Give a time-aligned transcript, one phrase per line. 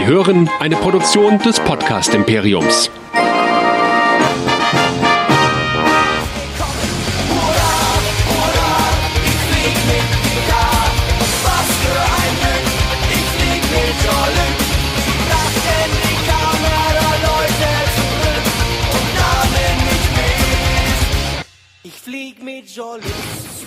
[0.00, 2.90] Sie hören eine Produktion des Podcast Imperiums.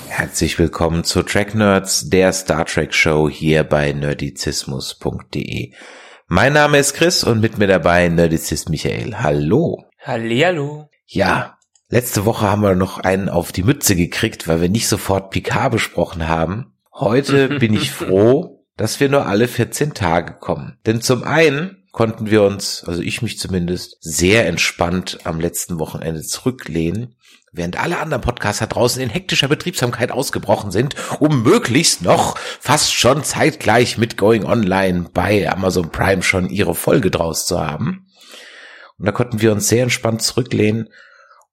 [0.09, 5.73] Herzlich willkommen zu Track Nerds, der Star Trek Show hier bei nerdizismus.de.
[6.27, 9.17] Mein Name ist Chris und mit mir dabei Nerdizist Michael.
[9.17, 9.83] Hallo.
[9.99, 10.89] Hallihallo.
[11.05, 11.57] Ja,
[11.89, 15.73] letzte Woche haben wir noch einen auf die Mütze gekriegt, weil wir nicht sofort Picard
[15.73, 16.73] besprochen haben.
[16.93, 20.77] Heute bin ich froh, dass wir nur alle 14 Tage kommen.
[20.85, 26.21] Denn zum einen konnten wir uns, also ich mich zumindest, sehr entspannt am letzten Wochenende
[26.21, 27.15] zurücklehnen
[27.53, 33.23] während alle anderen Podcaster draußen in hektischer Betriebsamkeit ausgebrochen sind, um möglichst noch fast schon
[33.23, 38.07] zeitgleich mit Going Online bei Amazon Prime schon ihre Folge draus zu haben.
[38.97, 40.89] Und da konnten wir uns sehr entspannt zurücklehnen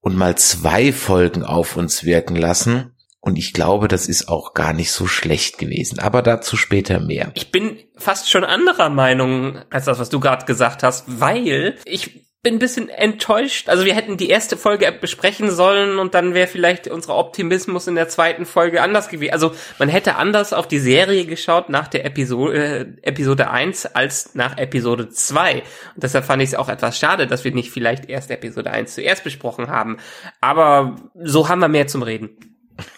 [0.00, 2.96] und mal zwei Folgen auf uns wirken lassen.
[3.22, 5.98] Und ich glaube, das ist auch gar nicht so schlecht gewesen.
[5.98, 7.32] Aber dazu später mehr.
[7.34, 12.29] Ich bin fast schon anderer Meinung als das, was du gerade gesagt hast, weil ich
[12.42, 13.68] bin ein bisschen enttäuscht.
[13.68, 17.96] Also wir hätten die erste Folge besprechen sollen und dann wäre vielleicht unser Optimismus in
[17.96, 19.34] der zweiten Folge anders gewesen.
[19.34, 24.34] Also man hätte anders auf die Serie geschaut nach der Episode, äh, Episode 1 als
[24.34, 25.56] nach Episode 2.
[25.94, 28.94] Und deshalb fand ich es auch etwas schade, dass wir nicht vielleicht erst Episode 1
[28.94, 29.98] zuerst besprochen haben.
[30.40, 32.30] Aber so haben wir mehr zum Reden.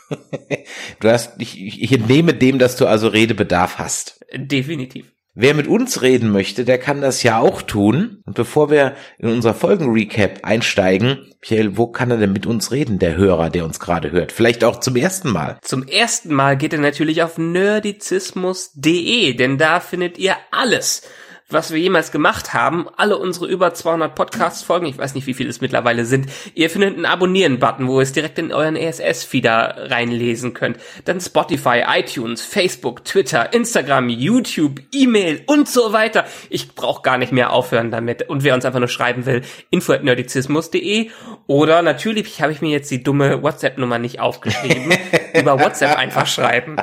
[1.01, 4.25] du hast, ich, ich entnehme dem, dass du also Redebedarf hast.
[4.33, 5.12] Definitiv.
[5.35, 8.23] Wer mit uns reden möchte, der kann das ja auch tun.
[8.27, 12.99] Und bevor wir in unser Folgenrecap einsteigen, Michael, wo kann er denn mit uns reden,
[12.99, 14.31] der Hörer, der uns gerade hört?
[14.31, 15.57] Vielleicht auch zum ersten Mal.
[15.63, 21.03] Zum ersten Mal geht er natürlich auf nerdizismus.de, denn da findet ihr alles
[21.53, 25.51] was wir jemals gemacht haben, alle unsere über 200 Podcast-Folgen, ich weiß nicht, wie viele
[25.51, 30.55] es mittlerweile sind, ihr findet einen Abonnieren-Button, wo ihr es direkt in euren ESS-Feeder reinlesen
[30.55, 30.79] könnt.
[31.05, 36.25] Dann Spotify, iTunes, Facebook, Twitter, Instagram, YouTube, E-Mail und so weiter.
[36.51, 38.29] Ich brauche gar nicht mehr aufhören damit.
[38.29, 41.11] Und wer uns einfach nur schreiben will, info.nerdizismus.de
[41.47, 44.93] oder natürlich habe ich mir jetzt die dumme WhatsApp-Nummer nicht aufgeschrieben,
[45.35, 46.77] über WhatsApp einfach schreiben.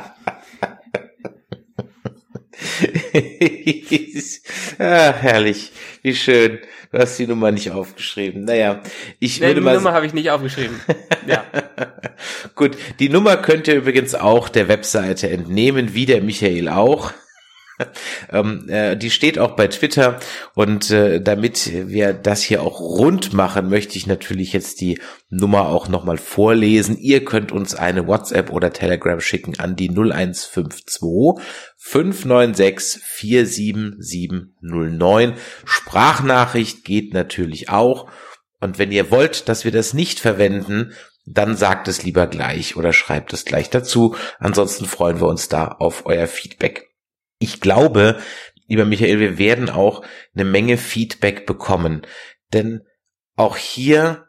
[4.79, 5.71] ah, herrlich.
[6.01, 6.59] Wie schön.
[6.91, 8.45] Du hast die Nummer nicht aufgeschrieben.
[8.45, 8.81] Naja,
[9.19, 9.71] ich würde die mal.
[9.71, 10.79] Die Nummer habe ich nicht aufgeschrieben.
[11.27, 11.45] Ja.
[12.55, 17.13] Gut, die Nummer könnt ihr übrigens auch der Webseite entnehmen, wie der Michael auch.
[18.31, 20.19] ähm, äh, die steht auch bei Twitter
[20.55, 25.69] und äh, damit wir das hier auch rund machen, möchte ich natürlich jetzt die Nummer
[25.69, 26.97] auch nochmal vorlesen.
[26.97, 31.43] Ihr könnt uns eine WhatsApp oder Telegram schicken an die 0152
[31.77, 35.33] 596 47709.
[35.65, 38.09] Sprachnachricht geht natürlich auch.
[38.59, 40.91] Und wenn ihr wollt, dass wir das nicht verwenden,
[41.25, 44.15] dann sagt es lieber gleich oder schreibt es gleich dazu.
[44.39, 46.88] Ansonsten freuen wir uns da auf euer Feedback.
[47.39, 48.19] Ich glaube,
[48.67, 50.05] lieber Michael, wir werden auch
[50.35, 52.03] eine Menge Feedback bekommen.
[52.53, 52.81] Denn
[53.35, 54.27] auch hier,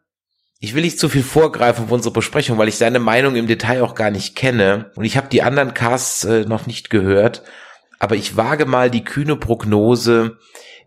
[0.59, 3.83] ich will nicht zu viel vorgreifen auf unsere Besprechung, weil ich seine Meinung im Detail
[3.83, 4.91] auch gar nicht kenne.
[4.95, 7.43] Und ich habe die anderen Casts äh, noch nicht gehört.
[7.99, 10.39] Aber ich wage mal die kühne Prognose,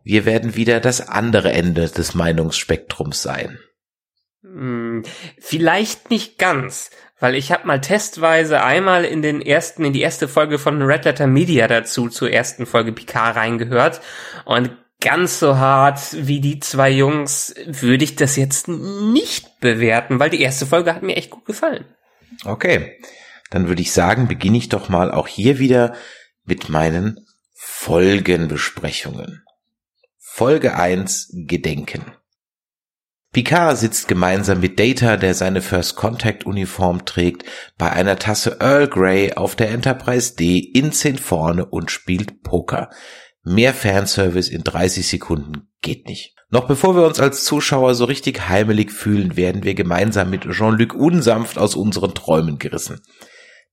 [0.03, 3.59] wir werden wieder das andere Ende des Meinungsspektrums sein.
[4.41, 5.03] Hm,
[5.39, 6.89] vielleicht nicht ganz.
[7.23, 11.05] Weil ich habe mal testweise einmal in den ersten, in die erste Folge von Red
[11.05, 14.01] Letter Media dazu, zur ersten Folge Picard reingehört.
[14.43, 20.31] Und ganz so hart wie die zwei Jungs würde ich das jetzt nicht bewerten, weil
[20.31, 21.85] die erste Folge hat mir echt gut gefallen.
[22.43, 22.99] Okay,
[23.51, 25.95] dann würde ich sagen, beginne ich doch mal auch hier wieder
[26.43, 29.45] mit meinen Folgenbesprechungen.
[30.19, 32.03] Folge 1 Gedenken.
[33.33, 37.43] Picard sitzt gemeinsam mit Data, der seine First Contact Uniform trägt,
[37.79, 42.91] bei einer Tasse Earl Grey auf der Enterprise D in 10 vorne und spielt Poker.
[43.43, 46.35] Mehr Fanservice in 30 Sekunden geht nicht.
[46.51, 50.93] Noch bevor wir uns als Zuschauer so richtig heimelig fühlen, werden wir gemeinsam mit Jean-Luc
[50.93, 53.01] unsanft aus unseren Träumen gerissen.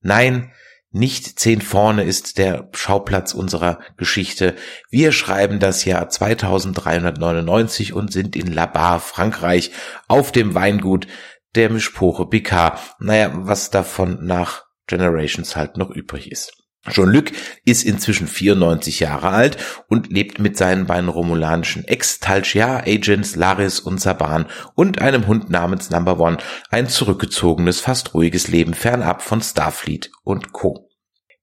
[0.01, 0.51] Nein,
[0.91, 4.55] nicht zehn vorne ist der Schauplatz unserer Geschichte.
[4.89, 9.71] Wir schreiben das Jahr 2399 und sind in Labar, Frankreich,
[10.09, 11.07] auf dem Weingut
[11.55, 12.79] der Mischpoche Picard.
[12.99, 16.60] Naja, was davon nach Generations halt noch übrig ist.
[16.89, 17.31] Jean-Luc
[17.63, 19.57] ist inzwischen 94 Jahre alt
[19.87, 26.19] und lebt mit seinen beiden romulanischen Ex-Talchia-Agents Laris und Saban und einem Hund namens Number
[26.19, 26.37] One
[26.71, 30.89] ein zurückgezogenes, fast ruhiges Leben fernab von Starfleet und Co.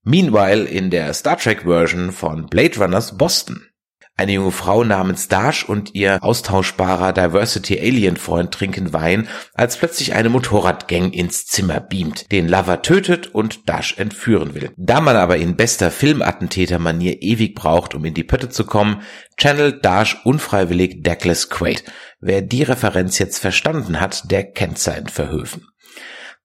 [0.02, 3.69] Meanwhile in der Star Trek Version von Blade Runners Boston.
[4.18, 10.12] Eine junge Frau namens Dash und ihr austauschbarer Diversity Alien Freund trinken Wein, als plötzlich
[10.12, 14.72] eine Motorradgang ins Zimmer beamt, den Lover tötet und Dash entführen will.
[14.76, 19.02] Da man aber in bester Filmattentäter-Manier ewig braucht, um in die Pötte zu kommen,
[19.36, 21.84] channelt Dash unfreiwillig Douglas Quaid.
[22.20, 25.68] Wer die Referenz jetzt verstanden hat, der kennt sein Verhöfen.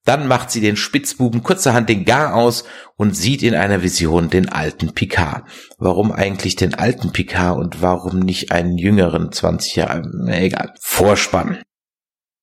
[0.05, 2.65] Dann macht sie den Spitzbuben kurzerhand den Gar aus
[2.97, 5.43] und sieht in einer Vision den alten Picard.
[5.77, 10.03] Warum eigentlich den alten Picard und warum nicht einen jüngeren 20 Jahre?
[10.27, 10.73] Egal.
[10.81, 11.59] Vorspann.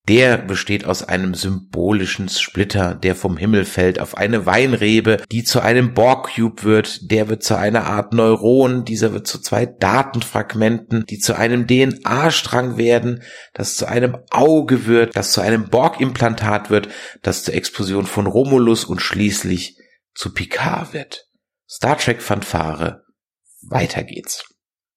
[0.07, 5.61] Der besteht aus einem symbolischen Splitter, der vom Himmel fällt auf eine Weinrebe, die zu
[5.61, 11.19] einem Borg-Cube wird, der wird zu einer Art Neuron, dieser wird zu zwei Datenfragmenten, die
[11.19, 13.21] zu einem DNA-Strang werden,
[13.53, 16.89] das zu einem Auge wird, das zu einem Borg-Implantat wird,
[17.21, 19.77] das zur Explosion von Romulus und schließlich
[20.15, 21.27] zu Picard wird.
[21.69, 23.03] Star Trek Fanfare.
[23.61, 24.50] Weiter geht's.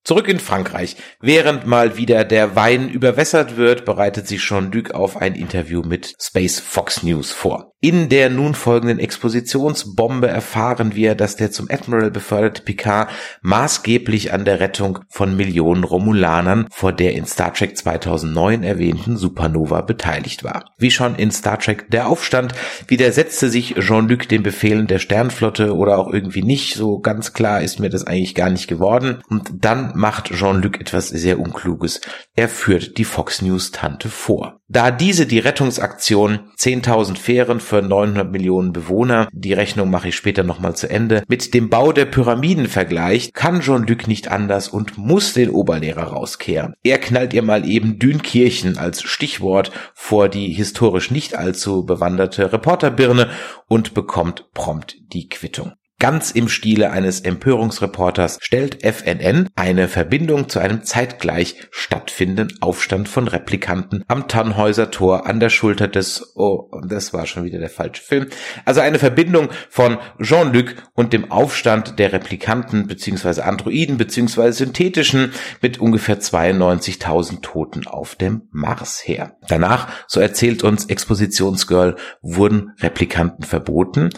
[0.04, 0.96] Zurück in Frankreich.
[1.20, 6.60] Während mal wieder der Wein überwässert wird, bereitet sich Jean-Luc auf ein Interview mit Space
[6.60, 7.73] Fox News vor.
[7.84, 13.10] In der nun folgenden Expositionsbombe erfahren wir, dass der zum Admiral beförderte Picard
[13.42, 19.82] maßgeblich an der Rettung von Millionen Romulanern vor der in Star Trek 2009 erwähnten Supernova
[19.82, 20.64] beteiligt war.
[20.78, 22.54] Wie schon in Star Trek Der Aufstand
[22.88, 27.80] widersetzte sich Jean-Luc den Befehlen der Sternflotte oder auch irgendwie nicht, so ganz klar ist
[27.80, 29.20] mir das eigentlich gar nicht geworden.
[29.28, 32.00] Und dann macht Jean-Luc etwas sehr Unkluges.
[32.34, 34.62] Er führt die Fox News Tante vor.
[34.68, 40.42] Da diese die Rettungsaktion 10.000 Fähren für 900 Millionen Bewohner, die Rechnung mache ich später
[40.42, 45.34] nochmal zu Ende, mit dem Bau der Pyramiden vergleicht, kann Jean-Luc nicht anders und muss
[45.34, 46.74] den Oberlehrer rauskehren.
[46.82, 53.28] Er knallt ihr mal eben Dünkirchen als Stichwort vor die historisch nicht allzu bewanderte Reporterbirne
[53.68, 55.72] und bekommt prompt die Quittung.
[56.04, 63.26] Ganz im Stile eines Empörungsreporters stellt FNN eine Verbindung zu einem zeitgleich stattfindenden Aufstand von
[63.26, 68.02] Replikanten am Tannhäuser Tor an der Schulter des, oh, das war schon wieder der falsche
[68.02, 68.26] Film,
[68.66, 73.40] also eine Verbindung von Jean-Luc und dem Aufstand der Replikanten bzw.
[73.40, 74.50] Androiden bzw.
[74.50, 79.38] synthetischen mit ungefähr 92.000 Toten auf dem Mars her.
[79.48, 84.10] Danach, so erzählt uns Expositionsgirl, wurden Replikanten verboten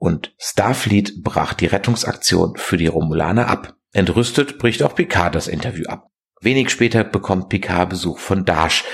[0.00, 3.76] und Starfleet brach die Rettungsaktion für die Romulaner ab.
[3.92, 6.08] Entrüstet bricht auch Picard das Interview ab.
[6.40, 8.84] Wenig später bekommt Picard Besuch von Dash,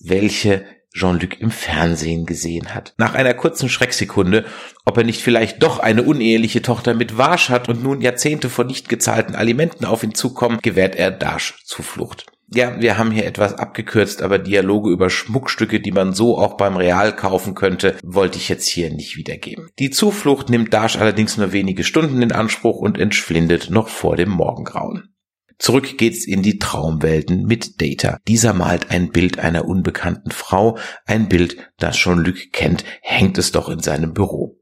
[0.00, 0.64] welche
[0.94, 2.94] Jean-Luc im Fernsehen gesehen hat.
[2.96, 4.46] Nach einer kurzen Schrecksekunde,
[4.84, 8.66] ob er nicht vielleicht doch eine uneheliche Tochter mit Wasch hat und nun Jahrzehnte von
[8.66, 12.26] nicht gezahlten Alimenten auf ihn zukommen, gewährt er Dash Zuflucht.
[12.54, 16.76] Ja, wir haben hier etwas abgekürzt, aber Dialoge über Schmuckstücke, die man so auch beim
[16.76, 19.70] Real kaufen könnte, wollte ich jetzt hier nicht wiedergeben.
[19.80, 24.30] Die Zuflucht nimmt Dash allerdings nur wenige Stunden in Anspruch und entschwindet noch vor dem
[24.30, 25.14] Morgengrauen.
[25.58, 28.18] Zurück geht's in die Traumwelten mit Data.
[28.28, 33.50] Dieser malt ein Bild einer unbekannten Frau, ein Bild, das schon Luc kennt, hängt es
[33.52, 34.60] doch in seinem Büro.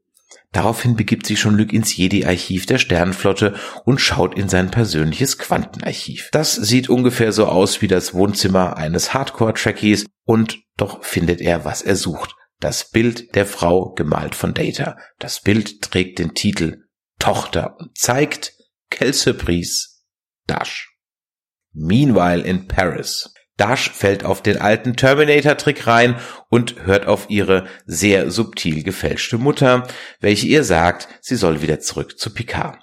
[0.52, 3.54] Daraufhin begibt sich schon Luke ins Jedi-Archiv der Sternenflotte
[3.84, 6.28] und schaut in sein persönliches Quantenarchiv.
[6.30, 11.80] Das sieht ungefähr so aus wie das Wohnzimmer eines Hardcore-Trekkies und doch findet er, was
[11.80, 12.34] er sucht.
[12.60, 14.96] Das Bild der Frau gemalt von Data.
[15.18, 16.84] Das Bild trägt den Titel
[17.18, 18.52] Tochter und zeigt
[18.90, 19.88] Quelle Surprise
[20.46, 20.94] Dash.
[21.72, 23.32] Meanwhile in Paris.
[23.56, 26.16] Dash fällt auf den alten Terminator-Trick rein
[26.48, 29.86] und hört auf ihre sehr subtil gefälschte Mutter,
[30.20, 32.78] welche ihr sagt, sie soll wieder zurück zu Picard.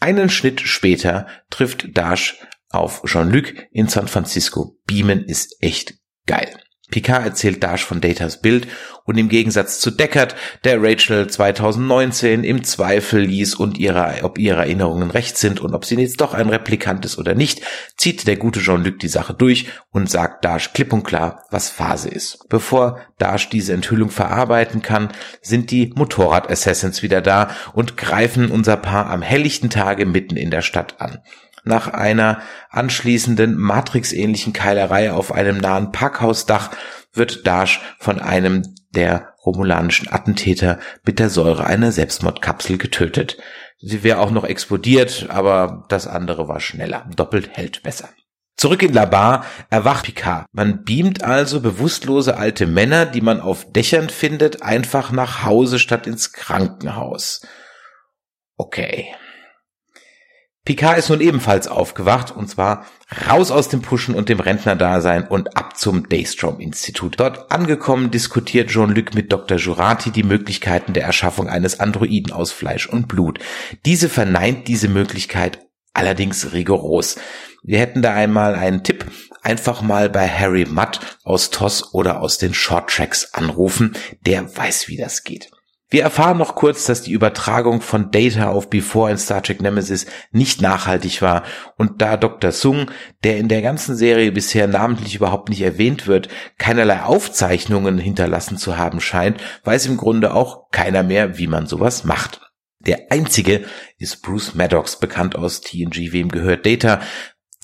[0.00, 2.36] Einen Schnitt später trifft Dash
[2.70, 4.78] auf Jean-Luc in San Francisco.
[4.86, 5.94] Beamen ist echt
[6.26, 6.54] geil.
[6.94, 8.68] Picard erzählt Dash von Datas Bild
[9.02, 14.58] und im Gegensatz zu Deckard, der Rachel 2019 im Zweifel ließ und ihre, ob ihre
[14.60, 17.62] Erinnerungen recht sind und ob sie jetzt doch ein Replikant ist oder nicht,
[17.96, 22.10] zieht der gute Jean-Luc die Sache durch und sagt Dash klipp und klar, was Phase
[22.10, 22.48] ist.
[22.48, 25.08] Bevor Dash diese Enthüllung verarbeiten kann,
[25.42, 30.62] sind die Motorrad-Assassins wieder da und greifen unser Paar am helllichten Tage mitten in der
[30.62, 31.18] Stadt an
[31.64, 32.40] nach einer
[32.70, 36.70] anschließenden Matrix-ähnlichen Keilerei auf einem nahen Parkhausdach
[37.12, 43.38] wird Dash von einem der romulanischen Attentäter mit der Säure einer Selbstmordkapsel getötet.
[43.78, 47.08] Sie wäre auch noch explodiert, aber das andere war schneller.
[47.14, 48.08] Doppelt hält besser.
[48.56, 50.46] Zurück in La Bar erwacht Picard.
[50.52, 56.06] Man beamt also bewusstlose alte Männer, die man auf Dächern findet, einfach nach Hause statt
[56.06, 57.42] ins Krankenhaus.
[58.56, 59.14] Okay.
[60.64, 62.86] Picard ist nun ebenfalls aufgewacht und zwar
[63.28, 67.20] raus aus dem Pushen und dem Rentnerdasein und ab zum Daystrom-Institut.
[67.20, 69.58] Dort angekommen diskutiert Jean-Luc mit Dr.
[69.58, 73.40] Jurati die Möglichkeiten der Erschaffung eines Androiden aus Fleisch und Blut.
[73.84, 75.58] Diese verneint diese Möglichkeit
[75.92, 77.16] allerdings rigoros.
[77.62, 79.04] Wir hätten da einmal einen Tipp.
[79.42, 83.92] Einfach mal bei Harry Mudd aus TOS oder aus den Short Tracks anrufen.
[84.24, 85.50] Der weiß, wie das geht.
[85.90, 90.06] Wir erfahren noch kurz, dass die Übertragung von Data auf Before in Star Trek Nemesis
[90.32, 91.44] nicht nachhaltig war
[91.76, 92.52] und da Dr.
[92.52, 92.90] Sung,
[93.22, 98.78] der in der ganzen Serie bisher namentlich überhaupt nicht erwähnt wird, keinerlei Aufzeichnungen hinterlassen zu
[98.78, 102.40] haben scheint, weiß im Grunde auch keiner mehr, wie man sowas macht.
[102.86, 103.64] Der einzige
[103.98, 107.00] ist Bruce Maddox, bekannt aus TNG, wem gehört Data,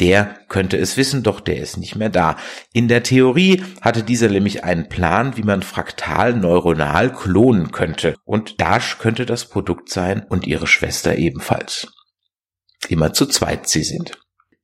[0.01, 2.37] der könnte es wissen, doch der ist nicht mehr da.
[2.73, 8.15] In der Theorie hatte dieser nämlich einen Plan, wie man fraktal neuronal klonen könnte.
[8.25, 11.89] Und Dash könnte das Produkt sein und ihre Schwester ebenfalls.
[12.89, 14.19] Immer zu zweit sie sind.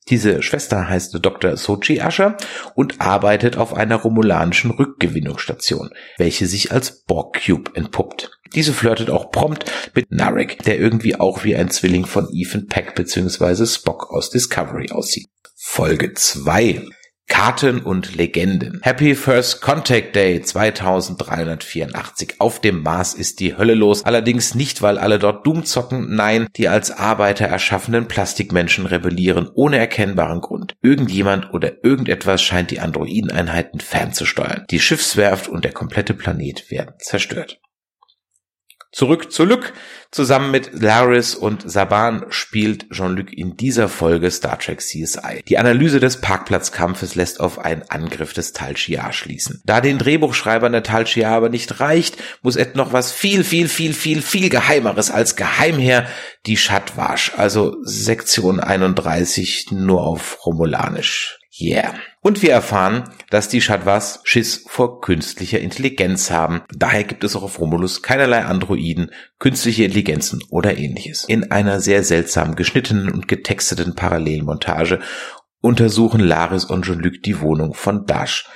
[0.09, 1.57] Diese Schwester heißt Dr.
[1.57, 2.37] Sochi Asher
[2.75, 8.36] und arbeitet auf einer romulanischen Rückgewinnungsstation, welche sich als Borg Cube entpuppt.
[8.55, 12.95] Diese flirtet auch prompt mit Narek, der irgendwie auch wie ein Zwilling von Ethan Peck
[12.95, 13.67] bzw.
[13.67, 15.29] Spock aus Discovery aussieht.
[15.57, 16.87] Folge 2
[17.29, 18.79] Karten und Legenden.
[18.83, 22.37] Happy First Contact Day 2384.
[22.39, 24.05] Auf dem Mars ist die Hölle los.
[24.05, 26.15] Allerdings nicht, weil alle dort Doom zocken.
[26.15, 30.77] Nein, die als Arbeiter erschaffenen Plastikmenschen rebellieren ohne erkennbaren Grund.
[30.83, 34.65] Irgendjemand oder irgendetwas scheint die Androideneinheiten fernzusteuern.
[34.71, 37.61] Die Schiffswerft und der komplette Planet werden zerstört.
[38.97, 39.75] Zurück zu Luc.
[40.11, 45.43] Zusammen mit Laris und Saban spielt Jean-Luc in dieser Folge Star Trek CSI.
[45.47, 49.61] Die Analyse des Parkplatzkampfes lässt auf einen Angriff des Tal Shiar schließen.
[49.67, 53.69] Da den Drehbuchschreibern der Tal Shiar aber nicht reicht, muss Ed noch was viel, viel,
[53.69, 56.07] viel, viel, viel Geheimeres als geheim her,
[56.47, 61.39] die Shatwash, also Sektion 31 nur auf Romulanisch.
[61.61, 61.95] Yeah.
[62.21, 66.63] Und wir erfahren, dass die Shadwas Schiss vor künstlicher Intelligenz haben.
[66.75, 71.25] Daher gibt es auch auf Romulus keinerlei Androiden, künstliche Intelligenzen oder ähnliches.
[71.29, 75.01] In einer sehr seltsam geschnittenen und getexteten Parallelmontage
[75.61, 78.49] untersuchen Laris und Jean-Luc die Wohnung von Dash.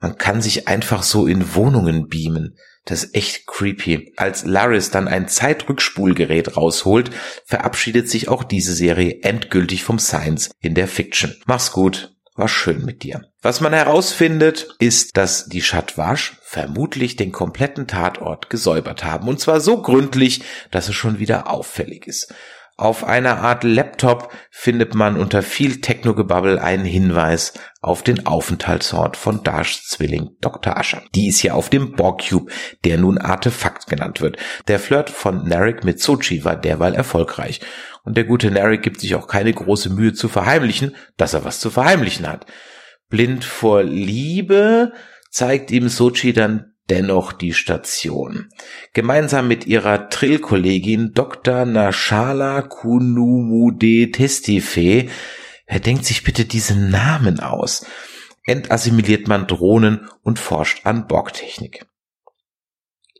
[0.00, 2.56] Man kann sich einfach so in Wohnungen beamen.
[2.84, 4.12] Das ist echt creepy.
[4.16, 7.10] Als Laris dann ein Zeitrückspulgerät rausholt,
[7.44, 11.34] verabschiedet sich auch diese Serie endgültig vom Science in der Fiction.
[11.46, 13.22] Mach's gut war schön mit dir.
[13.42, 19.28] Was man herausfindet, ist, dass die Chatwasch vermutlich den kompletten Tatort gesäubert haben.
[19.28, 22.34] Und zwar so gründlich, dass es schon wieder auffällig ist.
[22.78, 29.42] Auf einer Art Laptop findet man unter viel Technogebabbel einen Hinweis auf den Aufenthaltsort von
[29.42, 30.76] Dashs Zwilling Dr.
[30.76, 31.02] Ascher.
[31.14, 32.52] Die ist hier auf dem Borg-Cube,
[32.84, 34.36] der nun Artefakt genannt wird.
[34.68, 37.60] Der Flirt von Narek mit Sochi war derweil erfolgreich.
[38.06, 41.58] Und der gute Narek gibt sich auch keine große Mühe zu verheimlichen, dass er was
[41.58, 42.46] zu verheimlichen hat.
[43.10, 44.92] Blind vor Liebe
[45.28, 48.48] zeigt ihm Sochi dann dennoch die Station.
[48.92, 51.64] Gemeinsam mit ihrer Trill-Kollegin Dr.
[51.64, 55.08] Nashala Kunumude Testife,
[55.66, 57.86] wer denkt sich bitte diesen Namen aus?
[58.44, 61.85] Entassimiliert man Drohnen und forscht an Borgtechnik.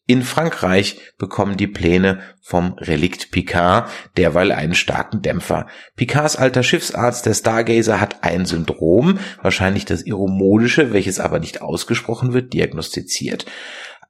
[0.08, 5.66] In Frankreich bekommen die Pläne vom Relikt Picard derweil einen starken Dämpfer.
[5.96, 12.32] Picards alter Schiffsarzt, der Stargazer, hat ein Syndrom, wahrscheinlich das Iromodische, welches aber nicht ausgesprochen
[12.32, 13.46] wird, diagnostiziert.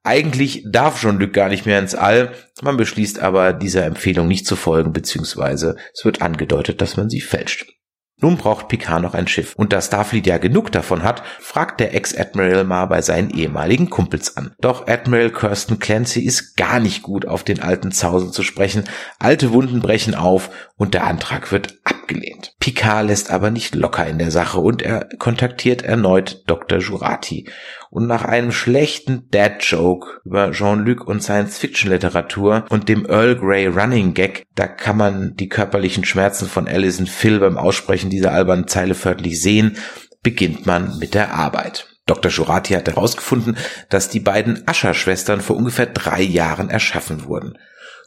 [0.04, 4.54] Eigentlich darf Jean-Luc gar nicht mehr ins All, man beschließt aber, dieser Empfehlung nicht zu
[4.54, 7.72] folgen, beziehungsweise es wird angedeutet, dass man sie fälscht.
[8.18, 9.54] Nun braucht Picard noch ein Schiff.
[9.56, 14.38] Und da Starfleet ja genug davon hat, fragt der Ex-Admiral mal bei seinen ehemaligen Kumpels
[14.38, 14.54] an.
[14.58, 18.84] Doch Admiral Kirsten Clancy ist gar nicht gut auf den alten Zausen zu sprechen.
[19.18, 22.54] Alte Wunden brechen auf und der Antrag wird abgelehnt.
[22.58, 26.78] Picard lässt aber nicht locker in der Sache und er kontaktiert erneut Dr.
[26.78, 27.50] Jurati.
[27.96, 34.44] Und nach einem schlechten Dad-Joke über Jean-Luc und Science-Fiction-Literatur und dem Earl Grey Running Gag,
[34.54, 39.40] da kann man die körperlichen Schmerzen von Alison Phil beim Aussprechen dieser albernen Zeile förmlich
[39.40, 39.78] sehen,
[40.22, 41.88] beginnt man mit der Arbeit.
[42.04, 42.30] Dr.
[42.30, 43.56] Jurati hat herausgefunden,
[43.88, 47.56] dass die beiden Ascher-Schwestern vor ungefähr drei Jahren erschaffen wurden.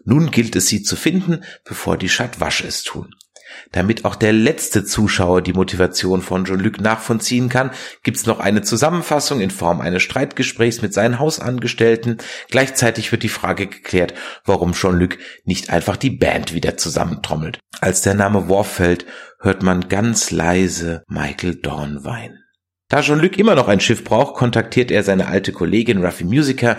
[0.05, 3.15] Nun gilt es sie zu finden, bevor die Schattwasch es tun.
[3.71, 7.71] Damit auch der letzte Zuschauer die Motivation von Jean-Luc nachvollziehen kann,
[8.03, 12.17] gibt's noch eine Zusammenfassung in Form eines Streitgesprächs mit seinen Hausangestellten.
[12.49, 14.13] Gleichzeitig wird die Frage geklärt,
[14.45, 17.59] warum Jean-Luc nicht einfach die Band wieder zusammentrommelt.
[17.81, 19.05] Als der Name fällt,
[19.39, 22.43] hört man ganz leise Michael Dorn weinen.
[22.89, 26.77] Da Jean-Luc immer noch ein Schiff braucht, kontaktiert er seine alte Kollegin Ruffy Musica,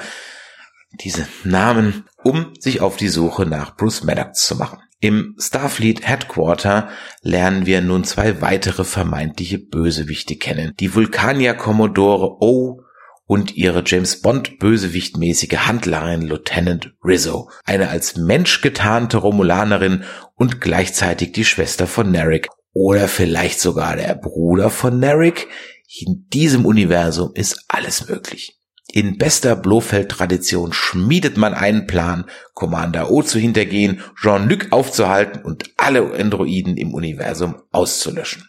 [1.01, 4.81] diese Namen, um sich auf die Suche nach Bruce Maddox zu machen.
[5.03, 6.91] Im Starfleet Headquarter
[7.23, 10.75] lernen wir nun zwei weitere vermeintliche Bösewichte kennen.
[10.79, 12.83] Die Vulkanier Commodore O
[13.25, 17.51] und ihre James Bond Bösewichtmäßige Handlerin Lieutenant Rizzo.
[17.65, 20.05] Eine als Mensch getarnte Romulanerin
[20.35, 25.49] und gleichzeitig die Schwester von Narek oder vielleicht sogar der Bruder von Narek.
[25.89, 28.60] In diesem Universum ist alles möglich.
[28.93, 36.13] In bester Blofeld-Tradition schmiedet man einen Plan, Commander O zu hintergehen, Jean-Luc aufzuhalten und alle
[36.13, 38.49] Androiden im Universum auszulöschen.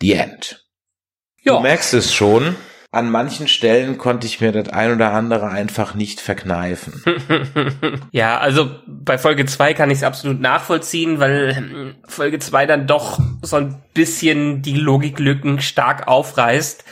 [0.00, 0.66] The End.
[1.42, 1.56] Ja.
[1.56, 2.56] Du merkst es schon,
[2.90, 7.02] an manchen Stellen konnte ich mir das ein oder andere einfach nicht verkneifen.
[8.12, 12.86] ja, also bei Folge 2 kann ich es absolut nachvollziehen, weil hm, Folge 2 dann
[12.86, 16.84] doch so ein bisschen die Logiklücken stark aufreißt.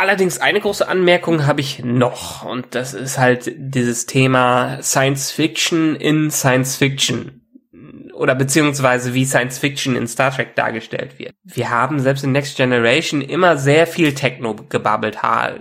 [0.00, 5.94] Allerdings eine große Anmerkung habe ich noch und das ist halt dieses Thema Science Fiction
[5.94, 7.42] in Science Fiction
[8.14, 11.34] oder beziehungsweise wie Science Fiction in Star Trek dargestellt wird.
[11.44, 15.18] Wir haben selbst in Next Generation immer sehr viel Techno gebabbelt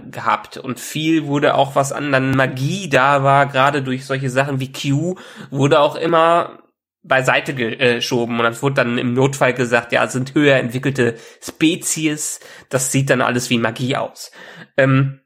[0.10, 4.62] gehabt und viel wurde auch was an dann Magie da war, gerade durch solche Sachen
[4.62, 5.16] wie Q
[5.52, 6.60] wurde auch immer
[7.02, 12.40] beiseite geschoben und dann wurde dann im Notfall gesagt, ja, sind höher entwickelte Spezies,
[12.70, 14.32] das sieht dann alles wie Magie aus.
[14.78, 15.22] Ähm,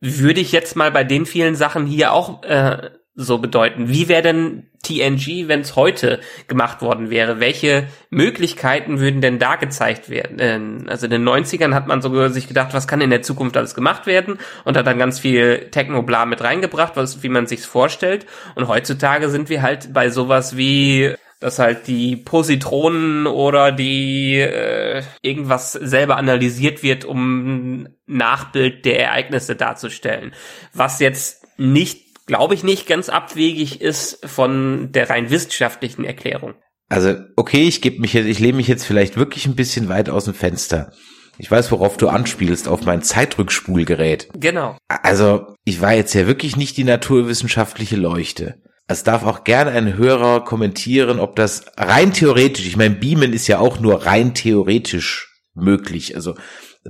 [0.00, 3.88] würde ich jetzt mal bei den vielen Sachen hier auch äh, so bedeuten.
[3.88, 7.38] Wie wäre denn TNG, wenn es heute gemacht worden wäre?
[7.38, 10.38] Welche Möglichkeiten würden denn da gezeigt werden?
[10.40, 13.56] Ähm, also in den 90ern hat man sogar sich gedacht, was kann in der Zukunft
[13.56, 17.66] alles gemacht werden und hat dann ganz viel Techno-Bla mit reingebracht, was, wie man sich's
[17.66, 18.26] vorstellt.
[18.56, 25.02] Und heutzutage sind wir halt bei sowas wie dass halt die Positronen oder die äh,
[25.20, 30.32] irgendwas selber analysiert wird, um Nachbild der Ereignisse darzustellen.
[30.72, 36.54] Was jetzt nicht glaube ich, nicht ganz abwegig ist von der rein wissenschaftlichen Erklärung.
[36.88, 40.10] Also, okay, ich gebe mich jetzt, ich lehne mich jetzt vielleicht wirklich ein bisschen weit
[40.10, 40.92] aus dem Fenster.
[41.38, 44.28] Ich weiß, worauf du anspielst, auf mein Zeitrückspulgerät.
[44.34, 44.76] Genau.
[44.88, 48.62] Also, ich war jetzt ja wirklich nicht die naturwissenschaftliche Leuchte.
[48.86, 53.48] Es darf auch gerne ein Hörer kommentieren, ob das rein theoretisch, ich meine, Beamen ist
[53.48, 56.14] ja auch nur rein theoretisch möglich.
[56.16, 56.34] Also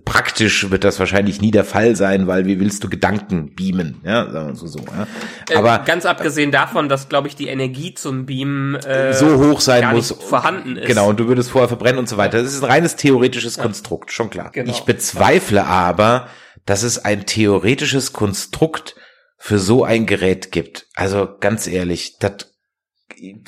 [0.05, 4.01] Praktisch wird das wahrscheinlich nie der Fall sein, weil wie willst du Gedanken beamen?
[4.05, 4.67] Ja, sagen wir so.
[4.67, 5.07] so ja.
[5.49, 9.39] Äh, Aber äh, ganz abgesehen davon, dass glaube ich die Energie zum Beamen äh, so
[9.39, 10.89] hoch sein muss, vorhanden ist.
[10.89, 12.43] Genau, und du würdest vorher verbrennen und so weiter.
[12.43, 13.63] Das ist ein reines theoretisches ja.
[13.63, 14.51] Konstrukt, schon klar.
[14.51, 14.69] Genau.
[14.69, 16.27] Ich bezweifle aber,
[16.67, 18.97] dass es ein theoretisches Konstrukt
[19.39, 20.87] für so ein Gerät gibt.
[20.97, 22.54] Also ganz ehrlich, das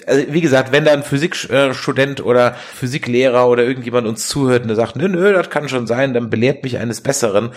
[0.07, 4.77] also wie gesagt, wenn da ein Physikstudent oder Physiklehrer oder irgendjemand uns zuhört und der
[4.77, 7.51] sagt, nö, nö, das kann schon sein, dann belehrt mich eines Besseren.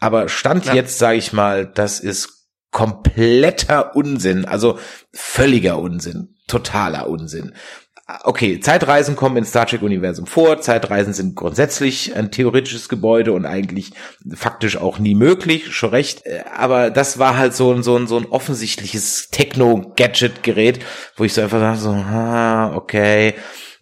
[0.00, 0.74] Aber Stand ja.
[0.74, 4.78] jetzt, sage ich mal, das ist kompletter Unsinn, also
[5.12, 7.54] völliger Unsinn, totaler Unsinn
[8.24, 10.60] okay, Zeitreisen kommen in Star Trek Universum vor.
[10.60, 13.92] Zeitreisen sind grundsätzlich ein theoretisches Gebäude und eigentlich
[14.34, 16.24] faktisch auch nie möglich, schon recht.
[16.26, 20.80] Äh, aber das war halt so ein, so ein, so ein offensichtliches Techno-Gadget-Gerät,
[21.16, 23.34] wo ich so einfach dachte so, ah, okay.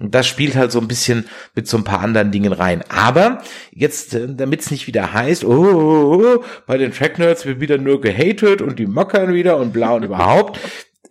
[0.05, 2.83] Das spielt halt so ein bisschen mit so ein paar anderen Dingen rein.
[2.89, 7.19] Aber jetzt, äh, damit es nicht wieder heißt, oh, oh, oh, oh, bei den Track
[7.19, 10.59] Nerds wird wieder nur gehatet und die mockern wieder und blau und überhaupt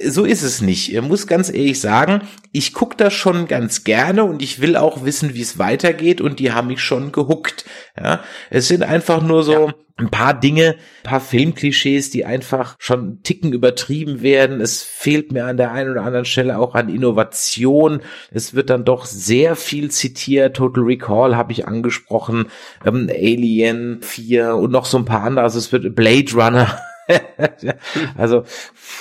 [0.07, 0.93] so ist es nicht.
[0.93, 5.05] Ich muss ganz ehrlich sagen, ich gucke das schon ganz gerne und ich will auch
[5.05, 7.65] wissen, wie es weitergeht und die haben mich schon gehuckt.
[7.97, 9.73] Ja, es sind einfach nur so ja.
[9.97, 14.61] ein paar Dinge, ein paar Filmklischees, die einfach schon Ticken übertrieben werden.
[14.61, 18.01] Es fehlt mir an der einen oder anderen Stelle auch an Innovation.
[18.31, 20.55] Es wird dann doch sehr viel zitiert.
[20.55, 22.47] Total Recall habe ich angesprochen,
[22.85, 25.43] ähm, Alien 4 und noch so ein paar andere.
[25.43, 26.77] Also es wird Blade Runner
[28.17, 28.43] also,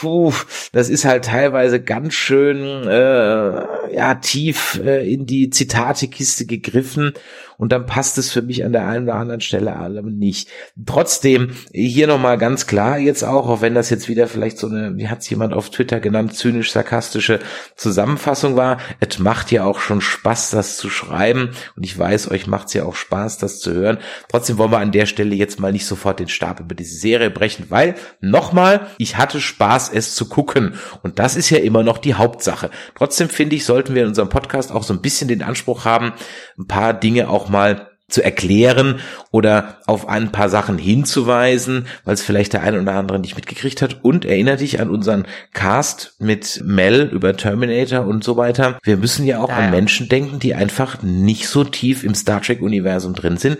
[0.01, 0.33] puh,
[0.73, 7.13] das ist halt teilweise ganz schön äh, ja tief äh, in die Zitatekiste gegriffen
[7.61, 10.49] und dann passt es für mich an der einen oder anderen Stelle allem nicht.
[10.87, 14.97] Trotzdem hier nochmal ganz klar jetzt auch, auch wenn das jetzt wieder vielleicht so eine,
[14.97, 17.39] wie hat es jemand auf Twitter genannt, zynisch-sarkastische
[17.77, 22.47] Zusammenfassung war, es macht ja auch schon Spaß, das zu schreiben und ich weiß, euch
[22.47, 23.99] macht es ja auch Spaß, das zu hören.
[24.31, 27.29] Trotzdem wollen wir an der Stelle jetzt mal nicht sofort den Stab über diese Serie
[27.29, 31.99] brechen, weil nochmal, ich hatte Spaß, es zu gucken und das ist ja immer noch
[31.99, 32.71] die Hauptsache.
[32.95, 36.15] Trotzdem finde ich, sollten wir in unserem Podcast auch so ein bisschen den Anspruch haben,
[36.59, 42.23] ein paar Dinge auch mal zu erklären oder auf ein paar Sachen hinzuweisen, weil es
[42.23, 44.01] vielleicht der eine oder andere nicht mitgekriegt hat.
[44.03, 48.79] Und erinnere dich an unseren Cast mit Mel über Terminator und so weiter.
[48.83, 52.43] Wir müssen ja auch ja, an Menschen denken, die einfach nicht so tief im Star
[52.43, 53.59] Trek-Universum drin sind,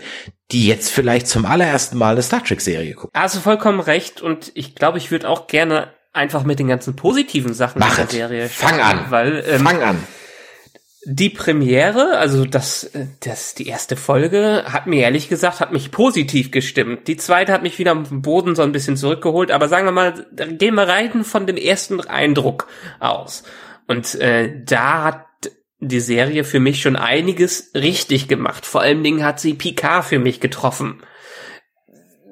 [0.51, 3.11] die jetzt vielleicht zum allerersten Mal eine Star Trek-Serie gucken.
[3.13, 7.53] Also vollkommen recht und ich glaube, ich würde auch gerne einfach mit den ganzen positiven
[7.53, 9.05] Sachen Mach der Serie Fang an.
[9.09, 9.97] Weil, ähm, Fang an
[11.03, 16.51] die Premiere, also das, das, die erste Folge, hat mir ehrlich gesagt, hat mich positiv
[16.51, 17.07] gestimmt.
[17.07, 20.27] Die zweite hat mich wieder am Boden so ein bisschen zurückgeholt, aber sagen wir mal,
[20.35, 22.67] gehen wir rein von dem ersten Eindruck
[22.99, 23.43] aus.
[23.87, 25.25] Und äh, da hat
[25.79, 28.67] die Serie für mich schon einiges richtig gemacht.
[28.67, 31.01] Vor allen Dingen hat sie Picard für mich getroffen.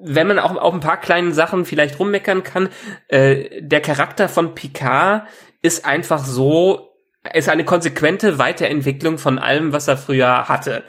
[0.01, 2.69] Wenn man auch auf ein paar kleinen Sachen vielleicht rummeckern kann,
[3.07, 5.27] äh, der Charakter von Picard
[5.63, 6.88] ist einfach so,
[7.33, 10.83] ist eine konsequente Weiterentwicklung von allem, was er früher hatte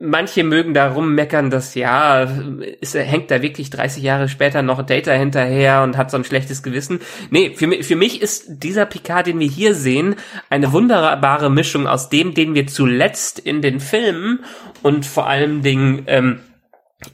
[0.00, 2.22] manche mögen da rummeckern, dass ja,
[2.80, 6.62] ist, hängt da wirklich 30 Jahre später noch Data hinterher und hat so ein schlechtes
[6.62, 7.00] Gewissen.
[7.30, 10.14] Nee, für, mich, für mich ist dieser Picard, den wir hier sehen,
[10.50, 14.44] eine wunderbare Mischung aus dem, den wir zuletzt in den Filmen
[14.82, 16.40] und vor allen Dingen ähm,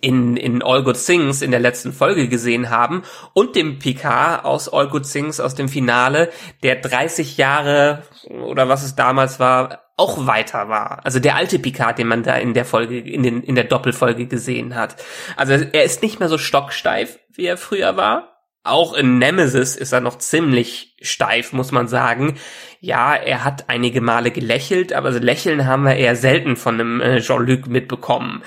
[0.01, 3.03] in, in All Good Things in der letzten Folge gesehen haben
[3.35, 6.31] und dem Picard aus All Good Things aus dem Finale,
[6.63, 11.05] der 30 Jahre oder was es damals war, auch weiter war.
[11.05, 14.27] Also der alte Picard, den man da in der Folge, in, den, in der Doppelfolge
[14.27, 14.97] gesehen hat.
[15.37, 18.31] Also er ist nicht mehr so stocksteif, wie er früher war.
[18.67, 22.39] Auch in Nemesis ist er noch ziemlich steif, muss man sagen.
[22.81, 27.21] Ja, er hat einige Male gelächelt, aber Lächeln haben wir eher selten von einem äh,
[27.21, 28.43] Jean-Luc mitbekommen.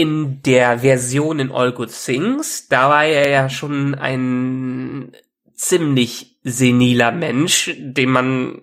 [0.00, 5.12] In der Version in All Good Things, da war er ja schon ein
[5.54, 8.62] ziemlich seniler Mensch, dem man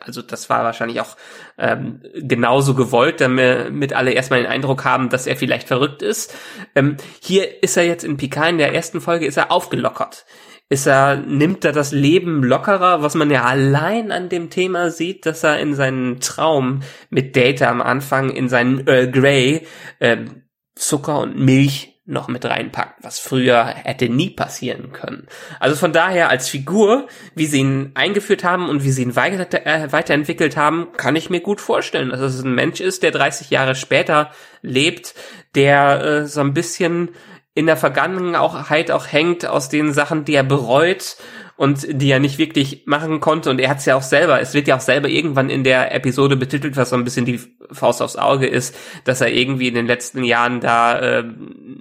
[0.00, 1.16] also das war wahrscheinlich auch
[1.58, 6.34] ähm, genauso gewollt, damit alle erstmal den Eindruck haben, dass er vielleicht verrückt ist.
[6.74, 10.24] Ähm, hier ist er jetzt in Picard in der ersten Folge ist er aufgelockert.
[10.70, 15.24] Ist er, nimmt er das Leben lockerer, was man ja allein an dem Thema sieht,
[15.24, 19.66] dass er in seinen Traum mit Data am Anfang in seinen Earl Grey
[20.00, 20.42] ähm,
[20.78, 25.28] Zucker und Milch noch mit reinpackt, was früher hätte nie passieren können.
[25.60, 29.92] Also von daher als Figur, wie sie ihn eingeführt haben und wie sie ihn äh,
[29.92, 33.74] weiterentwickelt haben, kann ich mir gut vorstellen, dass es ein Mensch ist, der 30 Jahre
[33.74, 34.30] später
[34.62, 35.14] lebt,
[35.54, 37.10] der äh, so ein bisschen
[37.52, 41.16] in der Vergangenheit auch hängt aus den Sachen, die er bereut
[41.58, 43.50] und die er nicht wirklich machen konnte.
[43.50, 45.92] Und er hat es ja auch selber, es wird ja auch selber irgendwann in der
[45.92, 47.40] Episode betitelt, was so ein bisschen die
[47.72, 51.24] Faust aufs Auge ist, dass er irgendwie in den letzten Jahren da äh,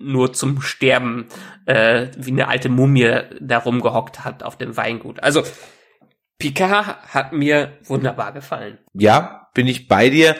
[0.01, 1.27] nur zum Sterben
[1.67, 5.21] äh, wie eine alte Mumie da rumgehockt hat auf dem Weingut.
[5.21, 5.43] Also
[6.39, 8.79] Picard hat mir wunderbar gefallen.
[8.93, 10.35] Ja, bin ich bei dir.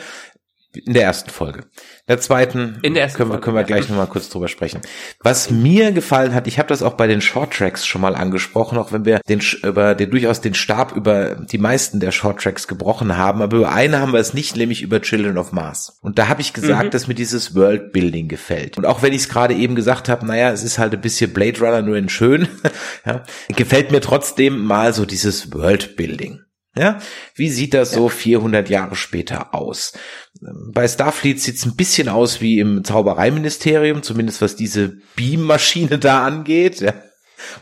[0.73, 1.59] In der ersten Folge.
[1.59, 4.81] In der zweiten in der ersten können, wir, können wir gleich nochmal kurz drüber sprechen.
[5.21, 8.77] Was mir gefallen hat, ich habe das auch bei den Short Tracks schon mal angesprochen,
[8.77, 12.67] auch wenn wir den über den durchaus den Stab über die meisten der Short Tracks
[12.67, 15.97] gebrochen haben, aber über eine haben wir es nicht, nämlich über Children of Mars.
[16.01, 16.91] Und da habe ich gesagt, mhm.
[16.91, 18.77] dass mir dieses Worldbuilding gefällt.
[18.77, 21.33] Und auch wenn ich es gerade eben gesagt habe, naja, es ist halt ein bisschen
[21.33, 22.47] Blade Runner nur in schön,
[23.05, 23.23] ja,
[23.55, 26.41] gefällt mir trotzdem mal so dieses Worldbuilding.
[26.79, 26.99] Ja,
[27.35, 29.93] wie sieht das so 400 Jahre später aus?
[30.41, 36.25] Bei Starfleet sieht es ein bisschen aus wie im Zaubereiministerium, zumindest was diese Beammaschine da
[36.25, 36.81] angeht.
[36.81, 36.93] Ja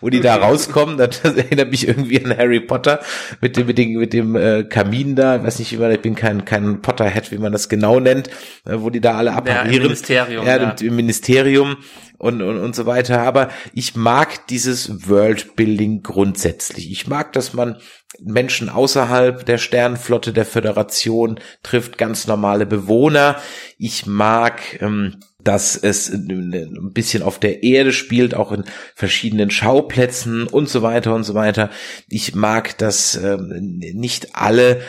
[0.01, 2.99] wo die da rauskommen, das, erinnert mich irgendwie an Harry Potter
[3.41, 6.15] mit dem mit dem mit dem äh, Kamin da, weiß nicht, wie man, ich bin
[6.15, 8.29] kein kein Potterhead, wie man das genau nennt,
[8.65, 9.71] äh, wo die da alle apparieren.
[9.71, 10.45] Ja, im Ministerium.
[10.45, 10.75] Ja, ja.
[10.81, 11.77] im Ministerium
[12.17, 13.21] und, und und so weiter.
[13.21, 16.91] Aber ich mag dieses Worldbuilding grundsätzlich.
[16.91, 17.77] Ich mag, dass man
[18.21, 23.37] Menschen außerhalb der Sternenflotte der Föderation trifft, ganz normale Bewohner.
[23.77, 30.47] Ich mag ähm, dass es ein bisschen auf der Erde spielt, auch in verschiedenen Schauplätzen
[30.47, 31.69] und so weiter und so weiter.
[32.09, 34.81] Ich mag, dass ähm, nicht alle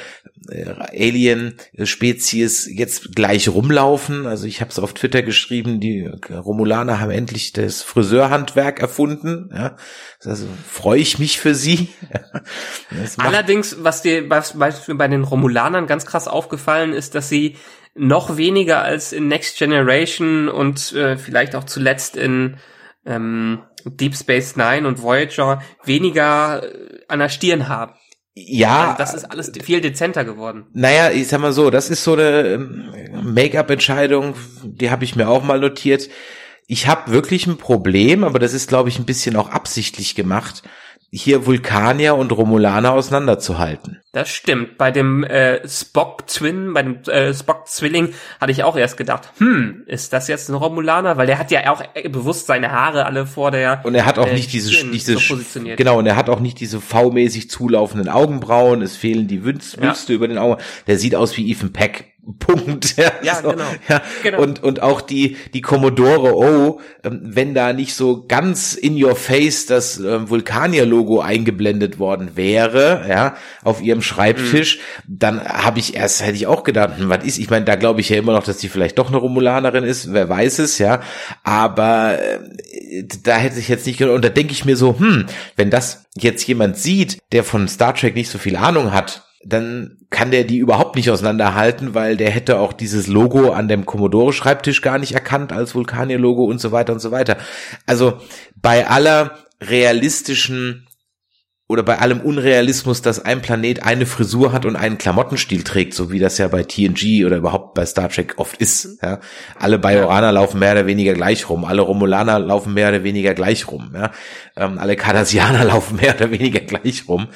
[0.48, 4.26] äh, Alien-Spezies jetzt gleich rumlaufen.
[4.26, 9.50] Also ich habe es auf Twitter geschrieben, die Romulaner haben endlich das Friseurhandwerk erfunden.
[9.54, 9.76] Ja,
[10.24, 11.90] also freue ich mich für sie.
[13.18, 17.56] Allerdings, was dir was bei den Romulanern ganz krass aufgefallen ist, dass sie
[17.96, 22.56] noch weniger als in Next Generation und äh, vielleicht auch zuletzt in
[23.04, 27.94] ähm, Deep Space Nine und Voyager weniger äh, an der Stirn haben.
[28.34, 28.88] Ja.
[28.88, 30.66] Also das ist alles viel dezenter geworden.
[30.74, 35.28] Naja, ich sag mal so, das ist so eine ähm, Make-up-Entscheidung, die habe ich mir
[35.28, 36.10] auch mal notiert.
[36.66, 40.64] Ich habe wirklich ein Problem, aber das ist, glaube ich, ein bisschen auch absichtlich gemacht
[41.10, 44.00] hier Vulkanier und Romulaner auseinanderzuhalten.
[44.12, 44.78] Das stimmt.
[44.78, 50.12] Bei dem äh, Spock-Twin, bei dem äh, Spock-Zwilling hatte ich auch erst gedacht, hm, ist
[50.12, 51.16] das jetzt ein Romulaner?
[51.16, 54.18] Weil der hat ja auch äh, bewusst seine Haare alle vor der Und er hat
[54.18, 55.36] auch äh, nicht diese, diese so
[55.76, 59.94] genau, und er hat auch nicht diese V-mäßig zulaufenden Augenbrauen, es fehlen die Wünste ja.
[60.08, 60.60] über den Augen.
[60.86, 62.96] Der sieht aus wie Ethan Peck Punkt.
[62.96, 63.64] Ja, ja so, genau.
[63.88, 64.02] Ja.
[64.22, 64.40] genau.
[64.40, 69.16] Und, und auch die, die Commodore O, ähm, wenn da nicht so ganz in your
[69.16, 75.18] face das ähm, Vulkanier-Logo eingeblendet worden wäre, ja, auf ihrem Schreibtisch, mhm.
[75.18, 78.00] dann habe ich erst, hätte ich auch gedacht, hm, was ist, ich meine, da glaube
[78.00, 81.00] ich ja immer noch, dass die vielleicht doch eine Romulanerin ist, wer weiß es, ja,
[81.44, 85.70] aber äh, da hätte ich jetzt nicht, und da denke ich mir so, hm, wenn
[85.70, 90.30] das jetzt jemand sieht, der von Star Trek nicht so viel Ahnung hat, dann kann
[90.30, 94.98] der die überhaupt nicht auseinanderhalten, weil der hätte auch dieses Logo an dem Commodore-Schreibtisch gar
[94.98, 97.36] nicht erkannt als Vulkanier-Logo und so weiter und so weiter.
[97.86, 98.18] Also
[98.56, 100.86] bei aller realistischen
[101.68, 106.12] oder bei allem Unrealismus, dass ein Planet eine Frisur hat und einen Klamottenstil trägt, so
[106.12, 109.00] wie das ja bei TNG oder überhaupt bei Star Trek oft ist.
[109.02, 109.18] Ja.
[109.58, 113.66] Alle Bajoraner laufen mehr oder weniger gleich rum, alle Romulaner laufen mehr oder weniger gleich
[113.66, 114.12] rum, ja.
[114.56, 117.28] Ähm, alle Cardassianer laufen mehr oder weniger gleich rum.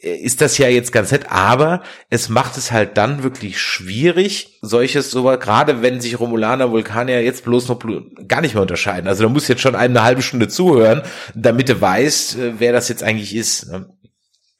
[0.00, 5.10] Ist das ja jetzt ganz nett, aber es macht es halt dann wirklich schwierig, solches
[5.10, 7.80] so gerade wenn sich Romulaner, Vulkanier jetzt bloß noch
[8.28, 9.08] gar nicht mehr unterscheiden.
[9.08, 11.02] Also da muss jetzt schon eine halbe Stunde zuhören,
[11.34, 13.72] damit du weißt, äh, wer das jetzt eigentlich ist.
[13.72, 13.88] Ne?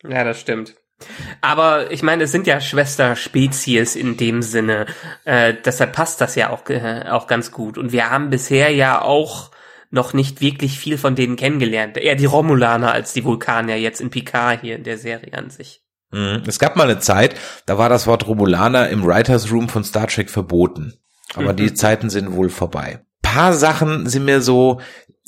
[0.02, 0.74] Ja, das stimmt.
[1.40, 4.86] Aber ich meine, es sind ja Schwesterspezies in dem Sinne.
[5.24, 7.78] Äh, deshalb passt das ja auch, äh, auch ganz gut.
[7.78, 9.52] Und wir haben bisher ja auch
[9.90, 11.96] noch nicht wirklich viel von denen kennengelernt.
[11.96, 15.82] Eher die Romulaner als die Vulkanier jetzt in Picard hier in der Serie an sich.
[16.10, 16.42] Mhm.
[16.46, 17.34] Es gab mal eine Zeit,
[17.66, 20.94] da war das Wort Romulaner im Writers Room von Star Trek verboten.
[21.34, 21.56] Aber mhm.
[21.58, 23.00] die Zeiten sind wohl vorbei.
[23.22, 24.80] Paar Sachen sind mir so,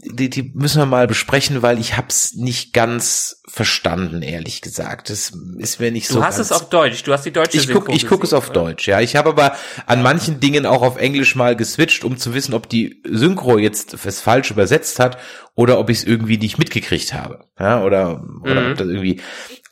[0.02, 5.10] die, die müssen wir mal besprechen, weil ich hab's nicht ganz verstanden, ehrlich gesagt.
[5.10, 6.20] Das ist mir nicht du so.
[6.20, 7.02] Du hast es auf Deutsch.
[7.02, 8.60] Du hast die deutsche Ich guck, ich guck es auf oder?
[8.60, 8.88] Deutsch.
[8.88, 12.54] Ja, ich habe aber an manchen Dingen auch auf Englisch mal geswitcht, um zu wissen,
[12.54, 15.18] ob die Synchro jetzt es falsch übersetzt hat
[15.54, 17.46] oder ob ich es irgendwie nicht mitgekriegt habe.
[17.58, 18.70] Ja, oder oder mhm.
[18.72, 19.20] ob das irgendwie.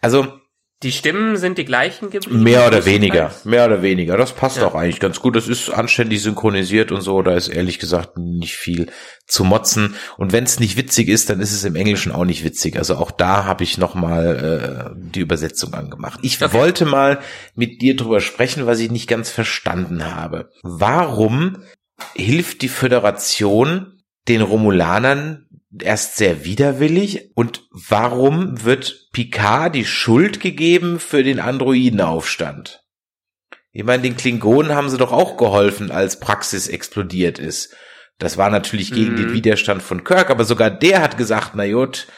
[0.00, 0.26] Also
[0.84, 2.44] die Stimmen sind die gleichen geblieben?
[2.44, 4.16] Mehr oder weniger, mehr oder weniger.
[4.16, 4.66] Das passt ja.
[4.66, 5.34] auch eigentlich ganz gut.
[5.34, 7.20] Das ist anständig synchronisiert und so.
[7.22, 8.88] Da ist ehrlich gesagt nicht viel
[9.26, 9.96] zu motzen.
[10.16, 12.76] Und wenn es nicht witzig ist, dann ist es im Englischen auch nicht witzig.
[12.76, 16.20] Also auch da habe ich noch mal äh, die Übersetzung angemacht.
[16.22, 16.52] Ich okay.
[16.52, 17.18] wollte mal
[17.56, 20.50] mit dir drüber sprechen, was ich nicht ganz verstanden habe.
[20.62, 21.58] Warum
[22.14, 25.47] hilft die Föderation den Romulanern
[25.80, 32.84] erst sehr widerwillig und warum wird Picard die Schuld gegeben für den Androidenaufstand?
[33.72, 37.76] Ich meine, den Klingonen haben sie doch auch geholfen, als Praxis explodiert ist.
[38.18, 39.16] Das war natürlich gegen mhm.
[39.16, 42.08] den Widerstand von Kirk, aber sogar der hat gesagt, na gut,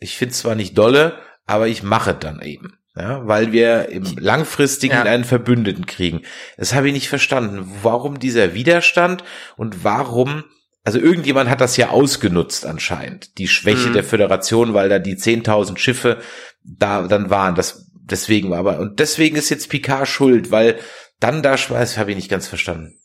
[0.00, 2.74] ich find's zwar nicht dolle, aber ich mache dann eben.
[2.96, 5.02] Ja, weil wir im langfristigen ja.
[5.04, 6.22] einen Verbündeten kriegen.
[6.56, 7.70] Das habe ich nicht verstanden.
[7.82, 9.22] Warum dieser Widerstand
[9.56, 10.42] und warum
[10.84, 13.92] also irgendjemand hat das ja ausgenutzt anscheinend, die Schwäche mhm.
[13.94, 16.18] der Föderation, weil da die 10.000 Schiffe
[16.62, 17.54] da dann waren.
[17.54, 20.78] Das deswegen war aber und deswegen ist jetzt Picard schuld, weil
[21.20, 22.98] dann da Schweiß habe ich nicht ganz verstanden.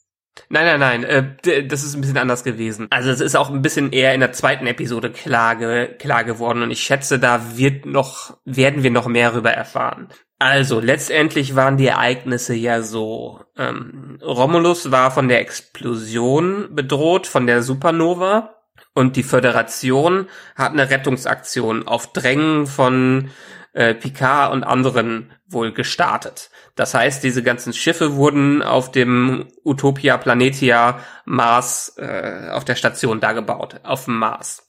[0.49, 2.87] Nein, nein, nein, äh, das ist ein bisschen anders gewesen.
[2.89, 6.71] Also es ist auch ein bisschen eher in der zweiten Episode klar, klar geworden und
[6.71, 10.09] ich schätze, da wird noch, werden wir noch mehr darüber erfahren.
[10.43, 13.39] Also, letztendlich waren die Ereignisse ja so.
[13.57, 18.55] Ähm, Romulus war von der Explosion bedroht, von der Supernova.
[18.93, 23.29] Und die Föderation hat eine Rettungsaktion auf Drängen von
[23.73, 26.49] äh, Picard und anderen wohl gestartet.
[26.75, 33.19] Das heißt, diese ganzen Schiffe wurden auf dem Utopia Planetia Mars äh, auf der Station
[33.19, 34.67] da gebaut, auf dem Mars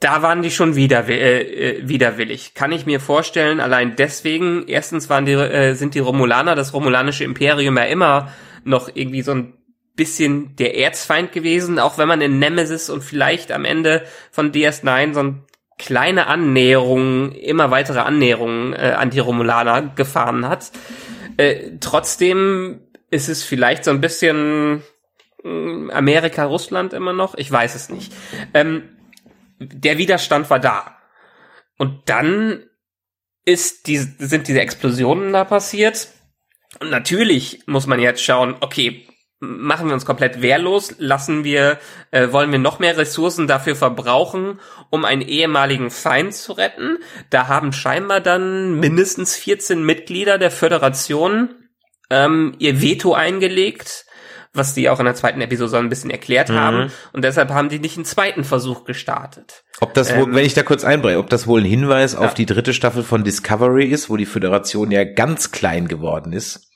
[0.00, 2.54] da waren die schon wieder äh, äh, widerwillig.
[2.54, 7.24] Kann ich mir vorstellen, allein deswegen, erstens waren die, äh, sind die Romulaner, das romulanische
[7.24, 8.32] Imperium ja immer
[8.64, 9.52] noch irgendwie so ein
[9.96, 15.12] bisschen der Erzfeind gewesen, auch wenn man in Nemesis und vielleicht am Ende von DS9
[15.12, 15.44] so ein
[15.80, 20.70] kleine Annäherungen, immer weitere Annäherungen äh, an die Romulaner gefahren hat.
[21.38, 24.82] Äh, trotzdem ist es vielleicht so ein bisschen
[25.42, 28.12] äh, Amerika, Russland immer noch, ich weiß es nicht.
[28.52, 28.90] Ähm,
[29.58, 30.98] der Widerstand war da.
[31.78, 32.62] Und dann
[33.46, 36.08] ist die, sind diese Explosionen da passiert.
[36.78, 39.06] Und natürlich muss man jetzt schauen, okay,
[39.40, 41.78] machen wir uns komplett wehrlos, lassen wir,
[42.10, 46.98] äh, wollen wir noch mehr Ressourcen dafür verbrauchen, um einen ehemaligen Feind zu retten.
[47.30, 51.54] Da haben scheinbar dann mindestens 14 Mitglieder der Föderation
[52.10, 54.04] ähm, ihr Veto eingelegt
[54.52, 56.54] was die auch in der zweiten Episode so ein bisschen erklärt mhm.
[56.54, 56.92] haben.
[57.12, 59.62] Und deshalb haben die nicht einen zweiten Versuch gestartet.
[59.80, 62.18] Ob das wohl, ähm, wenn ich da kurz einbreche, ob das wohl ein Hinweis ja.
[62.18, 66.69] auf die dritte Staffel von Discovery ist, wo die Föderation ja ganz klein geworden ist?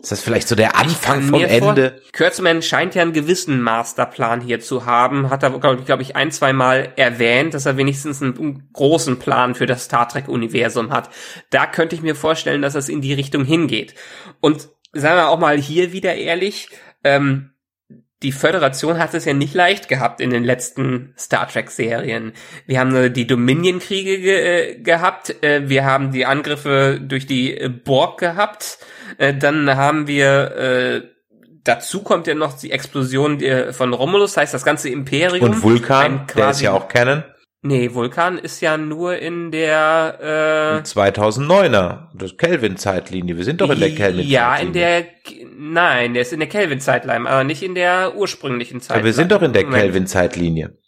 [0.00, 2.00] Ist das vielleicht so der Anfang vom Ende?
[2.16, 5.28] Kurtzman scheint ja einen gewissen Masterplan hier zu haben.
[5.28, 9.56] Hat er, glaube glaub ich, ein, zwei Mal erwähnt, dass er wenigstens einen großen Plan
[9.56, 11.10] für das Star Trek-Universum hat.
[11.50, 13.94] Da könnte ich mir vorstellen, dass es in die Richtung hingeht.
[14.40, 16.68] Und sagen wir auch mal hier wieder ehrlich,
[17.02, 17.50] ähm,
[18.22, 22.32] die Föderation hat es ja nicht leicht gehabt in den letzten Star Trek Serien.
[22.66, 27.68] Wir haben die Dominion-Kriege ge äh, gehabt, äh, wir haben die Angriffe durch die äh,
[27.68, 28.78] Borg gehabt,
[29.16, 31.02] äh, dann haben wir äh,
[31.64, 33.40] dazu kommt ja noch die Explosion
[33.72, 35.50] von Romulus, heißt das ganze Imperium.
[35.50, 37.24] Und Vulkan, der ist ja auch kennen.
[37.60, 43.36] Nee, Vulkan ist ja nur in der äh, 2009er, das Kelvin-Zeitlinie.
[43.36, 44.32] Wir sind doch in der Kelvin-Zeitlinie.
[44.32, 45.06] Ja, in der
[45.56, 49.00] nein, der ist in der Kelvin-Zeitlinie, aber nicht in der ursprünglichen Zeitlinie.
[49.00, 50.78] Aber wir sind doch in der Kelvin-Zeitlinie.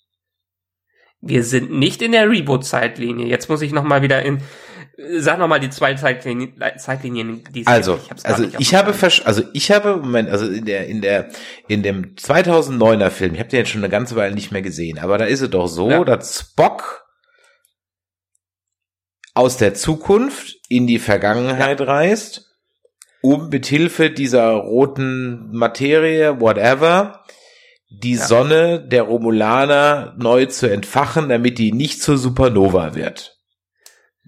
[1.20, 3.26] Wir sind nicht in der Reboot-Zeitlinie.
[3.26, 4.40] Jetzt muss ich noch mal wieder in
[5.18, 9.70] Sag noch mal die zwei Zeitlinien, Zeitlinien die Also, ich also ich habe also ich
[9.70, 11.30] habe Moment, also in der in der
[11.68, 14.98] in dem 2009er Film, ich habe den jetzt schon eine ganze Weile nicht mehr gesehen,
[14.98, 16.04] aber da ist es doch so, ja.
[16.04, 17.06] dass Spock
[19.34, 21.86] aus der Zukunft in die Vergangenheit ja.
[21.86, 22.56] reist,
[23.22, 27.24] um mit Hilfe dieser roten Materie, whatever,
[27.90, 28.26] die ja.
[28.26, 33.39] Sonne der Romulaner neu zu entfachen, damit die nicht zur Supernova wird.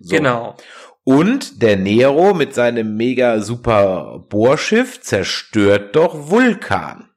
[0.02, 0.16] So.
[0.16, 0.56] Genau.
[1.04, 7.10] Und der Nero mit seinem mega super Bohrschiff zerstört doch Vulkan.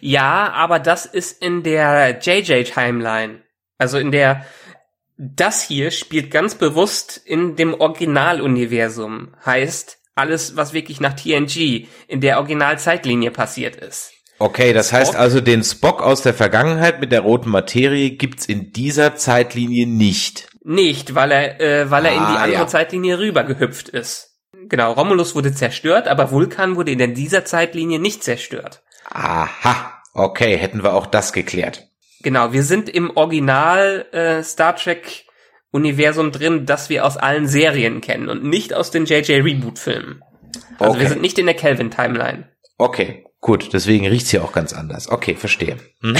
[0.00, 3.42] Ja, aber das ist in der JJ Timeline.
[3.78, 4.44] Also in der
[5.16, 9.34] das hier spielt ganz bewusst in dem Originaluniversum.
[9.44, 14.12] Heißt, alles, was wirklich nach TNG in der Originalzeitlinie passiert ist.
[14.38, 14.98] Okay, das Spock?
[14.98, 19.86] heißt also, den Spock aus der Vergangenheit mit der roten Materie gibt's in dieser Zeitlinie
[19.86, 20.48] nicht.
[20.64, 22.66] Nicht, weil er, äh, weil er ah, in die ah, andere ja.
[22.66, 24.38] Zeitlinie rübergehüpft ist.
[24.68, 28.82] Genau, Romulus wurde zerstört, aber Vulkan wurde in dieser Zeitlinie nicht zerstört.
[29.10, 31.88] Aha, okay, hätten wir auch das geklärt.
[32.22, 35.26] Genau, wir sind im Original äh, Star Trek
[35.70, 40.22] Universum drin, das wir aus allen Serien kennen und nicht aus den JJ Reboot Filmen.
[40.78, 41.00] Also okay.
[41.00, 42.48] wir sind nicht in der Kelvin Timeline.
[42.78, 45.10] Okay, gut, deswegen riecht's hier auch ganz anders.
[45.10, 45.76] Okay, verstehe.
[46.00, 46.16] Mhm.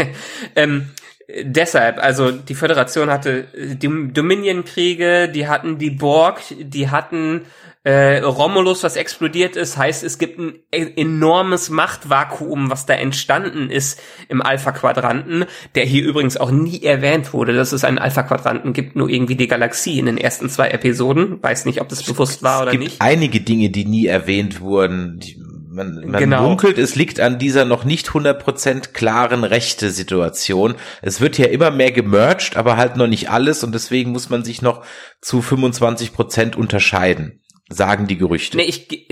[0.56, 0.90] ähm,
[1.28, 7.42] deshalb, also die Föderation hatte die Dominion-Kriege, die hatten die Borg, die hatten
[7.84, 13.70] äh, Romulus, was explodiert ist, heißt, es gibt ein e-, enormes Machtvakuum, was da entstanden
[13.70, 18.96] ist im Alpha-Quadranten, der hier übrigens auch nie erwähnt wurde, dass es einen Alpha-Quadranten gibt,
[18.96, 21.42] nur irgendwie die Galaxie in den ersten zwei Episoden.
[21.42, 22.82] Weiß nicht, ob das bewusst war oder nicht.
[22.82, 25.20] Es gibt einige Dinge, die nie erwähnt wurden.
[25.20, 25.40] Die
[25.78, 26.42] man, man genau.
[26.42, 30.74] munkelt, es liegt an dieser noch nicht 100% klaren rechte Situation.
[31.00, 34.44] Es wird ja immer mehr gemerged, aber halt noch nicht alles und deswegen muss man
[34.44, 34.84] sich noch
[35.22, 38.56] zu 25% unterscheiden sagen die Gerüchte.
[38.56, 39.10] Nee, ich,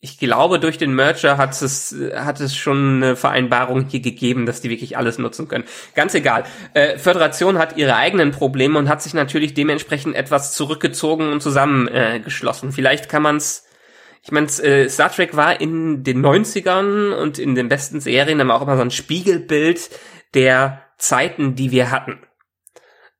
[0.00, 4.60] ich glaube, durch den Merger hat es, hat es schon eine Vereinbarung hier gegeben, dass
[4.60, 5.64] die wirklich alles nutzen können.
[5.96, 6.44] Ganz egal.
[6.74, 12.68] Äh, Föderation hat ihre eigenen Probleme und hat sich natürlich dementsprechend etwas zurückgezogen und zusammengeschlossen.
[12.68, 13.67] Äh, Vielleicht kann man es
[14.28, 18.56] ich meine, äh, Star Trek war in den 90ern und in den besten Serien immer
[18.56, 19.88] auch immer so ein Spiegelbild
[20.34, 22.20] der Zeiten, die wir hatten.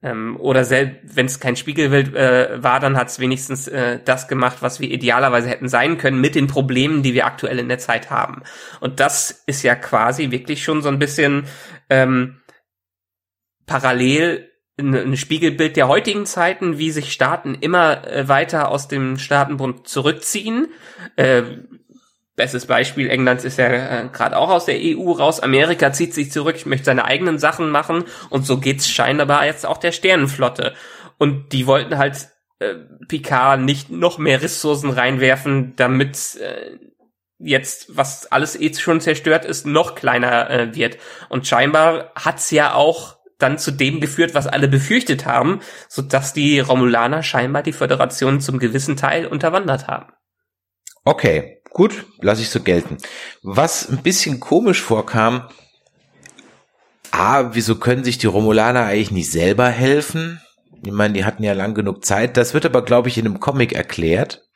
[0.02, 4.28] Ähm, oder selbst wenn es kein Spiegelbild äh, war, dann hat es wenigstens äh, das
[4.28, 7.78] gemacht, was wir idealerweise hätten sein können, mit den Problemen, die wir aktuell in der
[7.78, 8.42] Zeit haben.
[8.80, 11.46] Und das ist ja quasi wirklich schon so ein bisschen
[11.88, 12.42] ähm,
[13.64, 14.47] parallel
[14.78, 20.68] ein Spiegelbild der heutigen Zeiten, wie sich Staaten immer äh, weiter aus dem Staatenbund zurückziehen.
[21.16, 21.42] Äh,
[22.36, 25.40] bestes Beispiel England ist ja äh, gerade auch aus der EU raus.
[25.40, 29.78] Amerika zieht sich zurück, möchte seine eigenen Sachen machen und so geht's scheinbar jetzt auch
[29.78, 30.74] der Sternenflotte.
[31.18, 32.28] Und die wollten halt
[32.60, 32.74] äh,
[33.08, 36.78] Picard nicht noch mehr Ressourcen reinwerfen, damit äh,
[37.38, 40.98] jetzt, was alles eh schon zerstört ist, noch kleiner äh, wird.
[41.28, 46.60] Und scheinbar hat's ja auch dann zu dem geführt, was alle befürchtet haben, so die
[46.60, 50.12] Romulaner scheinbar die Föderation zum gewissen Teil unterwandert haben.
[51.04, 52.98] Okay, gut, lasse ich so gelten.
[53.42, 55.48] Was ein bisschen komisch vorkam,
[57.12, 60.40] ah, wieso können sich die Romulaner eigentlich nicht selber helfen?
[60.84, 62.36] Ich meine, die hatten ja lang genug Zeit.
[62.36, 64.47] Das wird aber, glaube ich, in einem Comic erklärt.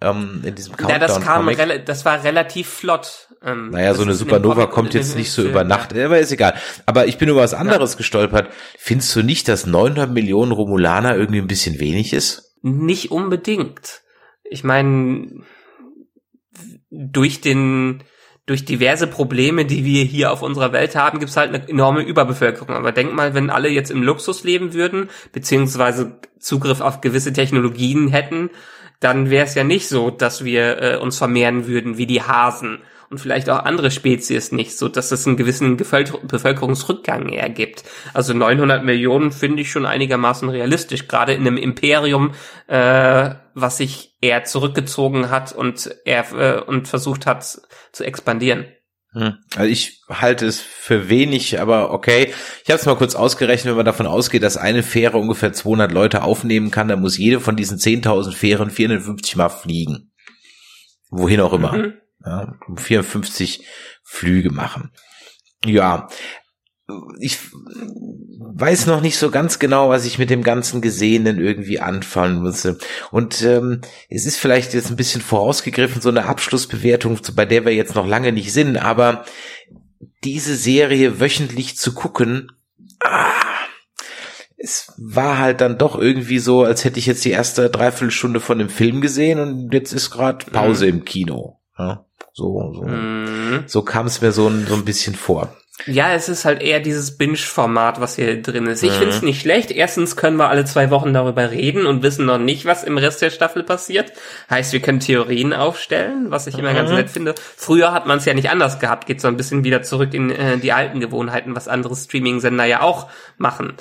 [0.00, 1.00] Ähm, in diesem Countdown.
[1.00, 1.50] Ja, das kam,
[1.84, 3.28] das war relativ flott.
[3.42, 6.54] Ähm, naja, so eine Supernova kommt jetzt nicht so über Nacht, aber ist egal.
[6.86, 7.98] Aber ich bin über was anderes ja.
[7.98, 8.48] gestolpert.
[8.78, 12.54] Findest du nicht, dass 900 Millionen Romulaner irgendwie ein bisschen wenig ist?
[12.62, 14.02] Nicht unbedingt.
[14.44, 15.42] Ich meine,
[16.90, 18.02] durch den
[18.46, 22.74] durch diverse Probleme, die wir hier auf unserer Welt haben, gibt's halt eine enorme Überbevölkerung.
[22.74, 28.08] Aber denk mal, wenn alle jetzt im Luxus leben würden, beziehungsweise Zugriff auf gewisse Technologien
[28.08, 28.48] hätten,
[29.00, 32.80] dann wäre es ja nicht so, dass wir äh, uns vermehren würden wie die Hasen
[33.10, 37.84] und vielleicht auch andere Spezies nicht, so dass es einen gewissen Bevölkerungsrückgang ergibt.
[38.12, 42.34] Also 900 Millionen finde ich schon einigermaßen realistisch, gerade in einem Imperium,
[42.66, 47.44] äh, was sich eher zurückgezogen hat und er äh, und versucht hat
[47.92, 48.66] zu expandieren.
[49.18, 49.34] Hm.
[49.56, 52.32] Also ich halte es für wenig, aber okay.
[52.64, 55.92] Ich habe es mal kurz ausgerechnet, wenn man davon ausgeht, dass eine Fähre ungefähr 200
[55.92, 60.12] Leute aufnehmen kann, dann muss jede von diesen 10.000 Fähren 450 Mal fliegen.
[61.10, 61.72] Wohin auch immer.
[61.72, 61.94] Mhm
[62.24, 63.64] ja, 54
[64.02, 64.92] Flüge machen.
[65.64, 66.08] Ja,
[67.20, 67.38] ich
[68.40, 72.78] weiß noch nicht so ganz genau, was ich mit dem ganzen Gesehenen irgendwie anfangen müsste.
[73.10, 77.74] Und ähm, es ist vielleicht jetzt ein bisschen vorausgegriffen, so eine Abschlussbewertung, bei der wir
[77.74, 79.24] jetzt noch lange nicht sind, aber
[80.24, 82.52] diese Serie wöchentlich zu gucken,
[83.00, 83.32] ah,
[84.56, 88.58] es war halt dann doch irgendwie so, als hätte ich jetzt die erste Dreiviertelstunde von
[88.58, 90.98] dem Film gesehen und jetzt ist gerade Pause mhm.
[90.98, 91.60] im Kino.
[91.78, 93.64] Ja, so so, mhm.
[93.66, 95.54] so kam es mir so, so ein bisschen vor.
[95.86, 98.82] Ja, es ist halt eher dieses Binge-Format, was hier drin ist.
[98.82, 98.96] Ich mhm.
[98.96, 99.70] finde es nicht schlecht.
[99.70, 103.22] Erstens können wir alle zwei Wochen darüber reden und wissen noch nicht, was im Rest
[103.22, 104.12] der Staffel passiert.
[104.50, 106.76] Heißt, wir können Theorien aufstellen, was ich immer mhm.
[106.76, 107.34] ganz nett finde.
[107.56, 109.06] Früher hat man es ja nicht anders gehabt.
[109.06, 112.82] Geht so ein bisschen wieder zurück in äh, die alten Gewohnheiten, was andere Streaming-Sender ja
[112.82, 113.74] auch machen.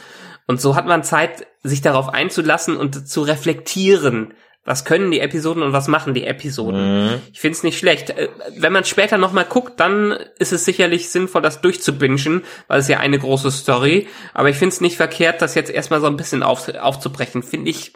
[0.45, 4.33] Und so hat man Zeit, sich darauf einzulassen und zu reflektieren,
[4.67, 7.05] was können die Episoden und was machen die Episoden.
[7.05, 7.21] Mhm.
[7.31, 8.09] Ich finde es nicht schlecht.
[8.09, 12.89] Äh, wenn man später nochmal guckt, dann ist es sicherlich sinnvoll, das durchzubingen, weil es
[12.89, 14.07] ja eine große Story.
[14.33, 17.43] Aber ich finde es nicht verkehrt, das jetzt erstmal so ein bisschen auf, aufzubrechen.
[17.43, 17.93] Finde ich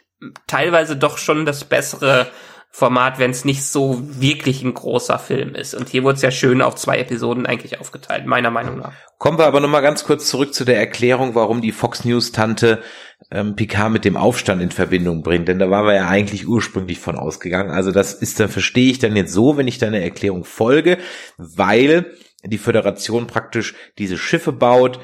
[0.48, 2.28] teilweise doch schon das bessere
[2.74, 5.76] Format, wenn es nicht so wirklich ein großer Film ist.
[5.76, 8.94] Und hier wurde es ja schön auf zwei Episoden eigentlich aufgeteilt, meiner Meinung nach.
[9.18, 12.82] Kommen wir aber nochmal ganz kurz zurück zu der Erklärung, warum die Fox News Tante
[13.30, 15.50] ähm, Picard mit dem Aufstand in Verbindung bringt.
[15.50, 17.72] Denn da waren wir ja eigentlich ursprünglich von ausgegangen.
[17.72, 20.98] Also das ist, da verstehe ich dann jetzt so, wenn ich deiner Erklärung folge,
[21.38, 22.14] weil
[22.44, 25.02] die Föderation praktisch diese Schiffe baut,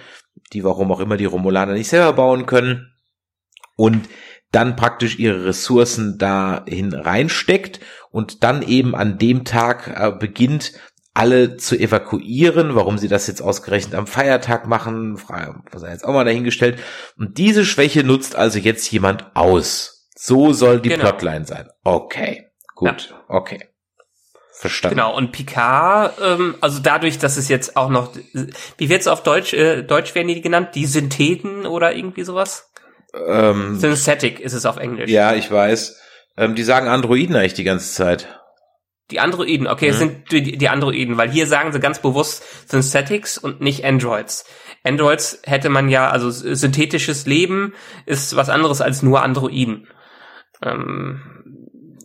[0.54, 2.94] die warum auch immer die Romulaner nicht selber bauen können.
[3.76, 4.08] Und
[4.52, 7.80] dann praktisch ihre Ressourcen dahin reinsteckt
[8.10, 10.74] und dann eben an dem Tag äh, beginnt,
[11.14, 12.76] alle zu evakuieren.
[12.76, 15.20] Warum sie das jetzt ausgerechnet am Feiertag machen,
[15.72, 16.80] was er jetzt auch mal dahingestellt.
[17.18, 20.08] Und diese Schwäche nutzt also jetzt jemand aus.
[20.16, 21.04] So soll die genau.
[21.04, 21.70] Plotline sein.
[21.84, 23.24] Okay, gut, ja.
[23.28, 23.70] okay.
[24.60, 24.96] Verstanden.
[24.96, 28.16] Genau, und Picard, ähm, also dadurch, dass es jetzt auch noch,
[28.78, 30.70] wie wird's auf Deutsch, äh, Deutsch werden die genannt?
[30.74, 32.67] Die Syntheten oder irgendwie sowas?
[33.28, 35.10] Ähm, Synthetic ist es auf Englisch.
[35.10, 36.00] Ja, ich weiß.
[36.38, 38.28] Ähm, die sagen Androiden eigentlich die ganze Zeit.
[39.12, 39.92] Die Androiden, okay, mhm.
[39.92, 44.46] es sind die, die Androiden, weil hier sagen sie ganz bewusst Synthetics und nicht Androids.
[44.84, 47.74] Androids hätte man ja, also synthetisches Leben
[48.06, 49.88] ist was anderes als nur Androiden.
[50.62, 51.22] Ähm,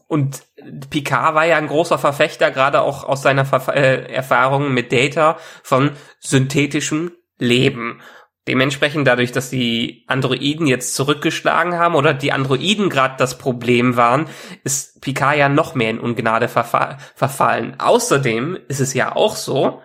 [0.06, 0.42] und
[0.90, 5.38] Picard war ja ein großer Verfechter, gerade auch aus seiner Verf äh, Erfahrung mit Data
[5.62, 8.00] von synthetischem Leben.
[8.48, 14.26] Dementsprechend dadurch, dass die Androiden jetzt zurückgeschlagen haben oder die Androiden gerade das Problem waren,
[14.64, 17.76] ist Picard ja noch mehr in Ungnade verfa verfallen.
[17.78, 19.80] Außerdem ist es ja auch so,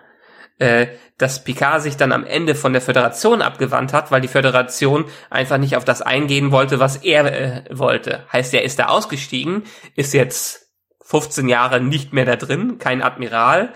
[0.58, 0.88] äh,
[1.18, 5.58] dass Picard sich dann am Ende von der Föderation abgewandt hat, weil die Föderation einfach
[5.58, 8.26] nicht auf das eingehen wollte, was er äh, wollte.
[8.32, 9.62] Heißt, er ist da ausgestiegen,
[9.94, 10.68] ist jetzt
[11.04, 13.72] 15 Jahre nicht mehr da drin, kein Admiral,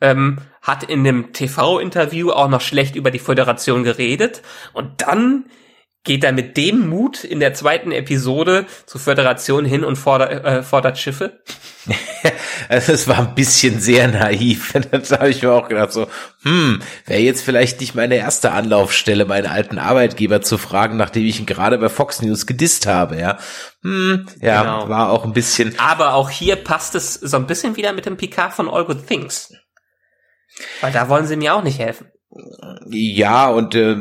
[0.00, 4.42] ähm, hat in einem TV-Interview auch noch schlecht über die Föderation geredet
[4.72, 5.46] und dann
[6.04, 10.62] geht er mit dem Mut in der zweiten Episode zur Föderation hin und fordert, äh,
[10.62, 11.40] fordert Schiffe.
[12.68, 14.74] also es war ein bisschen sehr naiv.
[14.90, 16.06] Das habe ich mir auch gedacht, so,
[16.42, 21.40] hm, wäre jetzt vielleicht nicht meine erste Anlaufstelle, meinen alten Arbeitgeber zu fragen, nachdem ich
[21.40, 23.38] ihn gerade bei Fox News gedisst habe, ja.
[23.82, 24.88] Hm, ja, genau.
[24.88, 25.74] war auch ein bisschen.
[25.78, 29.06] Aber auch hier passt es so ein bisschen wieder mit dem Picard von All Good
[29.06, 29.52] Things.
[30.80, 32.08] Weil da wollen sie mir auch nicht helfen.
[32.90, 33.96] Ja, und äh,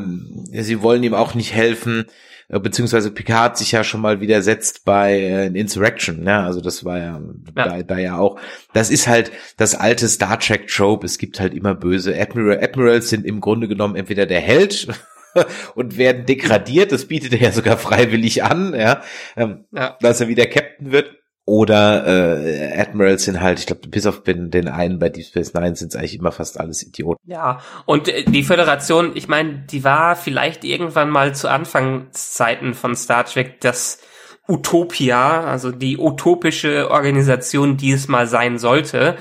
[0.51, 2.05] sie wollen ihm auch nicht helfen,
[2.49, 6.39] äh, beziehungsweise Picard hat sich ja schon mal widersetzt bei äh, Insurrection, ne?
[6.39, 7.21] Also das war ja,
[7.57, 7.65] ja.
[7.65, 8.39] Da, da ja auch.
[8.73, 11.05] Das ist halt das alte Star Trek Trope.
[11.05, 12.63] Es gibt halt immer böse Admiral.
[12.63, 14.87] Admirals sind im Grunde genommen entweder der Held
[15.75, 16.91] und werden degradiert.
[16.91, 19.01] Das bietet er ja sogar freiwillig an, ja,
[19.35, 19.97] ähm, ja.
[20.01, 24.67] dass er wieder Captain wird oder äh, Admirals sind halt, ich glaube, bis auf den,
[24.69, 27.19] einen bei Deep Space Nine sind es eigentlich immer fast alles Idioten.
[27.25, 32.95] Ja, und äh, die Föderation, ich meine, die war vielleicht irgendwann mal zu Anfangszeiten von
[32.95, 33.99] Star Trek das
[34.47, 39.15] Utopia, also die utopische Organisation, die es mal sein sollte.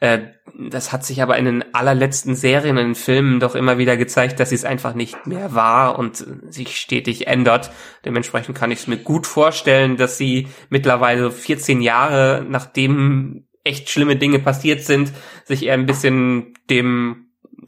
[0.00, 0.18] Äh,
[0.58, 4.50] das hat sich aber in den allerletzten Serien und Filmen doch immer wieder gezeigt, dass
[4.50, 7.70] sie es einfach nicht mehr war und sich stetig ändert.
[8.04, 14.16] Dementsprechend kann ich es mir gut vorstellen, dass sie mittlerweile 14 Jahre, nachdem echt schlimme
[14.16, 15.12] Dinge passiert sind,
[15.44, 17.26] sich eher ein bisschen dem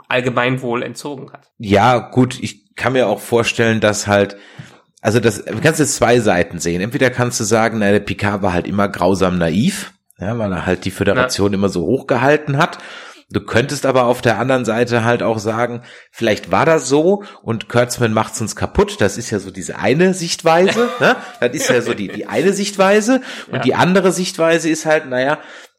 [0.09, 1.50] Allgemeinwohl entzogen hat.
[1.59, 4.36] Ja, gut, ich kann mir auch vorstellen, dass halt
[5.01, 6.80] also das, du kannst jetzt zwei Seiten sehen.
[6.80, 10.66] Entweder kannst du sagen, na, der Picard war halt immer grausam naiv, ja, weil er
[10.66, 11.59] halt die Föderation ja.
[11.59, 12.78] immer so hochgehalten hat.
[13.30, 17.68] Du könntest aber auf der anderen Seite halt auch sagen, vielleicht war das so und
[17.68, 19.01] Kurtzman macht's uns kaputt.
[19.01, 20.88] Das ist ja so diese eine Sichtweise.
[21.01, 21.14] ne?
[21.38, 23.20] Das ist ja so die, die eine Sichtweise.
[23.49, 23.61] Und ja.
[23.61, 25.38] die andere Sichtweise ist halt, naja,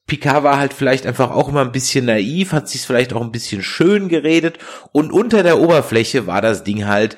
[0.10, 3.32] Picard war halt vielleicht einfach auch immer ein bisschen naiv, hat sich vielleicht auch ein
[3.32, 4.58] bisschen schön geredet
[4.92, 7.16] und unter der Oberfläche war das Ding halt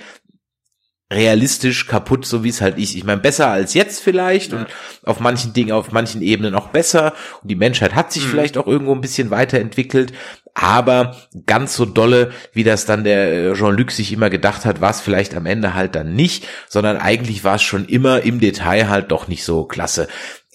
[1.11, 2.95] realistisch kaputt, so wie es halt ist.
[2.95, 4.59] Ich meine, besser als jetzt vielleicht ja.
[4.59, 4.67] und
[5.03, 7.13] auf manchen Dingen, auf manchen Ebenen auch besser.
[7.41, 8.29] Und die Menschheit hat sich mhm.
[8.29, 10.13] vielleicht auch irgendwo ein bisschen weiterentwickelt.
[10.53, 14.91] Aber ganz so dolle, wie das dann der äh, Jean-Luc sich immer gedacht hat, war
[14.91, 18.89] es vielleicht am Ende halt dann nicht, sondern eigentlich war es schon immer im Detail
[18.89, 20.07] halt doch nicht so klasse.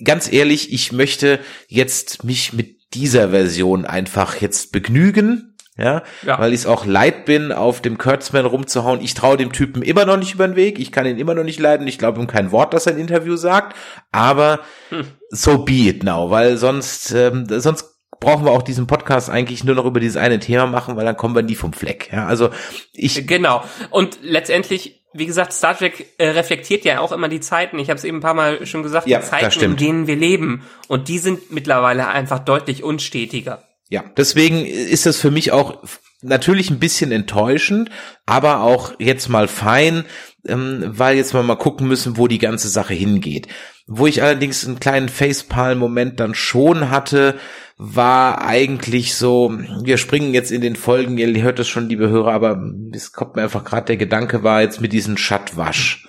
[0.04, 1.38] Ganz ehrlich, ich möchte
[1.68, 6.38] jetzt mich mit dieser Version einfach jetzt begnügen ja, ja.
[6.38, 9.00] weil ich es auch leid bin, auf dem Kurtzman rumzuhauen.
[9.00, 10.78] Ich traue dem Typen immer noch nicht über den Weg.
[10.78, 11.86] Ich kann ihn immer noch nicht leiden.
[11.86, 13.76] Ich glaube ihm kein Wort, das ein Interview sagt.
[14.10, 15.06] Aber hm.
[15.30, 19.74] so be it now, weil sonst, ähm, sonst brauchen wir auch diesen Podcast eigentlich nur
[19.74, 22.10] noch über dieses eine Thema machen, weil dann kommen wir nie vom Fleck.
[22.10, 22.50] Ja, also
[22.92, 23.62] ich genau.
[23.90, 27.78] Und letztendlich wie gesagt, Star Trek äh, reflektiert ja auch immer die Zeiten.
[27.78, 30.16] Ich habe es eben ein paar Mal schon gesagt, ja, die Zeiten, in denen wir
[30.16, 30.66] leben.
[30.88, 33.65] Und die sind mittlerweile einfach deutlich unstetiger.
[33.88, 35.82] Ja, deswegen ist das für mich auch
[36.22, 37.90] natürlich ein bisschen enttäuschend,
[38.24, 40.04] aber auch jetzt mal fein,
[40.46, 43.48] ähm, weil jetzt mal mal gucken müssen, wo die ganze Sache hingeht.
[43.86, 47.38] Wo ich allerdings einen kleinen Facepalm-Moment dann schon hatte,
[47.78, 52.32] war eigentlich so, wir springen jetzt in den Folgen, ihr hört es schon, liebe Hörer,
[52.32, 52.60] aber
[52.92, 56.08] es kommt mir einfach gerade der Gedanke war jetzt mit diesem Schattwasch.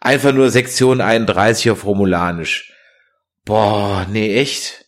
[0.00, 2.72] Einfach nur Sektion 31 auf Romulanisch.
[3.44, 4.81] Boah, nee, echt?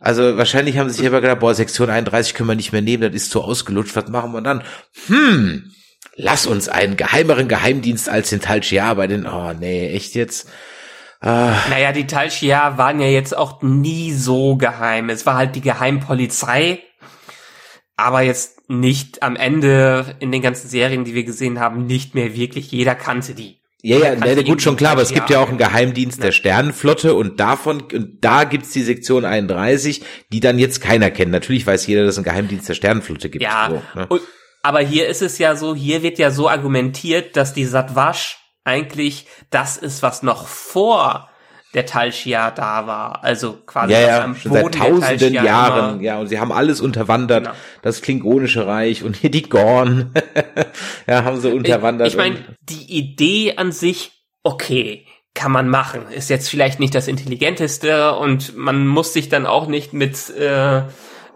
[0.00, 3.02] Also wahrscheinlich haben sie sich aber gedacht, boah, Sektion 31 können wir nicht mehr nehmen,
[3.02, 4.62] das ist zu ausgelutscht, was machen wir dann?
[5.06, 5.72] Hm,
[6.14, 10.48] lass uns einen geheimeren Geheimdienst als den Tal Shiar bei den, oh nee, echt jetzt?
[11.20, 11.56] Ah.
[11.68, 15.10] Naja, die Tal Shiar waren ja jetzt auch nie so geheim.
[15.10, 16.80] Es war halt die Geheimpolizei,
[17.96, 22.36] aber jetzt nicht am Ende in den ganzen Serien, die wir gesehen haben, nicht mehr
[22.36, 23.58] wirklich jeder kannte die.
[23.82, 27.14] Ja, ja, ne, gut, schon klar, aber es gibt ja auch einen Geheimdienst der Sternenflotte
[27.14, 30.02] und davon, und da gibt's die Sektion 31,
[30.32, 31.30] die dann jetzt keiner kennt.
[31.30, 33.44] Natürlich weiß jeder, dass es einen Geheimdienst der Sternenflotte gibt.
[33.44, 34.06] Ja, so, ne?
[34.08, 34.22] und,
[34.64, 39.26] aber hier ist es ja so, hier wird ja so argumentiert, dass die Satwasch eigentlich
[39.50, 41.27] das ist, was noch vor
[41.74, 43.24] der Talshia da war.
[43.24, 45.94] Also quasi ja, ja, schon seit tausenden Jahren.
[45.94, 46.02] Immer.
[46.02, 47.44] Ja, und sie haben alles unterwandert.
[47.44, 47.56] Genau.
[47.82, 50.12] Das Klingonische Reich und hier die Gorn.
[51.06, 52.08] ja, haben sie unterwandert.
[52.08, 54.12] Ich, ich meine, die Idee an sich,
[54.42, 56.08] okay, kann man machen.
[56.10, 60.82] Ist jetzt vielleicht nicht das Intelligenteste und man muss sich dann auch nicht mit äh,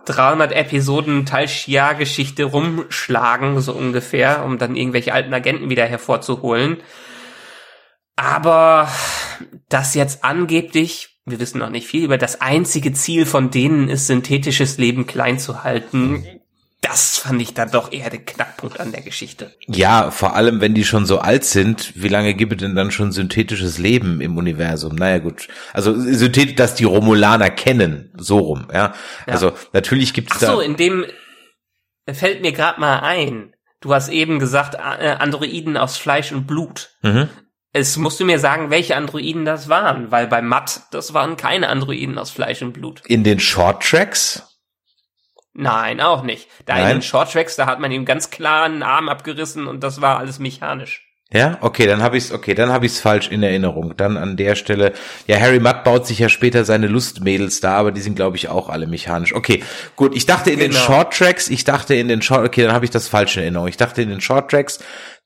[0.06, 6.78] 300 Episoden Talshia-Geschichte rumschlagen, so ungefähr, um dann irgendwelche alten Agenten wieder hervorzuholen.
[8.16, 8.88] Aber
[9.68, 14.06] das jetzt angeblich, wir wissen noch nicht viel über das einzige Ziel von denen ist,
[14.06, 16.26] synthetisches Leben klein zu halten.
[16.82, 19.54] Das fand ich dann doch eher der Knackpunkt an der Geschichte.
[19.68, 22.90] Ja, vor allem, wenn die schon so alt sind, wie lange gibt es denn dann
[22.90, 24.96] schon synthetisches Leben im Universum?
[24.96, 25.46] Naja, gut.
[25.72, 28.78] Also, synthetisch, dass die Romulaner kennen, so rum, ja.
[28.78, 28.94] ja.
[29.26, 30.48] Also, natürlich gibt es da.
[30.48, 31.04] Ach so, in dem
[32.10, 33.54] fällt mir gerade mal ein.
[33.80, 36.90] Du hast eben gesagt, äh, Androiden aus Fleisch und Blut.
[37.02, 37.28] Mhm.
[37.74, 41.68] Es musst du mir sagen, welche Androiden das waren, weil bei Matt, das waren keine
[41.68, 43.02] Androiden aus Fleisch und Blut.
[43.06, 44.42] In den Short Tracks?
[45.54, 46.48] Nein, auch nicht.
[46.66, 46.82] Da Nein.
[46.82, 50.00] in den Short Tracks, da hat man ihm ganz klar einen Arm abgerissen und das
[50.00, 51.06] war alles mechanisch.
[51.34, 53.96] Ja, okay, dann habe ich's, okay, dann habe ich's falsch in Erinnerung.
[53.96, 54.92] Dann an der Stelle,
[55.26, 58.48] ja, Harry Mudd baut sich ja später seine Lustmädels da, aber die sind glaube ich
[58.48, 59.34] auch alle mechanisch.
[59.34, 59.64] Okay,
[59.96, 60.72] gut, ich dachte in genau.
[60.72, 63.44] den Short Tracks, ich dachte in den Short, okay, dann habe ich das falsch in
[63.44, 63.68] Erinnerung.
[63.68, 64.80] Ich dachte in den Short Tracks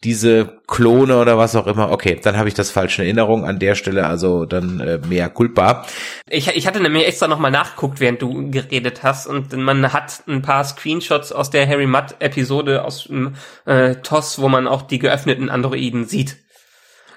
[0.05, 1.91] diese Klone oder was auch immer.
[1.91, 5.29] Okay, dann habe ich das falsche in Erinnerung an der Stelle, also dann äh, mehr
[5.31, 5.87] culpa.
[6.29, 10.43] Ich, ich hatte nämlich extra nochmal nachgeguckt, während du geredet hast und man hat ein
[10.43, 13.35] paar Screenshots aus der Harry Mudd Episode aus dem
[13.65, 16.37] äh, TOS, wo man auch die geöffneten Androiden sieht.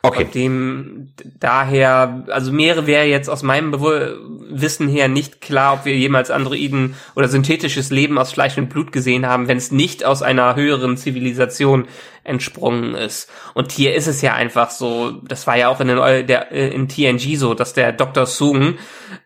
[0.01, 0.23] Okay.
[0.23, 4.19] Von dem daher, also Meere wäre jetzt aus meinem Be
[4.51, 8.91] Wissen her nicht klar, ob wir jemals Androiden oder synthetisches Leben aus Fleisch und Blut
[8.91, 11.87] gesehen haben, wenn es nicht aus einer höheren Zivilisation
[12.23, 13.29] entsprungen ist.
[13.53, 16.69] Und hier ist es ja einfach so, das war ja auch in, den, der, äh,
[16.69, 18.25] in TNG so, dass der Dr.
[18.25, 18.79] Sung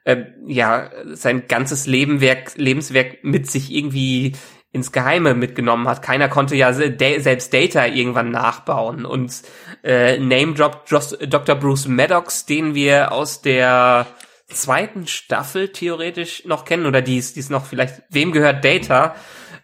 [0.03, 4.33] äh, ja sein ganzes Lebenwerk, Lebenswerk mit sich irgendwie
[4.73, 6.01] ins Geheime mitgenommen hat.
[6.01, 9.05] Keiner konnte ja selbst Data irgendwann nachbauen.
[9.05, 9.43] Und
[9.83, 11.55] äh, Name Drop Dr.
[11.55, 14.07] Bruce Maddox, den wir aus der
[14.47, 19.15] zweiten Staffel theoretisch noch kennen, oder die ist, noch vielleicht, wem gehört Data?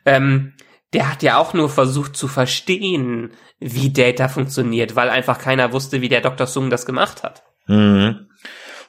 [0.06, 0.54] Ähm,
[0.94, 6.02] der hat ja auch nur versucht zu verstehen, wie Data funktioniert, weil einfach keiner wusste,
[6.02, 6.46] wie der Dr.
[6.46, 7.44] Sung das gemacht hat.
[7.68, 8.29] Mhm.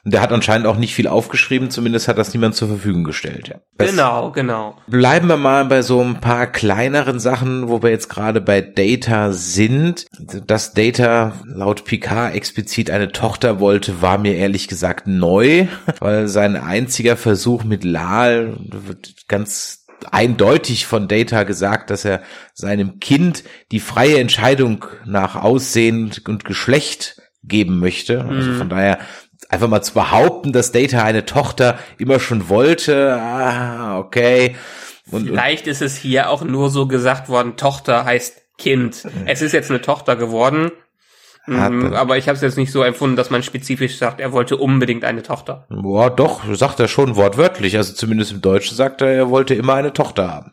[0.03, 3.49] Und der hat anscheinend auch nicht viel aufgeschrieben, zumindest hat das niemand zur Verfügung gestellt.
[3.49, 3.55] Ja.
[3.77, 4.75] Genau, genau.
[4.87, 9.31] Bleiben wir mal bei so ein paar kleineren Sachen, wo wir jetzt gerade bei Data
[9.31, 10.07] sind.
[10.19, 15.67] Dass Data laut Picard explizit eine Tochter wollte, war mir ehrlich gesagt neu,
[15.99, 22.23] weil sein einziger Versuch mit Lal wird ganz eindeutig von Data gesagt, dass er
[22.55, 28.23] seinem Kind die freie Entscheidung nach Aussehen und Geschlecht geben möchte.
[28.23, 28.99] Also von daher
[29.51, 34.55] einfach mal zu behaupten, dass Data eine Tochter immer schon wollte, ah, okay.
[35.11, 39.07] Und, Vielleicht ist es hier auch nur so gesagt worden, Tochter heißt Kind.
[39.25, 40.71] Es ist jetzt eine Tochter geworden,
[41.47, 44.57] Mhm, aber ich habe es jetzt nicht so empfunden, dass man spezifisch sagt, er wollte
[44.57, 45.65] unbedingt eine Tochter.
[45.69, 47.77] Boah, doch, sagt er schon wortwörtlich.
[47.77, 50.51] Also zumindest im Deutschen sagt er, er wollte immer eine Tochter haben.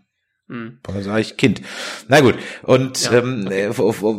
[0.48, 0.78] Hm.
[0.82, 1.60] Da sage ich Kind.
[2.08, 3.70] Na gut, und ja, ähm, äh,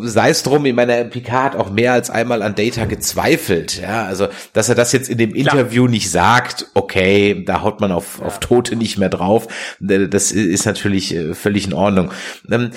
[0.04, 3.82] sei es drum, ich meine, Picard hat auch mehr als einmal an Data gezweifelt.
[3.82, 5.56] Ja, also, dass er das jetzt in dem Klar.
[5.56, 8.28] Interview nicht sagt, okay, da haut man auf, ja.
[8.28, 9.48] auf Tote nicht mehr drauf.
[9.80, 12.12] Das ist natürlich äh, völlig in Ordnung.
[12.52, 12.72] Ähm,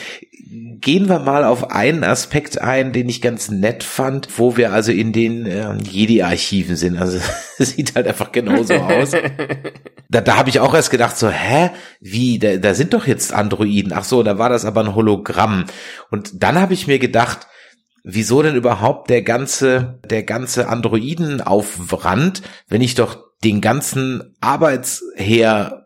[0.52, 4.92] gehen wir mal auf einen Aspekt ein, den ich ganz nett fand, wo wir also
[4.92, 6.98] in den äh, Jedi-Archiven sind.
[6.98, 7.18] Also
[7.58, 9.12] sieht halt einfach genauso aus.
[10.10, 13.32] Da, da habe ich auch erst gedacht, so, hä, wie, da, da sind doch jetzt
[13.32, 13.94] Androiden.
[13.94, 15.64] Ach so, da war das aber ein Hologramm.
[16.10, 17.46] Und dann habe ich mir gedacht,
[18.04, 25.81] wieso denn überhaupt der ganze, der ganze Androidenaufwand, wenn ich doch den ganzen Arbeitsher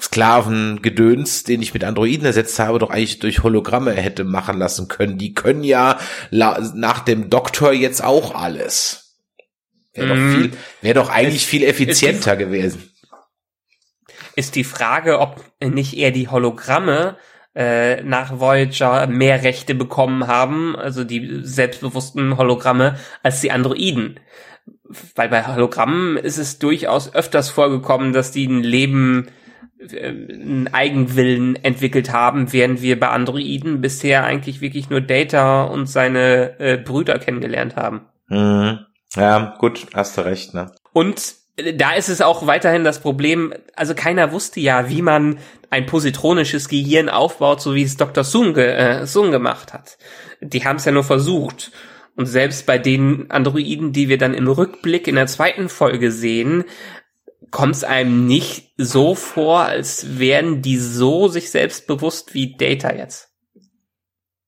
[0.00, 5.18] Sklavengedöns, den ich mit Androiden ersetzt habe, doch eigentlich durch Hologramme hätte machen lassen können.
[5.18, 5.98] Die können ja
[6.30, 9.02] nach dem Doktor jetzt auch alles.
[9.94, 10.34] Wäre doch, mhm.
[10.34, 12.90] viel, wäre doch eigentlich ist, viel effizienter ist die, gewesen.
[14.34, 17.18] Ist die Frage, ob nicht eher die Hologramme
[17.54, 24.18] äh, nach Voyager mehr Rechte bekommen haben, also die selbstbewussten Hologramme, als die Androiden.
[25.14, 29.28] Weil bei Hologrammen ist es durchaus öfters vorgekommen, dass die ein Leben
[29.90, 36.58] einen Eigenwillen entwickelt haben, während wir bei Androiden bisher eigentlich wirklich nur Data und seine
[36.60, 38.02] äh, Brüder kennengelernt haben.
[38.28, 38.80] Mhm.
[39.14, 40.72] Ja, gut, hast du recht, ne?
[40.92, 45.38] Und äh, da ist es auch weiterhin das Problem, also keiner wusste ja, wie man
[45.70, 48.24] ein positronisches Gehirn aufbaut, so wie es Dr.
[48.24, 49.98] Sung, äh, Sung gemacht hat.
[50.40, 51.72] Die haben es ja nur versucht.
[52.14, 56.64] Und selbst bei den Androiden, die wir dann im Rückblick in der zweiten Folge sehen,
[57.52, 62.92] kommt es einem nicht so vor, als wären die so sich selbst bewusst wie Data
[62.92, 63.28] jetzt.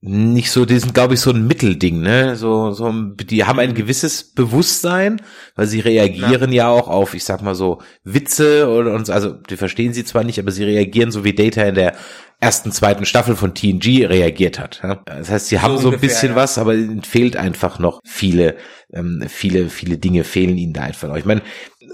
[0.07, 2.37] Nicht so, die sind, glaube ich, so ein Mittelding, ne?
[2.37, 5.23] So, so, die haben ein gewisses Bewusstsein,
[5.55, 9.33] weil sie reagieren ja, ja auch auf, ich sag mal so, Witze oder und also
[9.33, 11.95] die verstehen sie zwar nicht, aber sie reagieren so wie Data in der
[12.39, 14.81] ersten, zweiten Staffel von TNG reagiert hat.
[14.83, 14.97] Ja?
[15.07, 16.37] Das heißt, sie haben so, so ein bisschen ja.
[16.37, 18.57] was, aber ihnen fehlt einfach noch viele,
[18.93, 21.17] ähm, viele, viele Dinge fehlen ihnen da einfach noch.
[21.17, 21.41] Ich meine,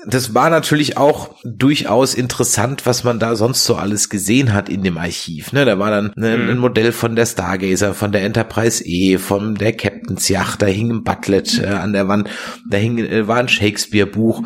[0.07, 4.83] das war natürlich auch durchaus interessant, was man da sonst so alles gesehen hat in
[4.83, 5.53] dem Archiv.
[5.53, 6.51] Ne, da war dann ne, mhm.
[6.51, 10.91] ein Modell von der Stargazer, von der Enterprise E, von der Captain's Yacht, da hing
[10.91, 12.31] ein Butlet äh, an der Wand,
[12.69, 14.43] da hing äh, war ein Shakespeare-Buch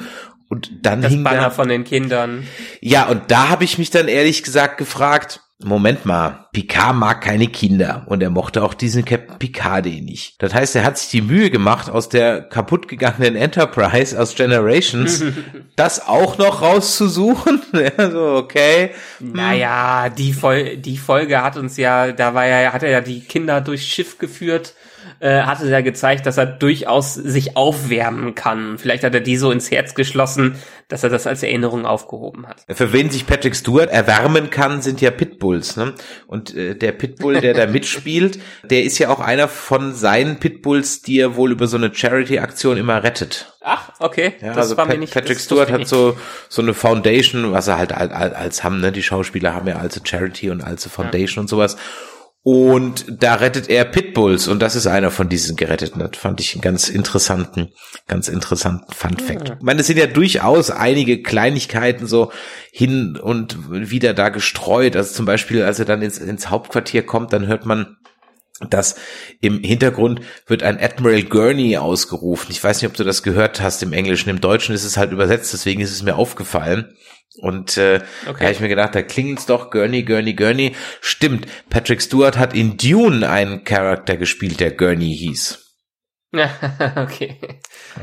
[0.48, 2.46] und dann das hing Banner da, von den Kindern.
[2.80, 7.46] Ja, und da habe ich mich dann ehrlich gesagt gefragt, Moment mal, Picard mag keine
[7.46, 10.34] Kinder und er mochte auch diesen Captain Picard nicht.
[10.42, 15.22] Das heißt, er hat sich die Mühe gemacht, aus der kaputtgegangenen Enterprise aus Generations
[15.76, 17.62] das auch noch rauszusuchen.
[17.96, 18.90] also, okay.
[19.18, 19.32] Hm.
[19.32, 23.20] Naja, die, Fol die Folge hat uns ja, da war ja, hat er ja die
[23.20, 24.74] Kinder durchs Schiff geführt
[25.24, 28.76] äh, hatte ja gezeigt, dass er durchaus sich aufwärmen kann.
[28.76, 30.56] Vielleicht hat er die so ins Herz geschlossen,
[30.88, 32.62] dass er das als Erinnerung aufgehoben hat.
[32.68, 35.78] Für wen sich Patrick Stewart erwärmen kann, sind ja Pitbulls.
[35.78, 35.94] Ne?
[36.26, 41.00] Und äh, der Pitbull, der da mitspielt, der ist ja auch einer von seinen Pitbulls,
[41.00, 43.54] die er wohl über so eine Charity-Aktion immer rettet.
[43.62, 44.34] Ach, okay.
[44.42, 46.18] Ja, das also war Pat mir nicht, Patrick Stewart hat so
[46.50, 48.92] so eine Foundation, was er halt als, als haben, ne?
[48.92, 51.40] Die Schauspieler haben ja als Charity und als Foundation ja.
[51.40, 51.78] und sowas.
[52.46, 56.00] Und da rettet er Pitbulls und das ist einer von diesen geretteten.
[56.00, 57.72] Das fand ich einen ganz interessanten,
[58.06, 59.48] ganz interessanten Fun Fact.
[59.48, 62.32] Ich meine, es sind ja durchaus einige Kleinigkeiten so
[62.70, 64.94] hin und wieder da gestreut.
[64.94, 67.96] Also zum Beispiel, als er dann ins, ins Hauptquartier kommt, dann hört man,
[68.68, 68.96] dass
[69.40, 72.50] im Hintergrund wird ein Admiral Gurney ausgerufen.
[72.50, 74.28] Ich weiß nicht, ob du das gehört hast im Englischen.
[74.28, 76.94] Im Deutschen ist es halt übersetzt, deswegen ist es mir aufgefallen.
[77.38, 78.34] Und äh, okay.
[78.38, 80.74] da habe ich mir gedacht, da klingelt's doch, Gurney, Gurney, Gurney.
[81.00, 85.60] Stimmt, Patrick Stewart hat in Dune einen Charakter gespielt, der Gurney hieß.
[86.96, 87.38] okay.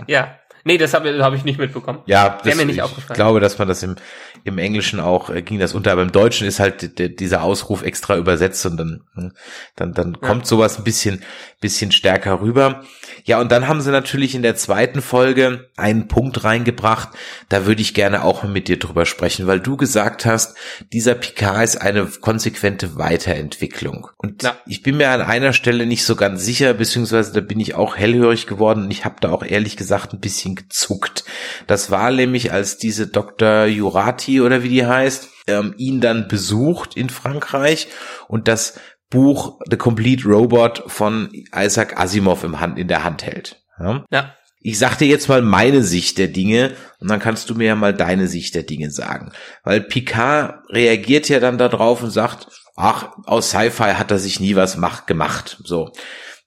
[0.07, 0.37] Ja.
[0.63, 1.99] Nee, das habe hab ich nicht mitbekommen.
[2.05, 3.15] Ja, das, mir nicht ich aufgefallen.
[3.15, 3.95] glaube, dass man das im,
[4.43, 8.17] im Englischen auch äh, ging das unter, aber im Deutschen ist halt dieser Ausruf extra
[8.17, 9.31] übersetzt und dann, hm,
[9.75, 10.27] dann, dann Ja.
[10.27, 11.21] kommt sowas ein bisschen,
[11.59, 12.83] bisschen stärker rüber.
[13.23, 17.09] Ja, und dann haben sie natürlich in der zweiten Folge einen Punkt reingebracht,
[17.49, 20.57] da würde ich gerne auch mit dir drüber sprechen, weil du gesagt hast,
[20.93, 24.09] dieser Picard ist eine konsequente Weiterentwicklung.
[24.17, 24.55] Und Ja.
[24.65, 27.95] ich bin mir an einer Stelle nicht so ganz sicher, beziehungsweise da bin ich auch
[27.97, 31.23] hellhörig geworden und ich habe da auch ehrlich gesagt ein bisschen gezuckt.
[31.67, 33.65] Das war nämlich, als diese Dr.
[33.65, 37.87] Jurati oder wie die heißt, ähm, ihn dann besucht in Frankreich
[38.27, 38.79] und das
[39.09, 43.61] Buch The Complete Robot von Isaac Asimov im Hand, in der Hand hält.
[43.79, 44.05] Ja?
[44.11, 44.35] Ja.
[44.63, 47.75] Ich sag dir jetzt mal meine Sicht der Dinge und dann kannst du mir ja
[47.75, 49.31] mal deine Sicht der Dinge sagen.
[49.63, 54.55] Weil Picard reagiert ja dann darauf und sagt, ach, aus Sci-Fi hat er sich nie
[54.55, 55.57] was macht, gemacht.
[55.63, 55.91] So.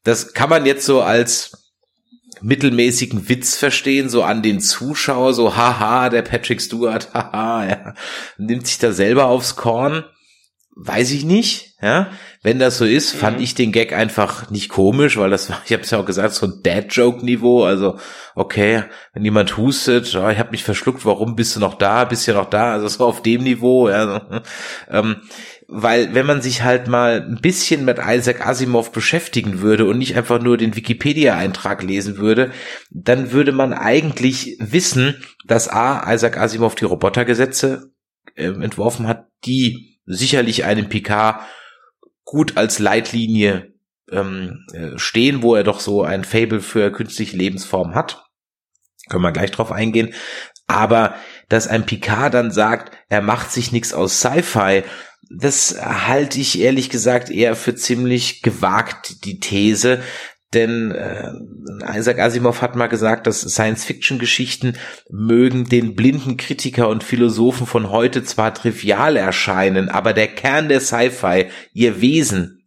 [0.05, 1.64] Das kann man jetzt so als
[2.45, 7.95] mittelmäßigen Witz verstehen, so an den Zuschauer, so haha, der Patrick Stewart, haha, ja,
[8.39, 10.05] nimmt sich da selber aufs Korn.
[10.77, 12.11] Weiß ich nicht, ja.
[12.43, 13.45] Wenn das so ist, fand Mhm.
[13.45, 16.35] ich den Gag einfach nicht komisch, weil das war, ich habe es ja auch gesagt,
[16.35, 17.63] so ein Dad-Joke-Niveau.
[17.63, 17.97] Also,
[18.35, 18.83] okay,
[19.13, 22.35] wenn jemand hustet, ja, ich habe mich verschluckt, warum bist du noch da, bist ja
[22.35, 24.43] noch da, also so auf dem Niveau, ja.
[24.91, 25.23] ähm,
[25.77, 30.16] weil wenn man sich halt mal ein bisschen mit Isaac Asimov beschäftigen würde und nicht
[30.16, 32.53] einfach nur den Wikipedia-Eintrag lesen würde,
[32.91, 37.91] dann würde man eigentlich wissen, dass A, Isaac Asimov die Robotergesetze
[38.37, 41.43] äh, entworfen hat, die sicherlich einem Picard
[42.22, 43.75] gut als Leitlinie
[44.12, 48.25] ähm, äh, stehen, wo er doch so ein Fable für künstliche Lebensformen hat.
[49.09, 50.14] Können wir gleich drauf eingehen.
[50.68, 51.16] Aber
[51.49, 54.85] dass ein Picard dann sagt, er macht sich nichts aus Sci-Fi,
[55.31, 60.01] das halte ich ehrlich gesagt eher für ziemlich gewagt, die These.
[60.53, 61.33] Denn äh,
[61.99, 64.75] Isaac Asimov hat mal gesagt, dass Science-Fiction-Geschichten
[65.11, 70.81] mögen den blinden Kritiker und Philosophen von heute zwar trivial erscheinen, aber der Kern der
[70.81, 72.64] Sci-Fi, ihr Wesen,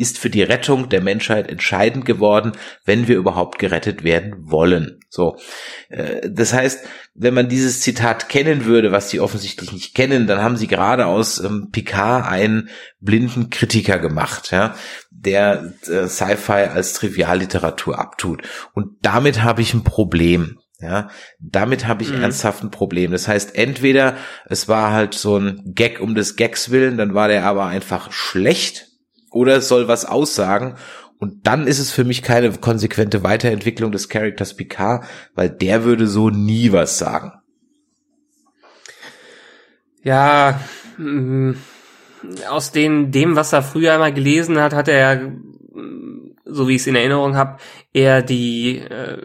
[0.00, 2.52] ist für die Rettung der Menschheit entscheidend geworden,
[2.84, 5.00] wenn wir überhaupt gerettet werden wollen.
[5.08, 5.36] So,
[5.88, 6.84] äh, das heißt,
[7.14, 11.06] wenn man dieses Zitat kennen würde, was sie offensichtlich nicht kennen, dann haben sie gerade
[11.06, 12.70] aus ähm, Picard einen
[13.00, 14.74] blinden Kritiker gemacht, ja,
[15.10, 18.42] der äh, Sci-Fi als Trivialliteratur abtut.
[18.72, 20.58] Und damit habe ich ein Problem.
[20.82, 22.22] Ja, damit habe ich Mhm.
[22.22, 23.12] ernsthaft ein Problem.
[23.12, 27.28] Das heißt, entweder es war halt so ein Gag um des Gags willen, dann war
[27.28, 28.86] der aber einfach schlecht,
[29.30, 30.76] oder es soll was aussagen.
[31.18, 35.04] Und dann ist es für mich keine konsequente Weiterentwicklung des Charakters Picard,
[35.34, 37.32] weil der würde so nie was sagen.
[40.02, 40.60] Ja,
[40.96, 41.52] mm,
[42.48, 46.80] aus den, dem, was er früher einmal gelesen hat, hat er, mm, so wie ich
[46.80, 47.58] es in Erinnerung habe,
[47.92, 49.18] eher die, äh,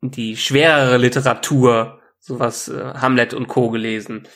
[0.00, 3.70] die schwerere Literatur, sowas äh, Hamlet und Co.
[3.70, 4.26] gelesen.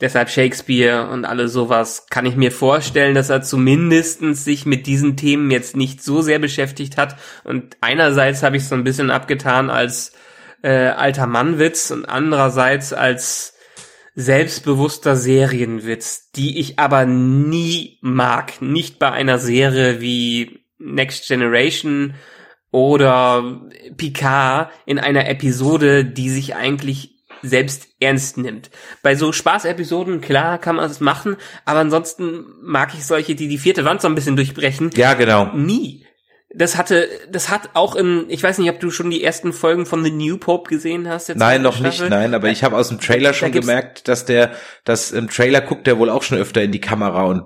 [0.00, 5.16] Deshalb Shakespeare und alles sowas kann ich mir vorstellen, dass er zumindestens sich mit diesen
[5.16, 7.16] Themen jetzt nicht so sehr beschäftigt hat.
[7.44, 10.12] Und einerseits habe ich es so ein bisschen abgetan als
[10.62, 13.54] äh, alter Mannwitz und andererseits als
[14.14, 18.62] selbstbewusster Serienwitz, die ich aber nie mag.
[18.62, 22.14] Nicht bei einer Serie wie Next Generation
[22.70, 23.62] oder
[23.96, 27.13] Picard in einer Episode, die sich eigentlich
[27.44, 28.70] selbst ernst nimmt.
[29.02, 33.58] Bei so Spaßepisoden, klar, kann man es machen, aber ansonsten mag ich solche, die die
[33.58, 34.90] vierte Wand so ein bisschen durchbrechen.
[34.94, 35.52] Ja, genau.
[35.54, 36.06] Nie.
[36.56, 39.86] Das hatte, das hat auch in, ich weiß nicht, ob du schon die ersten Folgen
[39.86, 41.28] von The New Pope gesehen hast.
[41.28, 42.10] der Nein, noch nicht, Staffel.
[42.10, 44.52] nein, aber ich habe aus dem Trailer Da schon gibt's- gemerkt, dass der,
[44.84, 47.42] dass im Trailer guckt der wohl auch schon öfter in die Kamera und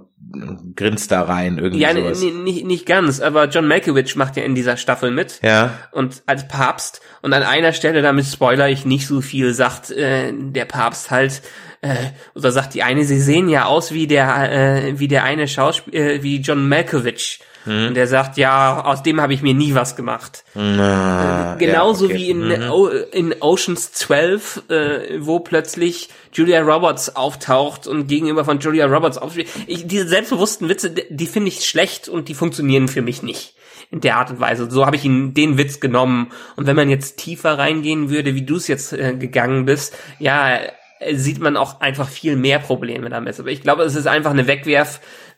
[0.76, 2.20] grinst da rein, irgendwie Ja, sowas.
[2.20, 5.40] nee, nicht, nicht ganz, aber John Malkovich macht ja in dieser Staffel mit.
[5.42, 9.90] Ja, Und als Papst, und an einer Stelle, damit spoiler ich nicht so viel, sagt
[9.90, 11.42] äh, der Papst halt,
[11.80, 11.94] äh,
[12.34, 15.96] oder sagt die eine, sie sehen ja aus wie der, äh, wie der eine Schauspieler,
[15.96, 17.40] äh, wie John Malkovich.
[17.68, 17.88] Hm.
[17.88, 20.44] Und der sagt, ja, aus dem habe ich mir nie was gemacht.
[20.54, 22.18] Na, Genauso ja, okay.
[22.18, 22.70] wie in, Mhm.
[22.70, 29.18] O- in Oceans 12, äh, wo plötzlich Julia Roberts auftaucht und gegenüber von Julia Roberts
[29.18, 29.48] aufspielt.
[29.66, 33.54] Ich, diese selbstbewussten Witze, die, finde ich schlecht und die funktionieren für mich nicht.
[33.90, 34.70] In der Art und Weise.
[34.70, 36.30] So habe ich ihn den Witz genommen.
[36.56, 40.56] Und wenn man jetzt tiefer reingehen würde, wie du es jetzt äh, gegangen bist, ja,
[41.00, 43.38] äh, sieht man auch einfach viel mehr Probleme damit.
[43.40, 44.46] Aber ich glaube, es ist einfach eine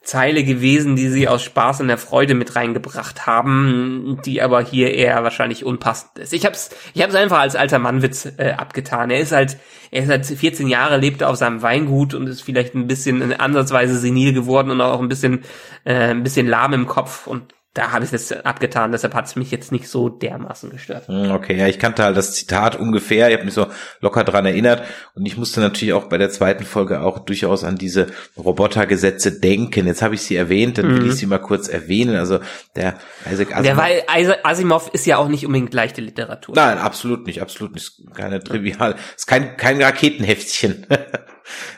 [0.01, 4.95] Wegwerfzeile gewesen, die sie aus Spaß und der Freude mit reingebracht haben, die aber hier
[4.95, 6.33] eher wahrscheinlich unpassend ist.
[6.33, 9.11] Ich hab's, ich hab's einfach als alter Mannwitz äh, abgetan.
[9.11, 9.59] Er ist halt,
[9.91, 13.99] er ist halt 14 Jahre, lebt auf seinem Weingut und ist vielleicht ein bisschen ansatzweise
[13.99, 15.45] senil geworden und auch ein bisschen,
[15.85, 19.37] äh, ein bisschen lahm im Kopf und da habe ich es abgetan, deshalb hat es
[19.37, 21.07] mich jetzt nicht so dermaßen gestört.
[21.07, 23.69] Hm, okay, ja, ich kannte halt das Zitat ungefähr, ich habe mich so
[24.01, 24.83] locker dran erinnert
[25.15, 29.87] und ich musste natürlich auch bei der zweiten Folge auch durchaus an diese Robotergesetze denken.
[29.87, 31.11] Jetzt habe ich sie erwähnt, dann will mhm.
[31.11, 32.17] ich sie mal kurz erwähnen.
[32.17, 32.41] Also
[32.75, 32.99] der
[33.31, 33.63] Isaac Asimov.
[33.63, 34.03] Der, weil
[34.43, 36.57] Asimov ist ja auch nicht unbedingt leichte Literatur.
[36.57, 37.93] Nein, absolut nicht, absolut nicht.
[38.15, 40.89] Keine trivial, ist kein, kein Raketenheftchen.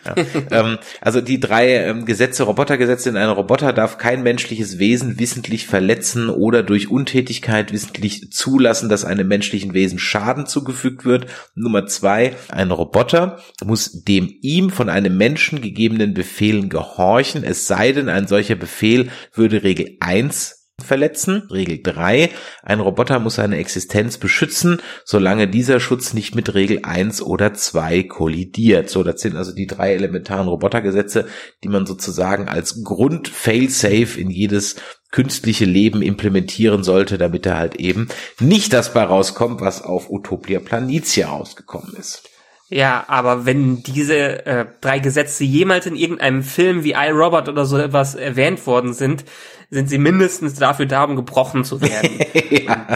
[0.51, 5.67] Ähm, also die drei ähm, Gesetze, Robotergesetze in einem Roboter darf kein menschliches Wesen wissentlich
[5.67, 11.27] verletzen oder durch Untätigkeit wissentlich zulassen, dass einem menschlichen Wesen Schaden zugefügt wird.
[11.55, 17.93] Nummer zwei, ein Roboter muss dem ihm von einem Menschen gegebenen Befehlen gehorchen, es sei
[17.93, 21.49] denn, ein solcher Befehl würde Regel eins verletzen.
[21.51, 22.31] Regel 3.
[22.63, 28.05] Ein Roboter muss seine Existenz beschützen, solange dieser Schutz nicht mit Regel 1 oder 2
[28.05, 28.91] kollidiert.
[28.91, 31.27] So, das sind also die drei elementaren Robotergesetze,
[31.63, 34.77] die man sozusagen als Grund Fail-Safe in jedes
[35.11, 38.09] künstliche Leben implementieren sollte, damit er halt eben
[38.41, 42.32] nicht das bei rauskommt, was auf Utopia Planitia rausgekommen ist.
[42.73, 47.77] Ja, aber wenn diese äh, drei Gesetze jemals in irgendeinem Film wie iRobot oder so
[47.77, 49.27] etwas erwähnt worden sind,
[49.69, 52.19] sind sie mindestens dafür da, um gebrochen zu werden.
[52.51, 52.87] ja.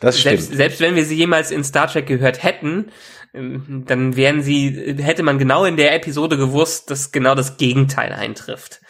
[0.00, 0.40] Das stimmt.
[0.40, 2.86] Selbst, selbst wenn wir sie jemals in Star Trek gehört hätten,
[3.32, 8.12] ähm, dann wären sie, hätte man genau in der Episode gewusst, dass genau das Gegenteil
[8.12, 8.80] eintrifft.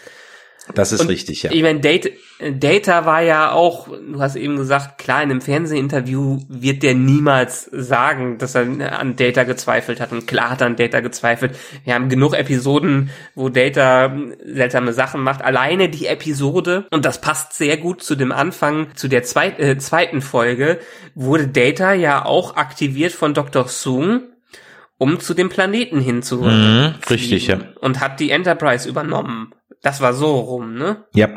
[0.74, 1.52] Das ist und richtig, ja.
[1.52, 2.08] Ich meine, Data,
[2.40, 7.70] Data war ja auch, du hast eben gesagt, klar, in einem Fernsehinterview wird der niemals
[7.72, 10.12] sagen, dass er an Data gezweifelt hat.
[10.12, 11.56] Und klar hat er an Data gezweifelt.
[11.84, 15.42] Wir haben genug Episoden, wo Data seltsame Sachen macht.
[15.42, 19.78] Alleine die Episode, und das passt sehr gut zu dem Anfang, zu der zweit, äh,
[19.78, 20.80] zweiten Folge,
[21.14, 23.68] wurde Data ja auch aktiviert von Dr.
[23.68, 24.22] Sung,
[24.98, 26.84] um zu dem Planeten hinzuholen.
[26.86, 27.60] Mhm, richtig, ja.
[27.80, 29.52] Und hat die Enterprise übernommen.
[29.82, 31.04] Das war so rum, ne?
[31.14, 31.28] Ja.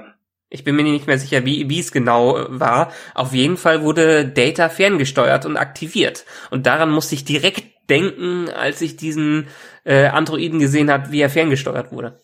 [0.49, 2.91] Ich bin mir nicht mehr sicher, wie, wie es genau äh, war.
[3.13, 6.25] Auf jeden Fall wurde Data ferngesteuert und aktiviert.
[6.49, 9.47] Und daran musste ich direkt denken, als ich diesen
[9.83, 12.19] äh, Androiden gesehen habe, wie er ferngesteuert wurde.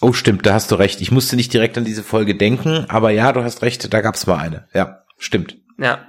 [0.00, 1.00] Oh, stimmt, da hast du recht.
[1.00, 4.26] Ich musste nicht direkt an diese Folge denken, aber ja, du hast recht, da gab's
[4.26, 4.68] mal eine.
[4.74, 5.56] Ja, stimmt.
[5.78, 6.06] Ja,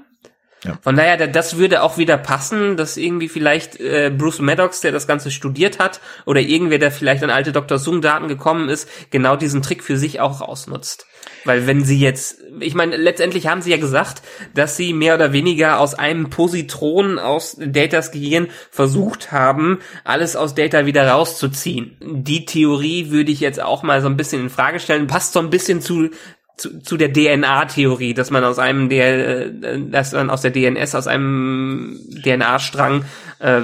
[0.66, 0.78] ja.
[0.82, 5.08] Von daher, das würde auch wieder passen, dass irgendwie vielleicht äh, Bruce Maddox, der das
[5.08, 7.78] Ganze studiert hat, oder irgendwer, der vielleicht an alte Dr.
[7.78, 11.06] Zoom-Daten gekommen ist, genau diesen Trick für sich auch ausnutzt.
[11.44, 14.22] Weil wenn sie jetzt, ich meine, letztendlich haben sie ja gesagt,
[14.54, 20.56] dass sie mehr oder weniger aus einem Positron aus Datas Gehirn versucht haben, alles aus
[20.56, 21.98] Data wieder rauszuziehen.
[22.02, 25.08] Die Theorie würde ich jetzt auch mal so ein bisschen in Frage stellen.
[25.08, 26.10] Passt so ein bisschen zu
[26.58, 30.96] zu, zu der DNA-Theorie, dass man aus einem der, äh, dass man aus der DNS,
[30.96, 33.06] aus einem DNA-Strang
[33.40, 33.62] äh,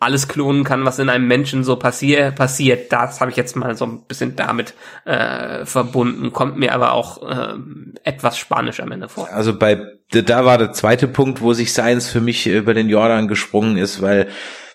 [0.00, 2.92] alles klonen kann, was in einem Menschen so passier passiert.
[2.92, 7.22] Das habe ich jetzt mal so ein bisschen damit äh, verbunden, kommt mir aber auch
[7.22, 7.54] äh,
[8.02, 9.28] etwas spanisch am Ende vor.
[9.32, 9.80] Also bei
[10.12, 14.02] da war der zweite Punkt, wo sich Science für mich über den Jordan gesprungen ist,
[14.02, 14.28] weil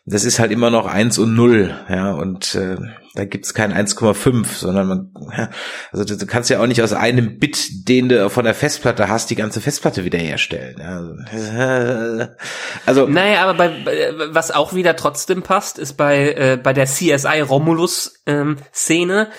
[0.08, 2.78] das ist halt immer noch eins und null, ja, und äh,
[3.16, 5.49] da gibt's kein 1,5, sondern man, ja,
[5.91, 9.10] also du, du, kannst ja auch nicht aus einem Bit, den du von der Festplatte
[9.10, 10.76] hast, die ganze Festplatte wiederherstellen.
[10.80, 12.30] Ja.
[12.86, 17.41] Also naja, aber bei, was auch wieder trotzdem passt, ist bei äh, bei der CSI
[17.41, 19.30] Romulus ähm, Szene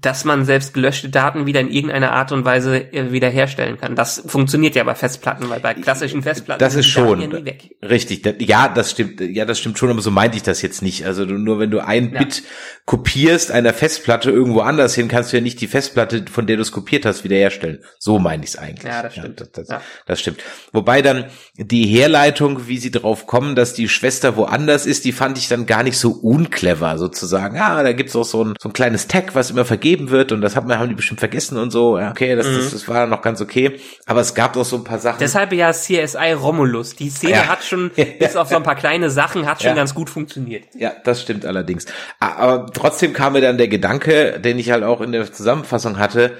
[0.00, 3.96] dass man selbst gelöschte Daten wieder in irgendeiner Art und Weise äh, wiederherstellen kann.
[3.96, 7.74] Das funktioniert ja bei Festplatten, weil bei klassischen Festplatten das ist schon ja weg.
[7.82, 8.22] richtig.
[8.42, 9.20] Ja, das stimmt.
[9.20, 11.06] Ja, das stimmt schon, aber so meinte ich das jetzt nicht.
[11.06, 12.18] Also nur wenn du ein ja.
[12.18, 12.42] Bit
[12.84, 16.62] kopierst einer Festplatte irgendwo anders hin, kannst du ja nicht die Festplatte, von der du
[16.62, 17.82] es kopiert hast, wiederherstellen.
[17.98, 18.84] So meine ich es eigentlich.
[18.84, 19.40] Ja, das stimmt.
[19.40, 20.42] Ja, das, das, das, stimmt.
[20.72, 21.24] Wobei dann
[21.56, 25.64] die Herleitung, wie sie drauf kommen, dass die Schwester woanders ist, die fand ich dann
[25.64, 27.58] gar nicht so unclever, sozusagen.
[27.58, 30.40] Ah, da gibt's auch so ein, so ein kleines Tag, was immer vergeben wird und
[30.40, 31.98] das haben, haben die bestimmt vergessen und so.
[31.98, 32.56] Ja, okay, das, mhm.
[32.56, 33.80] das, das war noch ganz okay.
[34.06, 35.18] Aber es gab doch so ein paar Sachen.
[35.20, 36.96] Deshalb ja CSI Romulus.
[36.96, 37.46] Die Szene ja.
[37.46, 39.76] hat schon, bis auf so ein paar kleine Sachen, hat schon ja.
[39.76, 40.64] ganz gut funktioniert.
[40.74, 41.86] Ja, das stimmt allerdings.
[42.18, 46.36] Aber trotzdem kam mir dann der Gedanke, den ich halt auch in der Zusammenfassung hatte,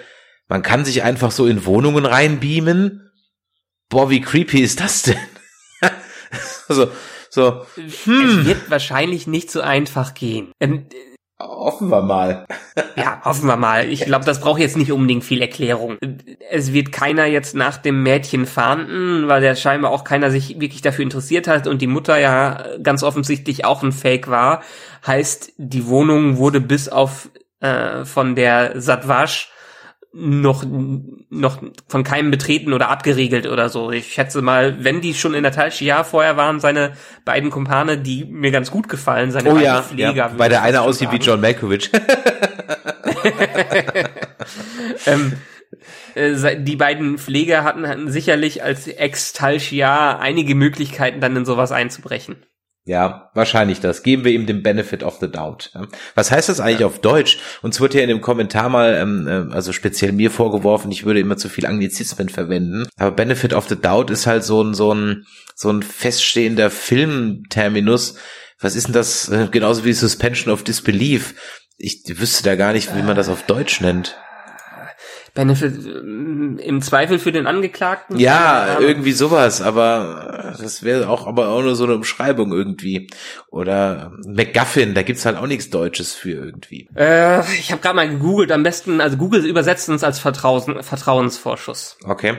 [0.48, 3.10] man kann sich einfach so in Wohnungen reinbeamen.
[3.88, 5.16] Boah, wie creepy ist das denn?
[6.68, 6.90] also,
[7.30, 8.40] so, hm.
[8.40, 10.52] Es wird wahrscheinlich nicht so einfach gehen.
[10.60, 10.86] Ähm,
[11.40, 12.46] Hoffen wir mal.
[12.96, 13.88] ja, hoffen wir mal.
[13.88, 15.98] Ich glaube, das braucht jetzt nicht unbedingt viel Erklärung.
[16.50, 20.82] Es wird keiner jetzt nach dem Mädchen fahnden, weil der scheinbar auch keiner sich wirklich
[20.82, 24.62] dafür interessiert hat und die Mutter ja ganz offensichtlich auch ein Fake war.
[25.06, 27.28] Heißt, die Wohnung wurde bis auf
[27.60, 29.50] äh, von der Satwasch
[30.14, 30.64] noch,
[31.28, 33.90] noch von keinem betreten oder abgeriegelt oder so.
[33.90, 36.92] Ich schätze mal, wenn die schon in der Tal Shia vorher waren, seine
[37.24, 40.12] beiden Kumpane, die mir ganz gut gefallen, seine oh, ja, Pfleger.
[40.14, 41.90] Ja, weil der eine aussieht wie John Malkovich.
[45.06, 45.32] ähm,
[46.14, 52.36] äh, die beiden Pfleger hatten, hatten sicherlich als Ex-Talchiar einige Möglichkeiten, dann in sowas einzubrechen.
[52.86, 54.02] Ja, wahrscheinlich das.
[54.02, 55.72] Geben wir ihm den Benefit of the doubt.
[56.14, 56.86] Was heißt das eigentlich ja.
[56.86, 57.38] auf Deutsch?
[57.62, 61.20] Uns wird ja in dem Kommentar mal, ähm, äh, also speziell mir vorgeworfen, ich würde
[61.20, 62.86] immer zu viel Anglizismen verwenden.
[62.98, 65.24] Aber Benefit of the doubt ist halt so ein, so ein,
[65.54, 68.16] so ein feststehender Filmterminus.
[68.60, 69.30] Was ist denn das?
[69.30, 71.34] Äh, genauso wie Suspension of Disbelief.
[71.78, 74.16] Ich wüsste da gar nicht, wie man das auf Deutsch nennt.
[75.34, 78.20] Benefit im Zweifel für den Angeklagten?
[78.20, 83.08] Ja, irgendwie sowas, aber das wäre auch aber auch nur so eine Umschreibung irgendwie.
[83.50, 86.88] Oder McGuffin, da gibt's halt auch nichts Deutsches für irgendwie.
[86.94, 91.98] Äh, ich habe gerade mal gegoogelt, am besten, also Google übersetzt uns als Vertrauen, Vertrauensvorschuss.
[92.04, 92.38] Okay.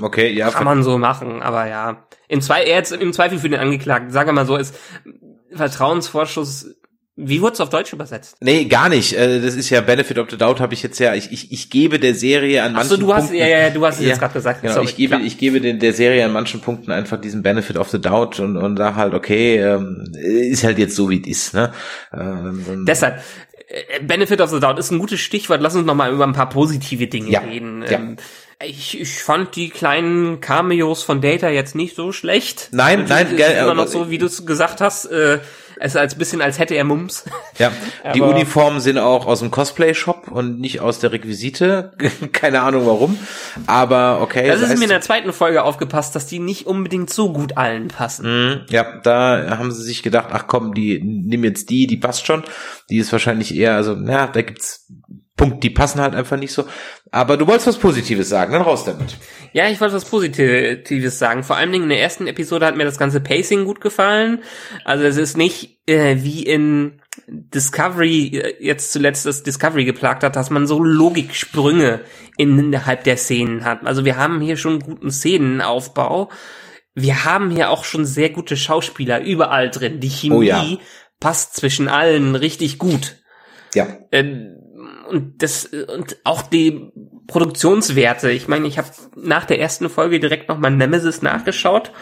[0.00, 0.50] Okay, ja.
[0.50, 2.06] Kann man so machen, aber ja.
[2.28, 4.74] Im, Zwe jetzt im Zweifel für den Angeklagten, sagen wir mal so, ist
[5.52, 6.76] Vertrauensvorschuss
[7.20, 8.36] wie wurde es auf Deutsch übersetzt?
[8.40, 9.12] Nee, gar nicht.
[9.12, 11.14] Äh, das ist ja Benefit of the Doubt, habe ich jetzt ja.
[11.14, 13.70] Ich, ich, ich gebe der Serie an manchen Ach so, du hast, Punkten, ja, ja,
[13.70, 14.62] du hast es ja, jetzt gerade gesagt.
[14.62, 15.26] Genau, Sorry, ich gebe, klar.
[15.26, 18.56] ich gebe den, der Serie an manchen Punkten einfach diesen Benefit of the Doubt und,
[18.56, 21.54] und sag halt, okay, ähm, ist halt jetzt so, wie es ist.
[21.54, 21.72] Ne?
[22.12, 23.20] Ähm, Deshalb,
[23.66, 25.60] äh, Benefit of the Doubt ist ein gutes Stichwort.
[25.60, 27.82] Lass uns noch mal über ein paar positive Dinge ja, reden.
[27.82, 27.98] Ja.
[27.98, 28.16] Ähm,
[28.64, 32.68] ich, ich fand die kleinen Cameos von Data jetzt nicht so schlecht.
[32.70, 35.06] Nein, nein, ist immer noch so, wie du es gesagt hast.
[35.06, 35.40] Äh,
[35.80, 37.24] es ist als bisschen, als hätte er Mums.
[37.58, 37.72] Ja,
[38.14, 41.92] die Uniformen sind auch aus dem Cosplay-Shop und nicht aus der Requisite.
[42.32, 43.18] Keine Ahnung warum.
[43.66, 44.46] Aber okay.
[44.48, 47.56] Das, das ist mir in der zweiten Folge aufgepasst, dass die nicht unbedingt so gut
[47.56, 48.26] allen passen.
[48.26, 52.26] Mhm, ja, da haben sie sich gedacht, ach komm, die nimm jetzt die, die passt
[52.26, 52.42] schon.
[52.90, 54.86] Die ist wahrscheinlich eher, also, na, da gibt's
[55.38, 56.64] Punkt, die passen halt einfach nicht so.
[57.10, 59.16] Aber du wolltest was Positives sagen, dann raus damit.
[59.54, 61.44] Ja, ich wollte was Positives sagen.
[61.44, 64.42] Vor allen Dingen in der ersten Episode hat mir das ganze Pacing gut gefallen.
[64.84, 70.36] Also es ist nicht äh, wie in Discovery, äh, jetzt zuletzt das Discovery geplagt hat,
[70.36, 72.00] dass man so Logiksprünge
[72.36, 73.86] innerhalb der Szenen hat.
[73.86, 76.30] Also wir haben hier schon guten Szenenaufbau.
[76.94, 80.00] Wir haben hier auch schon sehr gute Schauspieler überall drin.
[80.00, 80.64] Die Chemie oh ja.
[81.20, 83.16] passt zwischen allen richtig gut.
[83.74, 83.86] Ja.
[84.10, 84.57] Ähm,
[85.08, 86.92] und das und auch die
[87.26, 88.30] Produktionswerte.
[88.30, 91.92] Ich meine, ich habe nach der ersten Folge direkt nochmal Nemesis nachgeschaut.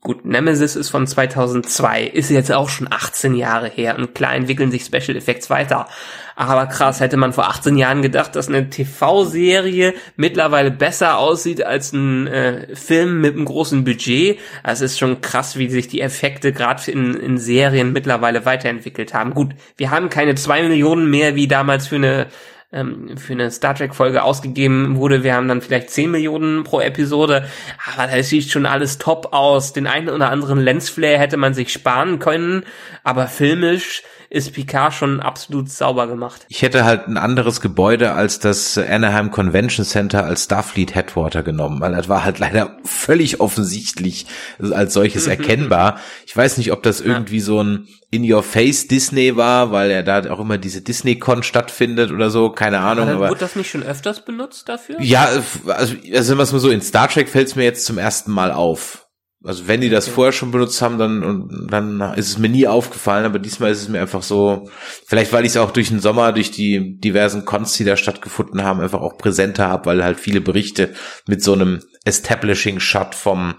[0.00, 4.70] Gut, Nemesis ist von 2002, ist jetzt auch schon 18 Jahre her und klar entwickeln
[4.70, 5.88] sich Special Effects weiter.
[6.36, 11.92] Aber krass, hätte man vor 18 Jahren gedacht, dass eine TV-Serie mittlerweile besser aussieht als
[11.92, 14.38] ein äh, Film mit einem großen Budget.
[14.62, 19.32] Es ist schon krass, wie sich die Effekte gerade in, in Serien mittlerweile weiterentwickelt haben.
[19.34, 22.26] Gut, wir haben keine zwei Millionen mehr wie damals für eine
[22.72, 25.22] ähm, für eine Star Trek Folge ausgegeben wurde.
[25.22, 27.48] Wir haben dann vielleicht 10 Millionen pro Episode,
[27.86, 29.72] aber da sieht schon alles top aus.
[29.72, 32.64] Den einen oder anderen Lensflare hätte man sich sparen können,
[33.04, 36.46] aber filmisch ist Picard schon absolut sauber gemacht.
[36.48, 41.80] Ich hätte halt ein anderes Gebäude als das Anaheim Convention Center als Starfleet Headquarter genommen,
[41.80, 44.26] weil das war halt leider völlig offensichtlich
[44.58, 46.00] als solches erkennbar.
[46.26, 50.40] Ich weiß nicht, ob das irgendwie so ein in-your-face Disney war, weil er da auch
[50.40, 53.08] immer diese Disney-Con stattfindet oder so, keine Ahnung.
[53.08, 55.00] Aber, wurde das nicht schon öfters benutzt dafür?
[55.00, 55.24] Ja,
[55.66, 58.52] also, also was mal so, in Star Trek fällt es mir jetzt zum ersten Mal
[58.52, 59.05] auf.
[59.46, 60.14] Also wenn die das okay.
[60.14, 63.88] vorher schon benutzt haben, dann dann ist es mir nie aufgefallen, aber diesmal ist es
[63.88, 64.68] mir einfach so,
[65.06, 68.64] vielleicht weil ich es auch durch den Sommer, durch die diversen Cons, die da stattgefunden
[68.64, 70.94] haben, einfach auch präsenter habe, weil halt viele Berichte
[71.26, 73.54] mit so einem Establishing Shot vom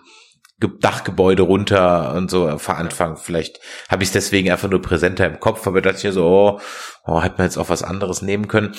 [0.60, 3.18] Dachgebäude runter und so veranfangen.
[3.18, 6.26] Vielleicht habe ich es deswegen einfach nur präsenter im Kopf, aber dachte ich mir so,
[6.26, 6.60] oh,
[7.06, 8.76] oh, hätte man jetzt auch was anderes nehmen können.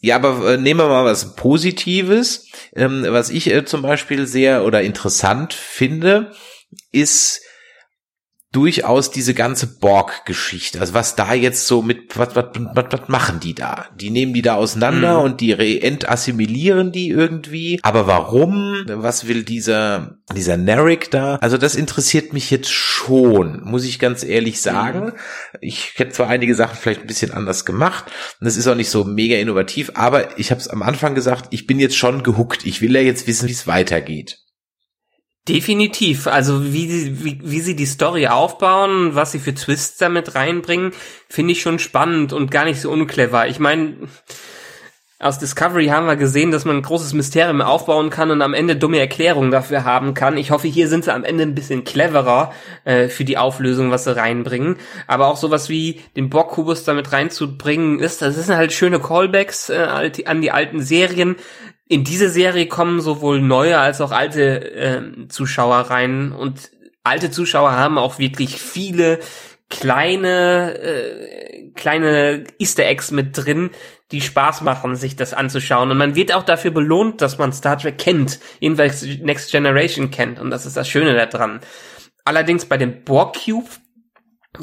[0.00, 2.48] Ja, aber äh, nehmen wir mal was Positives.
[2.74, 6.32] Ähm, was ich äh, zum Beispiel sehr oder interessant finde,
[6.92, 7.40] ist
[8.56, 10.80] durchaus diese ganze Borg-Geschichte.
[10.80, 13.84] Also was da jetzt so mit, was, was, was, was machen die da?
[14.00, 15.24] Die nehmen die da auseinander mhm.
[15.24, 17.78] und die entassimilieren die irgendwie.
[17.82, 18.86] Aber warum?
[18.88, 21.36] Was will dieser, dieser Narek da?
[21.36, 25.06] Also das interessiert mich jetzt schon, muss ich ganz ehrlich sagen.
[25.06, 25.12] Mhm.
[25.60, 28.06] Ich hätte zwar einige Sachen vielleicht ein bisschen anders gemacht
[28.40, 31.48] und es ist auch nicht so mega innovativ, aber ich habe es am Anfang gesagt,
[31.50, 32.64] ich bin jetzt schon gehuckt.
[32.64, 34.45] Ich will ja jetzt wissen, wie es weitergeht.
[35.48, 36.26] Definitiv.
[36.26, 40.92] Also wie, sie, wie, wie sie die Story aufbauen, was sie für Twists damit reinbringen,
[41.28, 43.46] finde ich schon spannend und gar nicht so unclever.
[43.46, 43.94] Ich meine,
[45.20, 48.76] aus Discovery haben wir gesehen, dass man ein großes Mysterium aufbauen kann und am Ende
[48.76, 50.36] dumme Erklärungen dafür haben kann.
[50.36, 52.52] Ich hoffe, hier sind sie am Ende ein bisschen cleverer
[52.84, 54.76] äh, für die Auflösung, was sie reinbringen.
[55.06, 60.12] Aber auch sowas wie den Bockkubus damit reinzubringen, ist, das sind halt schöne Callbacks äh,
[60.26, 61.36] an die alten Serien
[61.88, 66.70] in diese Serie kommen sowohl neue als auch alte äh, Zuschauer rein und
[67.04, 69.20] alte Zuschauer haben auch wirklich viele
[69.68, 73.70] kleine äh, kleine Easter Eggs mit drin,
[74.10, 75.90] die Spaß machen, sich das anzuschauen.
[75.90, 80.40] Und man wird auch dafür belohnt, dass man Star Trek kennt, jedenfalls Next Generation kennt.
[80.40, 81.60] Und das ist das Schöne daran.
[82.24, 83.68] Allerdings bei dem Borg Cube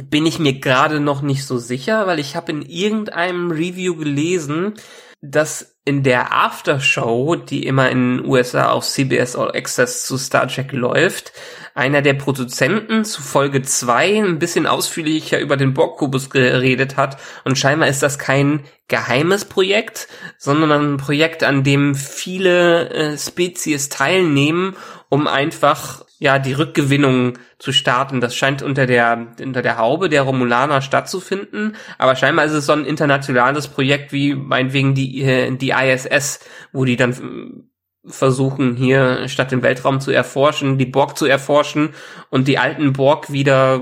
[0.09, 4.73] bin ich mir gerade noch nicht so sicher, weil ich habe in irgendeinem Review gelesen,
[5.21, 10.47] dass in der Aftershow, die immer in den USA auf CBS All Access zu Star
[10.47, 11.33] Trek läuft,
[11.75, 17.17] einer der Produzenten zu Folge 2 ein bisschen ausführlicher über den Borgkubus geredet hat.
[17.43, 20.07] Und scheinbar ist das kein geheimes Projekt,
[20.37, 24.77] sondern ein Projekt, an dem viele äh, Spezies teilnehmen,
[25.09, 28.21] um einfach ja die Rückgewinnung zu starten.
[28.21, 32.71] Das scheint unter der unter der Haube der Romulaner stattzufinden, aber scheinbar ist es so
[32.71, 36.39] ein internationales Projekt wie meinetwegen die äh, die ISS,
[36.71, 37.67] wo die dann
[38.05, 41.89] versuchen hier statt den Weltraum zu erforschen, die Borg zu erforschen
[42.29, 43.81] und die alten Borg wieder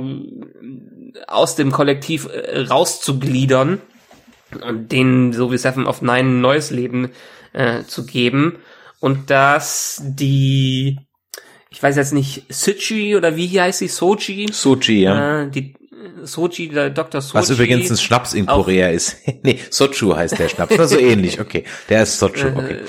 [1.28, 3.82] aus dem Kollektiv äh, rauszugliedern
[4.68, 7.12] und denen so wie Seven of Nine ein neues Leben
[7.54, 8.58] äh, zu geben
[9.00, 10.98] und dass die
[11.72, 15.74] ich weiß jetzt nicht Sochi oder wie heißt sie Sochi Sochi ja äh, die
[16.24, 17.22] Sochi, der Dr.
[17.22, 17.36] Sochi.
[17.36, 19.18] Was übrigens ein Schnaps in Korea ist.
[19.44, 20.74] nee, Sochu heißt der Schnaps.
[20.74, 21.64] Oder so ähnlich, okay.
[21.90, 22.74] Der ist Sochu, okay.
[22.74, 22.86] Äh,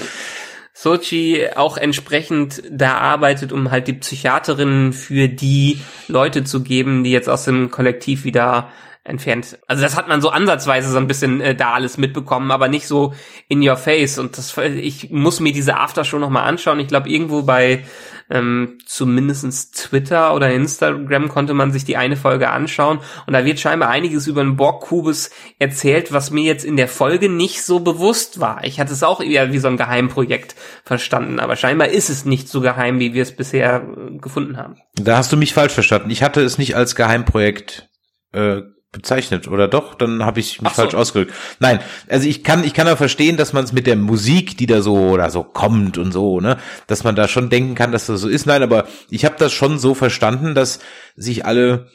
[0.75, 7.11] Sochi auch entsprechend da arbeitet, um halt die Psychiaterin für die Leute zu geben, die
[7.11, 8.71] jetzt aus dem Kollektiv wieder
[9.05, 9.59] entfernt.
[9.67, 12.87] Also das hat man so ansatzweise so ein bisschen äh, da alles mitbekommen, aber nicht
[12.87, 13.15] so
[13.49, 14.19] in your face.
[14.19, 16.79] Und das, ich muss mir diese Aftershow noch mal anschauen.
[16.79, 17.85] Ich glaube irgendwo bei
[18.31, 23.61] ähm, zumindestens Twitter oder Instagram konnte man sich die eine Folge anschauen und da wird
[23.61, 28.41] scheinbar einiges über den Borg-Kubus erzählt, was mir jetzt in der Folge nicht so bewusst
[28.41, 28.65] war.
[28.65, 32.49] Ich hatte es auch eher wie so ein Geheimprojekt verstanden, aber scheinbar ist es nicht
[32.49, 34.77] so geheim, wie wir es bisher äh, gefunden haben.
[34.95, 36.11] Da hast du mich falsch verstanden.
[36.11, 37.91] Ich hatte es nicht als Geheimprojekt
[38.33, 38.63] äh,
[38.93, 39.95] bezeichnet oder doch?
[39.95, 40.83] Dann habe ich mich so.
[40.83, 41.35] falsch ausgedrückt.
[41.59, 44.67] Nein, also ich kann ich kann ja verstehen, dass man es mit der Musik, die
[44.67, 48.07] da so oder so kommt und so, ne, dass man da schon denken kann, dass
[48.07, 48.47] das so ist.
[48.47, 50.79] Nein, aber ich habe das schon so verstanden, dass
[51.17, 51.89] sich alle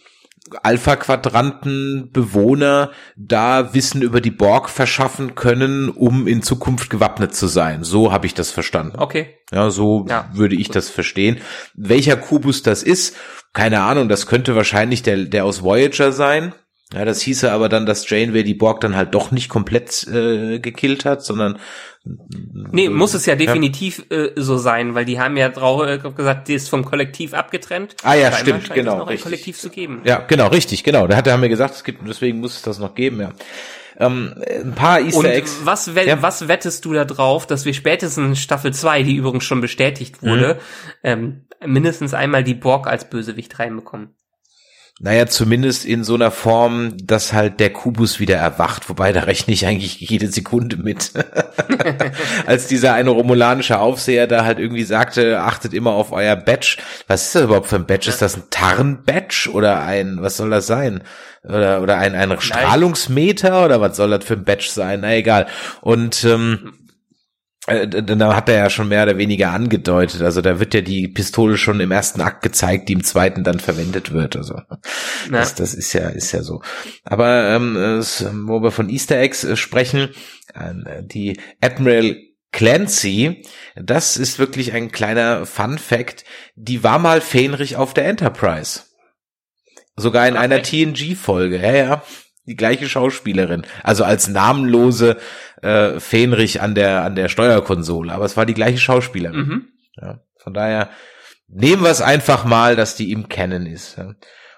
[0.64, 7.84] Alpha-Quadranten-Bewohner da Wissen über die Borg verschaffen können, um in Zukunft gewappnet zu sein.
[7.84, 8.98] So habe ich das verstanden.
[8.98, 9.36] Okay.
[9.52, 10.30] Ja, so ja.
[10.34, 11.42] würde ich das verstehen.
[11.74, 13.18] Welcher Kubus das ist,
[13.54, 16.54] keine Ahnung, das könnte wahrscheinlich der, der aus Voyager sein.
[16.94, 20.60] Ja, das hieße aber dann, dass Janeway die Borg dann halt doch nicht komplett äh,
[20.60, 21.60] gekillt hat, sondern
[22.72, 24.18] Nee, muss es ja definitiv ja.
[24.18, 27.96] Äh, so sein, weil die haben ja drauf äh, gesagt, die ist vom Kollektiv abgetrennt.
[28.04, 29.04] Ah ja, stimmt, genau.
[29.04, 29.24] Richtig.
[29.24, 30.02] Kollektiv zu geben.
[30.06, 31.08] Ja, genau, richtig, genau.
[31.08, 33.34] Da hat er mir gesagt, es gibt, deswegen muss es das noch geben, ja.
[34.00, 35.62] Ähm, ein paar Easter Und Eggs.
[35.64, 36.22] Was, ja.
[36.22, 40.56] was wettest du da drauf, dass wir spätestens Staffel 2, die übrigens schon bestätigt wurde,
[40.56, 40.60] mhm.
[41.04, 44.16] ähm, mindestens einmal die Borg als Bösewicht reinbekommen?
[45.00, 49.54] Naja, zumindest in so einer Form, dass halt der Kubus wieder erwacht, wobei da rechne
[49.54, 51.12] ich eigentlich jede Sekunde mit.
[52.48, 56.78] Als dieser eine romulanische Aufseher da halt irgendwie sagte, achtet immer auf euer Badge.
[57.08, 58.10] Was ist das überhaupt für ein Badge?
[58.10, 61.04] Ist das ein Tarn-Badge oder ein, was soll das sein?
[61.44, 65.02] Oder, oder ein, ein Strahlungsmeter oder was soll das für ein Badge sein?
[65.02, 65.46] Na egal.
[65.82, 66.87] Und ähm, äh,
[67.68, 70.22] da hat er ja schon mehr oder weniger angedeutet.
[70.22, 73.60] Also da wird ja die Pistole schon im ersten Akt gezeigt, die im zweiten dann
[73.60, 74.38] verwendet wird.
[74.38, 74.62] Also
[75.30, 76.62] das, das ist ja ist ja so.
[77.04, 80.10] Aber ähm, es, wo wir von Easter Eggs äh, sprechen,
[80.54, 82.16] äh, die Admiral
[82.54, 83.44] Clancy,
[83.76, 86.24] das ist wirklich ein kleiner Fun Fact.
[86.56, 88.84] Die war mal Fähnrich auf der Enterprise.
[89.98, 90.44] Sogar in okay.
[90.44, 91.58] einer TNG-Folge.
[91.58, 92.04] Ja, ja
[92.48, 93.64] die gleiche Schauspielerin.
[93.84, 95.18] Also als namenlose
[95.62, 98.12] äh, Fähnrich an der, an der Steuerkonsole.
[98.14, 99.38] Aber es war die gleiche Schauspielerin.
[99.38, 99.68] Mhm.
[100.02, 100.90] Ja, von daher
[101.48, 103.98] nehmen wir es einfach mal, dass die im Kennen ist.
[103.98, 104.14] Ja.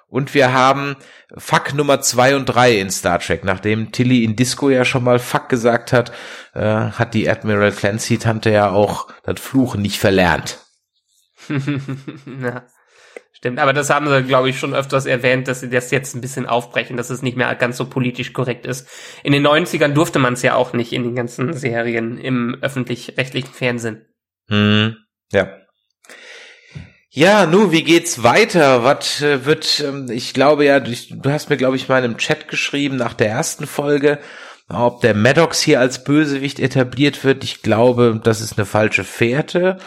[0.08, 0.96] Und wir haben
[1.38, 3.44] Fuck Nummer zwei und drei in Star Trek.
[3.44, 6.12] Nachdem Tilly in Disco ja schon mal Fuck gesagt hat,
[6.54, 10.60] äh, hat die Admiral Clancy Tante ja auch das Fluchen nicht verlernt.
[11.50, 12.64] ja.
[13.40, 16.20] Stimmt, aber das haben sie, glaube ich, schon öfters erwähnt, dass sie das jetzt ein
[16.20, 18.86] bisschen aufbrechen, dass es nicht mehr ganz so politisch korrekt ist.
[19.24, 23.54] In den 90ern durfte man es ja auch nicht in den ganzen Serien im öffentlich-rechtlichen
[23.54, 24.06] Fernsehen.
[24.50, 24.98] Hm,
[25.32, 25.54] ja.
[27.12, 28.84] Ja, nu, wie geht's weiter?
[28.84, 32.18] Was äh, wird, ähm, ich glaube ja, du, du hast mir, glaube ich, mal im
[32.18, 34.20] Chat geschrieben nach der ersten Folge,
[34.68, 37.46] ob der Maddox hier als Bösewicht etabliert wird.
[37.46, 39.78] Ich glaube, das ist eine falsche Fährte.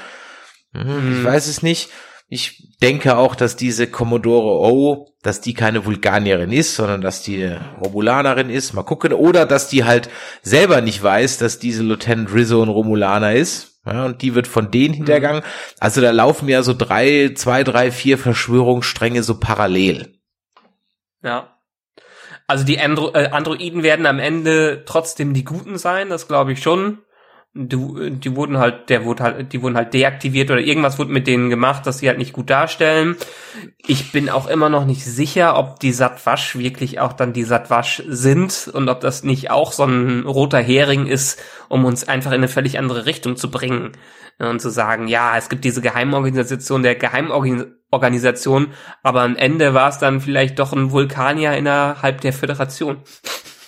[0.72, 1.18] Hm, hm.
[1.18, 1.90] Ich weiß es nicht.
[2.34, 7.44] Ich denke auch, dass diese Commodore O, dass die keine Vulkanierin ist, sondern dass die
[7.78, 8.72] Romulanerin ist.
[8.72, 9.12] Mal gucken.
[9.12, 10.08] Oder dass die halt
[10.40, 13.82] selber nicht weiß, dass diese Lieutenant Rizzo ein Romulaner ist.
[13.84, 15.42] Ja, und die wird von denen hintergangen.
[15.78, 20.14] Also da laufen ja so drei, zwei, drei, vier Verschwörungsstränge so parallel.
[21.22, 21.58] Ja.
[22.46, 26.62] Also die Andro äh, Androiden werden am Ende trotzdem die Guten sein, das glaube ich
[26.62, 27.02] schon
[27.54, 31.26] die, die wurden halt, der wurde halt, die wurden halt deaktiviert oder irgendwas wurde mit
[31.26, 33.16] denen gemacht, dass sie halt nicht gut darstellen.
[33.86, 38.02] Ich bin auch immer noch nicht sicher, ob die Satwasch wirklich auch dann die Satwasch
[38.06, 42.38] sind und ob das nicht auch so ein roter Hering ist, um uns einfach in
[42.38, 43.92] eine völlig andere Richtung zu bringen
[44.38, 48.68] und zu sagen, ja, es gibt diese Geheimorganisation der Geheimorganisation,
[49.02, 53.02] aber am Ende war es dann vielleicht doch ein Vulkanier innerhalb der Föderation.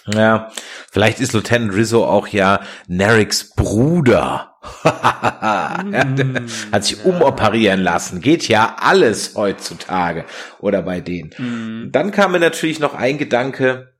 [0.07, 0.51] Ja,
[0.91, 4.57] vielleicht ist Lieutenant Rizzo auch ja Nareks Bruder.
[4.83, 8.21] Hat sich umoperieren lassen.
[8.21, 10.25] Geht ja alles heutzutage.
[10.59, 11.31] Oder bei denen.
[11.37, 11.93] Mhm.
[11.93, 13.95] Dann kam mir natürlich noch ein Gedanke,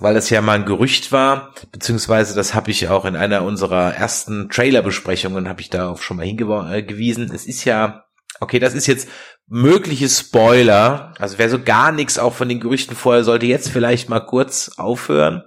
[0.00, 3.94] weil das ja mal ein Gerücht war, beziehungsweise das habe ich auch in einer unserer
[3.94, 7.30] ersten Trailer-Besprechungen, habe ich darauf schon mal hingewiesen.
[7.32, 8.04] Es ist ja,
[8.40, 9.08] okay, das ist jetzt
[9.46, 14.08] mögliche Spoiler, also wer so gar nichts auch von den Gerüchten vorher, sollte jetzt vielleicht
[14.08, 15.42] mal kurz aufhören.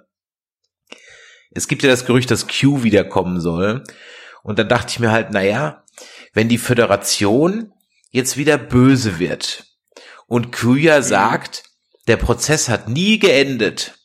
[1.51, 3.83] Es gibt ja das Gerücht, dass Q wiederkommen soll.
[4.43, 5.83] Und dann dachte ich mir halt, naja,
[6.33, 7.73] wenn die Föderation
[8.11, 9.65] jetzt wieder böse wird
[10.27, 11.03] und Q ja mhm.
[11.03, 11.63] sagt,
[12.07, 13.97] der Prozess hat nie geendet.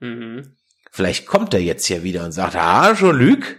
[0.00, 0.56] Mhm.
[0.90, 3.56] Vielleicht kommt er jetzt ja wieder und sagt, ah, Jean-Luc,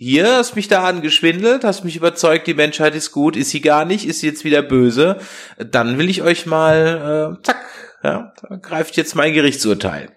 [0.00, 3.84] hier hast mich da angeschwindelt, hast mich überzeugt, die Menschheit ist gut, ist sie gar
[3.84, 5.18] nicht, ist sie jetzt wieder böse,
[5.58, 7.56] dann will ich euch mal, äh, zack,
[8.04, 10.10] ja, da greift jetzt mein Gerichtsurteil.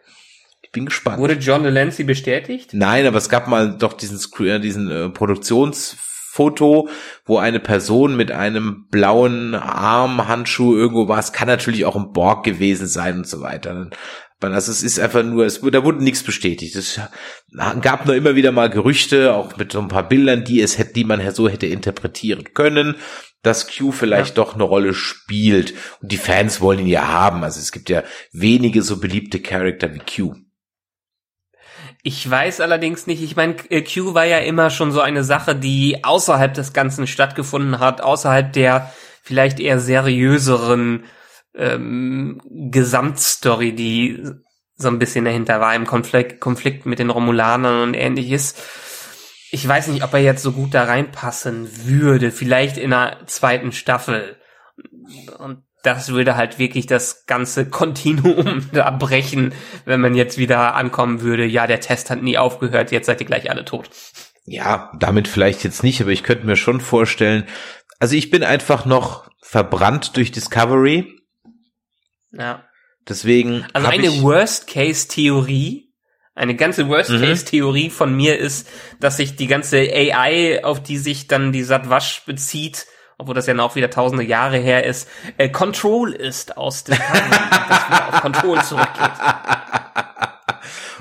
[0.62, 1.18] Ich bin gespannt.
[1.18, 2.76] Wurde John Delancey bestätigt?
[2.76, 6.88] Nein, aber es gab mal doch diesen, äh, diesen äh, Produktionsfoto,
[7.26, 11.18] wo eine Person mit einem blauen Armhandschuh irgendwo war.
[11.18, 13.90] Es kann natürlich auch ein Borg gewesen sein und so weiter.
[14.42, 16.76] Also es ist einfach nur, es, da wurde nichts bestätigt.
[16.76, 17.00] Es
[17.82, 20.94] gab nur immer wieder mal Gerüchte, auch mit so ein paar Bildern, die es hätte,
[20.94, 22.96] die man so hätte interpretieren können,
[23.44, 24.44] dass Q vielleicht ja.
[24.44, 25.74] doch eine Rolle spielt.
[26.02, 27.44] Und die Fans wollen ihn ja haben.
[27.44, 30.36] Also es gibt ja wenige so beliebte Charakter wie Q.
[32.04, 36.04] Ich weiß allerdings nicht, ich meine, Q war ja immer schon so eine Sache, die
[36.04, 38.92] außerhalb des Ganzen stattgefunden hat, außerhalb der
[39.22, 41.04] vielleicht eher seriöseren
[41.56, 44.24] ähm, Gesamtstory, die
[44.76, 48.56] so ein bisschen dahinter war im Konflikt, Konflikt mit den Romulanern und ähnliches.
[49.52, 52.32] Ich weiß nicht, ob er jetzt so gut da reinpassen würde.
[52.32, 54.38] Vielleicht in einer zweiten Staffel.
[55.38, 59.54] Und das würde halt wirklich das ganze Kontinuum da brechen,
[59.86, 61.46] wenn man jetzt wieder ankommen würde.
[61.46, 63.90] Ja, der Test hat nie aufgehört, jetzt seid ihr gleich alle tot.
[64.46, 67.46] Ja, damit vielleicht jetzt nicht, aber ich könnte mir schon vorstellen,
[68.00, 71.21] also ich bin einfach noch verbrannt durch Discovery
[72.32, 72.64] ja.
[73.08, 73.66] Deswegen.
[73.74, 75.92] Also eine Worst-Case-Theorie,
[76.36, 77.92] eine ganze Worst-Case-Theorie mhm.
[77.92, 78.68] von mir ist,
[79.00, 82.86] dass sich die ganze AI, auf die sich dann die Satwasch bezieht,
[83.18, 86.98] obwohl das ja noch wieder tausende Jahre her ist, äh, Control ist aus dem
[87.70, 89.12] dass wieder auf Control zurückgeht.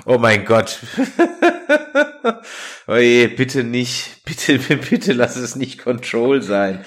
[0.04, 0.80] Oh mein Gott.
[2.86, 4.24] Oje, bitte nicht.
[4.24, 4.58] Bitte,
[4.90, 6.84] bitte lass es nicht Control sein.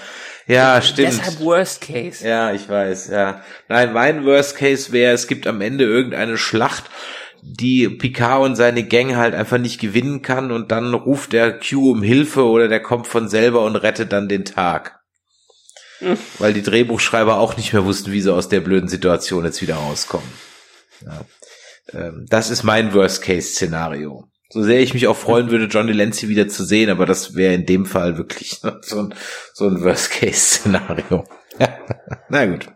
[0.47, 1.19] Ja, stimmt.
[1.19, 2.27] Deshalb Worst Case.
[2.27, 3.41] Ja, ich weiß, ja.
[3.69, 6.89] Nein, mein Worst Case wäre, es gibt am Ende irgendeine Schlacht,
[7.41, 11.91] die Picard und seine Gang halt einfach nicht gewinnen kann und dann ruft der Q
[11.91, 14.99] um Hilfe oder der kommt von selber und rettet dann den Tag.
[16.39, 19.75] Weil die Drehbuchschreiber auch nicht mehr wussten, wie sie aus der blöden Situation jetzt wieder
[19.75, 20.27] rauskommen.
[21.05, 21.25] Ja.
[21.93, 24.27] Ähm, das ist mein Worst-Case-Szenario.
[24.53, 27.55] So sehr ich mich auch freuen würde, John Delancey wieder zu sehen, aber das wäre
[27.55, 29.15] in dem Fall wirklich so ein,
[29.51, 31.23] so ein Worst-Case-Szenario.
[32.29, 32.67] Na gut.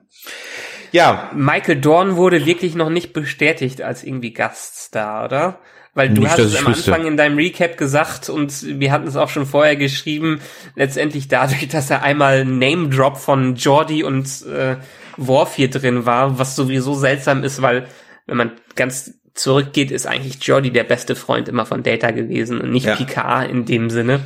[0.92, 1.30] Ja.
[1.36, 5.60] Michael Dorn wurde wirklich noch nicht bestätigt als irgendwie Gaststar, oder?
[5.94, 6.92] Weil du nicht, hast es am wüsste.
[6.92, 10.42] Anfang in deinem Recap gesagt und wir hatten es auch schon vorher geschrieben,
[10.76, 14.78] letztendlich dadurch, dass er einmal Name-Drop von Jordi und äh,
[15.16, 17.88] Worf hier drin war, was sowieso seltsam ist, weil
[18.26, 22.72] wenn man ganz zurückgeht, ist eigentlich Jordi der beste Freund immer von Data gewesen und
[22.72, 22.96] nicht ja.
[22.96, 24.22] Picard in dem Sinne.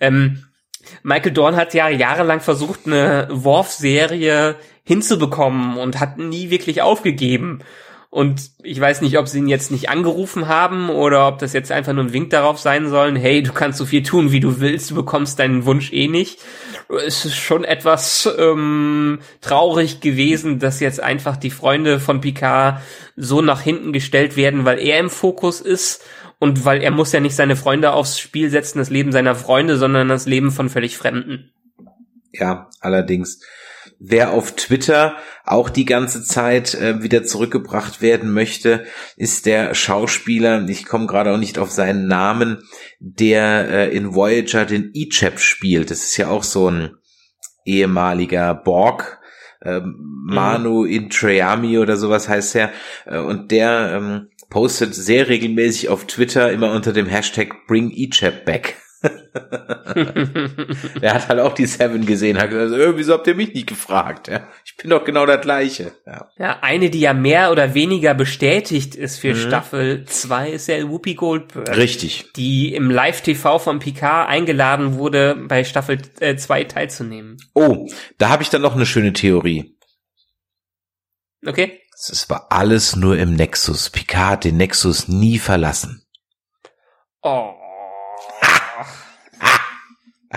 [0.00, 0.44] Ähm,
[1.02, 7.60] Michael Dorn hat ja jahrelang versucht, eine Worf-Serie hinzubekommen und hat nie wirklich aufgegeben.
[8.10, 11.70] Und ich weiß nicht, ob sie ihn jetzt nicht angerufen haben oder ob das jetzt
[11.70, 14.60] einfach nur ein Wink darauf sein sollen, hey, du kannst so viel tun, wie du
[14.60, 16.38] willst, du bekommst deinen Wunsch eh nicht
[16.88, 22.80] es ist schon etwas ähm, traurig gewesen, dass jetzt einfach die Freunde von Picard
[23.16, 26.04] so nach hinten gestellt werden, weil er im Fokus ist
[26.38, 29.76] und weil er muss ja nicht seine Freunde aufs Spiel setzen, das Leben seiner Freunde,
[29.78, 31.50] sondern das Leben von völlig Fremden.
[32.32, 33.40] Ja, allerdings
[33.98, 38.84] wer auf Twitter auch die ganze Zeit äh, wieder zurückgebracht werden möchte,
[39.16, 42.62] ist der Schauspieler, ich komme gerade auch nicht auf seinen Namen,
[42.98, 45.90] der äh, in Voyager den Ichep spielt.
[45.90, 46.96] Das ist ja auch so ein
[47.64, 49.20] ehemaliger Borg,
[49.62, 49.96] ähm,
[50.26, 50.90] Manu mhm.
[50.90, 52.72] Intreami oder sowas heißt er.
[53.04, 58.44] Äh, und der ähm, postet sehr regelmäßig auf Twitter immer unter dem Hashtag Bring Egypt
[58.44, 58.76] Back.
[61.00, 63.66] Der hat halt auch die Seven gesehen, hat gesagt, äh, wieso habt ihr mich nicht
[63.66, 64.28] gefragt?
[64.28, 65.92] Ja, ich bin doch genau der gleiche.
[66.06, 66.28] Ja.
[66.38, 69.38] ja, eine, die ja mehr oder weniger bestätigt ist für mhm.
[69.38, 71.76] Staffel 2, ist ja Whoopi Goldberg.
[71.76, 72.32] Richtig.
[72.36, 77.36] Die im Live-TV von Picard eingeladen wurde, bei Staffel 2 äh, teilzunehmen.
[77.54, 77.88] Oh,
[78.18, 79.76] da habe ich dann noch eine schöne Theorie.
[81.44, 81.80] Okay.
[81.92, 83.90] Es war alles nur im Nexus.
[83.90, 86.06] Picard hat den Nexus nie verlassen.
[87.22, 87.54] Oh.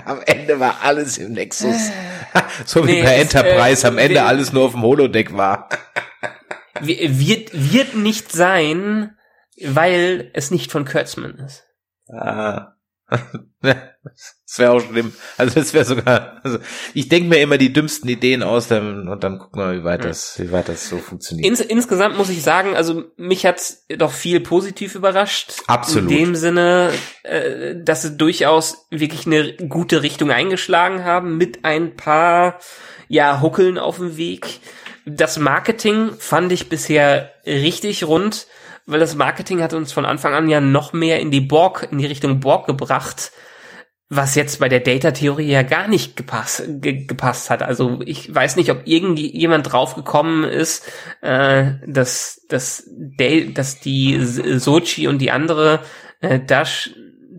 [0.04, 1.90] Am Ende war alles im Nexus.
[2.64, 5.68] so wie nee, bei Enterprise äh, am Ende alles nur auf dem Holodeck war.
[6.80, 9.16] wird, wird nicht sein,
[9.62, 11.66] weil es nicht von Kurtzman ist.
[12.08, 12.74] Ah.
[13.60, 15.12] das wäre auch schlimm.
[15.36, 16.58] Also das wäre sogar, also
[16.94, 20.04] ich denke mir immer die dümmsten Ideen aus dann, und dann gucken wir, wie weit
[20.04, 21.46] das, wie weit das so funktioniert.
[21.46, 25.54] Ins, insgesamt muss ich sagen, also mich hat's doch viel positiv überrascht.
[25.66, 26.10] Absolut.
[26.10, 26.92] In dem Sinne,
[27.22, 32.58] äh, dass sie durchaus wirklich eine gute Richtung eingeschlagen haben mit ein paar,
[33.08, 34.60] ja, Huckeln auf dem Weg.
[35.04, 38.46] Das Marketing fand ich bisher richtig rund
[38.90, 41.98] weil das Marketing hat uns von Anfang an ja noch mehr in die Borg, in
[41.98, 43.32] die Richtung Borg gebracht,
[44.08, 47.62] was jetzt bei der Data-Theorie ja gar nicht gepasst, ge gepasst hat.
[47.62, 50.90] Also ich weiß nicht, ob irgendjemand draufgekommen ist,
[51.20, 52.90] äh, dass, dass,
[53.54, 55.80] dass die Sochi und die andere
[56.20, 56.90] äh, Dash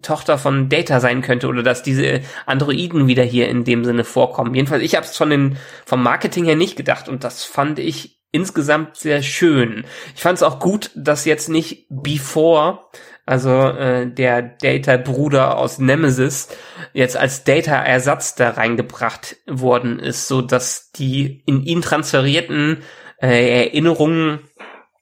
[0.02, 4.56] Tochter von Data sein könnte oder dass diese Androiden wieder hier in dem Sinne vorkommen.
[4.56, 8.21] Jedenfalls, ich habe es von den vom Marketing her nicht gedacht und das fand ich
[8.32, 9.86] insgesamt sehr schön.
[10.16, 12.80] Ich fand es auch gut, dass jetzt nicht Before,
[13.26, 16.50] also äh, der Data-Bruder aus Nemesis,
[16.94, 22.80] jetzt als Data-Ersatz da reingebracht worden ist, so dass die in ihn transferierten
[23.22, 24.40] äh, Erinnerungen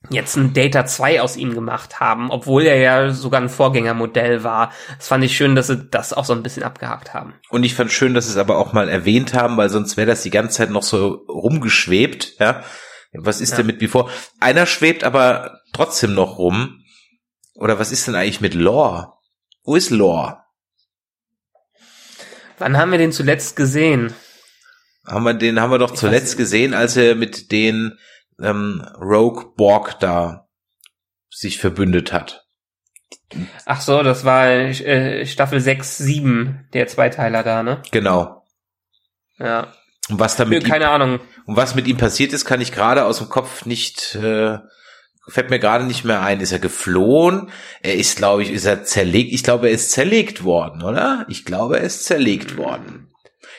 [0.10, 4.72] jetzt ein Data 2 aus ihm gemacht haben, obwohl er ja sogar ein Vorgängermodell war.
[4.98, 7.34] Das fand ich schön, dass sie das auch so ein bisschen abgehakt haben.
[7.50, 10.08] Und ich fand schön, dass sie es aber auch mal erwähnt haben, weil sonst wäre
[10.08, 12.64] das die ganze Zeit noch so rumgeschwebt, ja.
[13.12, 13.58] Was ist ja.
[13.58, 14.12] denn mit Before?
[14.40, 16.84] Einer schwebt aber trotzdem noch rum.
[17.56, 19.14] Oder was ist denn eigentlich mit Lore?
[19.64, 20.38] Wo ist Lore?
[22.58, 24.14] Wann haben wir den zuletzt gesehen?
[25.06, 27.98] Haben wir den haben wir doch ich zuletzt gesehen, als er mit den
[28.42, 30.48] ähm, Rogue Borg da
[31.30, 32.46] sich verbündet hat.
[33.66, 37.82] Ach so, das war äh, Staffel 6, 7, der Zweiteiler da, ne?
[37.92, 38.44] Genau.
[39.38, 39.74] Ja.
[40.10, 41.20] Und was damit keine ihm, Ahnung.
[41.46, 44.58] Und was mit ihm passiert ist, kann ich gerade aus dem Kopf nicht, äh,
[45.28, 46.42] fällt mir gerade nicht mehr ein.
[46.42, 47.52] Ist er geflohen?
[47.82, 49.34] Er ist, glaube ich, ist er zerlegt.
[49.34, 51.26] Ich glaube, er ist zerlegt worden, oder?
[51.30, 53.14] Ich glaube, er ist zerlegt worden.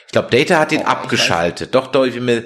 [0.07, 1.73] Ich glaube, Data hat ihn oh, abgeschaltet.
[1.73, 2.43] Doch, doch, ich, mir,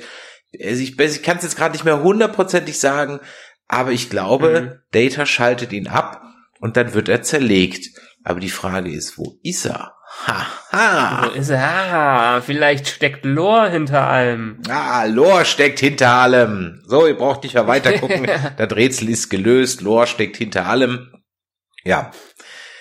[0.64, 3.20] also ich, ich kann es jetzt gerade nicht mehr hundertprozentig sagen,
[3.68, 4.82] aber ich glaube, mhm.
[4.92, 6.22] Data schaltet ihn ab
[6.60, 7.88] und dann wird er zerlegt.
[8.24, 9.95] Aber die Frage ist, wo ist er?
[10.24, 11.28] Haha.
[11.36, 11.62] Ist er?
[11.62, 14.60] Ah, vielleicht steckt Lore hinter allem.
[14.70, 16.82] Ah, Lore steckt hinter allem.
[16.88, 18.28] So, ihr braucht nicht mehr weiter gucken.
[18.58, 19.82] das Rätsel ist gelöst.
[19.82, 21.12] Lore steckt hinter allem.
[21.84, 22.12] Ja.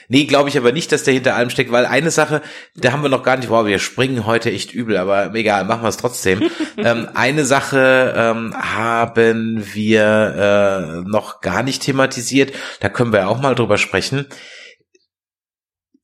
[0.09, 2.43] Nee, glaube ich aber nicht, dass der hinter allem steckt, weil eine Sache,
[2.77, 5.83] da haben wir noch gar nicht, wow, wir springen heute echt übel, aber egal, machen
[5.83, 6.51] wir es trotzdem.
[6.77, 13.41] ähm, eine Sache ähm, haben wir äh, noch gar nicht thematisiert, da können wir auch
[13.41, 14.27] mal drüber sprechen.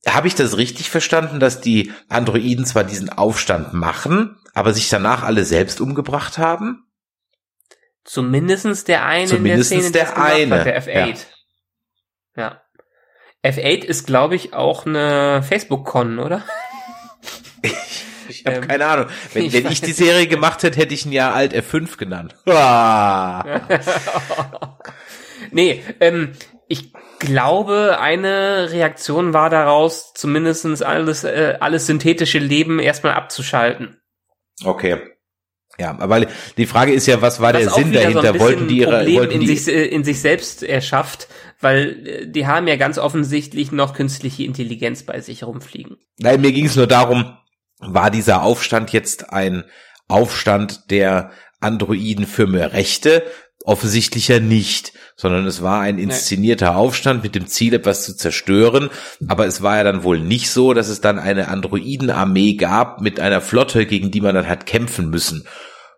[0.07, 5.23] Habe ich das richtig verstanden, dass die Androiden zwar diesen Aufstand machen, aber sich danach
[5.23, 6.87] alle selbst umgebracht haben?
[8.03, 10.59] Zumindestens der eine Zumindest in der Szene, der eine.
[10.59, 11.25] Hat, der F8.
[12.35, 12.61] Ja.
[13.43, 13.51] ja.
[13.51, 16.43] F8 ist, glaube ich, auch eine Facebook-Con, oder?
[17.61, 18.01] ich
[18.31, 19.07] ich habe ähm, keine Ahnung.
[19.33, 22.35] Wenn ich, wenn ich die Serie gemacht hätte, hätte ich ein Jahr alt F5 genannt.
[25.53, 26.31] Nee, ähm,
[26.71, 34.01] ich glaube, eine Reaktion war daraus, zumindestens alles, äh, alles synthetische Leben erstmal abzuschalten.
[34.63, 35.01] Okay.
[35.77, 36.25] Ja, aber
[36.57, 38.33] die Frage ist ja, was war was der Sinn dahinter?
[38.33, 41.27] So wollten die ihre Problem wollten in die sich äh, in sich selbst erschafft,
[41.59, 45.97] weil äh, die haben ja ganz offensichtlich noch künstliche Intelligenz bei sich rumfliegen.
[46.19, 47.37] Nein, mir ging es nur darum,
[47.79, 49.65] war dieser Aufstand jetzt ein
[50.07, 53.23] Aufstand der Androiden für mehr Rechte
[53.63, 58.89] offensichtlich ja nicht, sondern es war ein inszenierter Aufstand mit dem Ziel, etwas zu zerstören.
[59.27, 63.19] Aber es war ja dann wohl nicht so, dass es dann eine Androidenarmee gab mit
[63.19, 65.45] einer Flotte, gegen die man dann hat kämpfen müssen.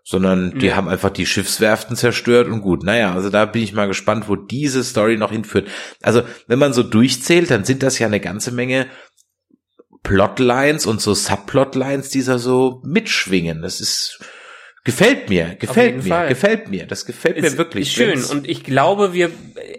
[0.06, 0.76] Sondern die ja.
[0.76, 2.84] haben einfach die Schiffswerften zerstört und gut.
[2.84, 5.70] Naja, also da bin ich mal gespannt, wo diese Story noch hinführt.
[6.02, 8.88] Also, wenn man so durchzählt, dann sind das ja eine ganze Menge
[10.04, 13.62] Plotlines und so Subplotlines, die da so mitschwingen.
[13.62, 14.20] Das ist,
[14.86, 16.28] Gefällt mir, gefällt mir, Fall.
[16.28, 16.86] gefällt mir.
[16.86, 17.88] Das gefällt ist, mir wirklich.
[17.88, 18.24] Ist schön.
[18.24, 19.32] Und ich glaube, wir,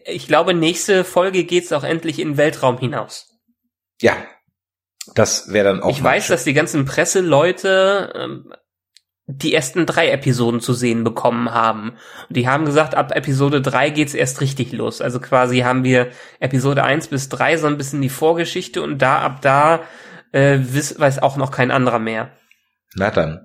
[0.06, 3.28] ich glaube, nächste Folge geht's auch endlich in den Weltraum hinaus.
[4.00, 4.16] Ja.
[5.14, 5.90] Das wäre dann auch.
[5.90, 6.34] Ich weiß, schön.
[6.34, 8.54] dass die ganzen Presseleute ähm,
[9.26, 11.96] die ersten drei Episoden zu sehen bekommen haben.
[12.28, 15.02] Und die haben gesagt, ab Episode drei geht's erst richtig los.
[15.02, 16.08] Also quasi haben wir
[16.40, 19.82] Episode eins bis drei so ein bisschen die Vorgeschichte und da ab da
[20.32, 22.32] äh, weiß, weiß auch noch kein anderer mehr.
[22.94, 23.43] Na dann.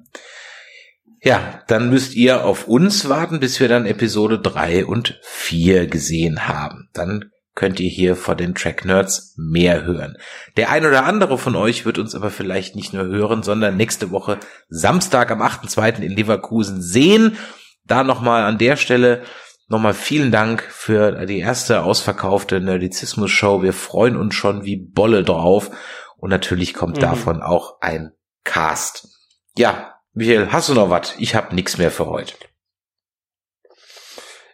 [1.21, 6.47] Ja, dann müsst ihr auf uns warten, bis wir dann Episode drei und vier gesehen
[6.47, 6.89] haben.
[6.93, 10.15] Dann könnt ihr hier vor den Track Nerds mehr hören.
[10.55, 14.11] Der ein oder andere von euch wird uns aber vielleicht nicht nur hören, sondern nächste
[14.11, 14.39] Woche
[14.69, 15.99] Samstag am 8.2.
[16.01, 17.37] in Leverkusen sehen.
[17.83, 19.23] Da nochmal an der Stelle
[19.67, 23.61] nochmal vielen Dank für die erste ausverkaufte Nerdizismus-Show.
[23.61, 25.69] Wir freuen uns schon wie Bolle drauf.
[26.15, 27.01] Und natürlich kommt mhm.
[27.01, 28.11] davon auch ein
[28.45, 29.09] Cast.
[29.57, 31.15] Ja, Michael, hast du noch was?
[31.17, 32.33] Ich habe nichts mehr für heute.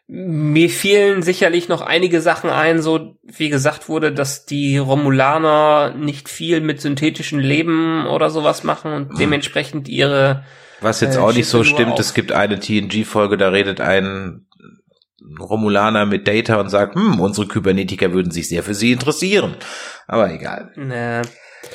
[0.07, 6.29] Mir fielen sicherlich noch einige Sachen ein, so wie gesagt wurde, dass die Romulaner nicht
[6.29, 9.17] viel mit synthetischen Leben oder sowas machen und hm.
[9.17, 10.43] dementsprechend ihre
[10.81, 14.45] was jetzt äh, auch nicht so stimmt, es gibt eine TNG-Folge, da redet ein
[15.39, 19.55] Romulaner mit Data und sagt, hm, unsere Kybernetiker würden sich sehr für sie interessieren.
[20.05, 20.71] Aber egal.
[20.75, 21.23] Nee.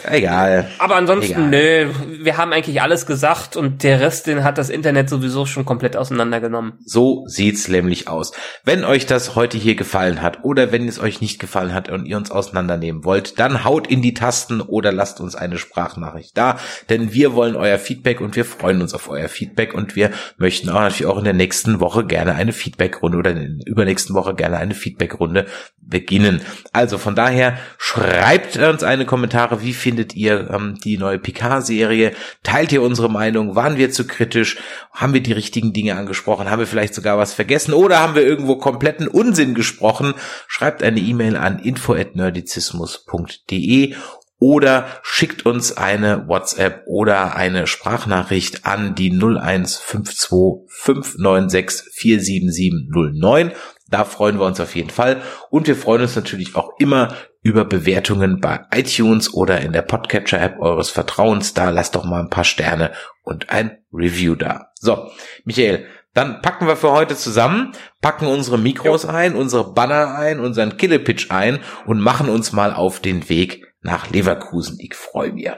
[0.04, 0.70] Egal.
[0.78, 1.48] Aber ansonsten, Egal.
[1.48, 1.92] nö,
[2.22, 5.96] wir haben eigentlich alles gesagt und der Rest, den hat das Internet sowieso schon komplett
[5.96, 6.74] auseinandergenommen.
[6.84, 8.32] So sieht's nämlich aus.
[8.64, 12.06] Wenn euch das heute hier gefallen hat oder wenn es euch nicht gefallen hat und
[12.06, 16.58] ihr uns auseinandernehmen wollt, dann haut in die Tasten oder lasst uns eine Sprachnachricht da,
[16.88, 20.68] denn wir wollen euer Feedback und wir freuen uns auf euer Feedback und wir möchten
[20.68, 24.34] auch natürlich auch in der nächsten Woche gerne eine Feedbackrunde oder in der übernächsten Woche
[24.34, 25.46] gerne eine Feedbackrunde
[25.90, 26.40] beginnen.
[26.72, 32.12] Also von daher schreibt uns eine Kommentare, wie findet ihr ähm, die neue Picard-Serie?
[32.42, 33.56] Teilt ihr unsere Meinung?
[33.56, 34.56] Waren wir zu kritisch?
[34.92, 36.50] Haben wir die richtigen Dinge angesprochen?
[36.50, 37.74] Haben wir vielleicht sogar was vergessen?
[37.74, 40.14] Oder haben wir irgendwo kompletten Unsinn gesprochen?
[40.46, 43.94] Schreibt eine E-Mail an info@nerdizismus.de
[44.40, 53.52] oder schickt uns eine WhatsApp oder eine Sprachnachricht an die 0152 596 47709.
[53.90, 55.20] Da freuen wir uns auf jeden Fall.
[55.50, 60.60] Und wir freuen uns natürlich auch immer über Bewertungen bei iTunes oder in der Podcatcher-App
[60.60, 61.54] eures Vertrauens.
[61.54, 62.92] Da lasst doch mal ein paar Sterne
[63.22, 64.68] und ein Review da.
[64.74, 65.10] So,
[65.44, 69.08] Michael, dann packen wir für heute zusammen, packen unsere Mikros jo.
[69.08, 74.10] ein, unsere Banner ein, unseren Killepitch ein und machen uns mal auf den Weg nach
[74.10, 74.78] Leverkusen.
[74.80, 75.50] Ich freue mich.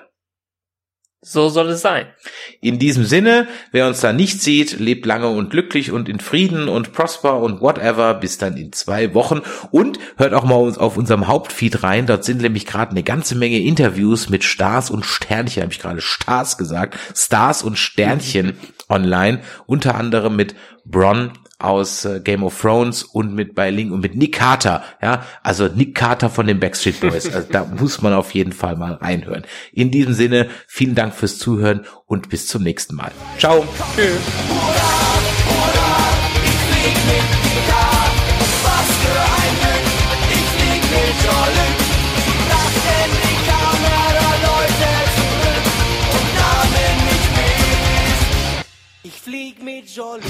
[1.24, 2.07] So soll es sein.
[2.61, 6.69] In diesem Sinne, wer uns da nicht sieht, lebt lange und glücklich und in Frieden
[6.69, 9.40] und prosper und whatever, bis dann in zwei Wochen.
[9.70, 12.07] Und hört auch mal auf unserem Hauptfeed rein.
[12.07, 16.01] Dort sind nämlich gerade eine ganze Menge Interviews mit Stars und Sternchen, habe ich gerade
[16.01, 18.55] Stars gesagt, Stars und Sternchen
[18.89, 19.43] online.
[19.66, 21.31] Unter anderem mit Bron
[21.62, 25.68] aus äh, Game of Thrones und mit bei Link und mit Nick Carter, ja, also
[25.68, 27.32] Nick Carter von den Backstreet Boys.
[27.32, 29.44] Also da muss man auf jeden Fall mal reinhören.
[29.72, 33.12] In diesem Sinne, vielen Dank fürs Zuhören und bis zum nächsten Mal.
[33.39, 33.64] Ciao.
[33.97, 34.20] Tschüss.
[49.05, 50.22] Ich flieg mit Jolly.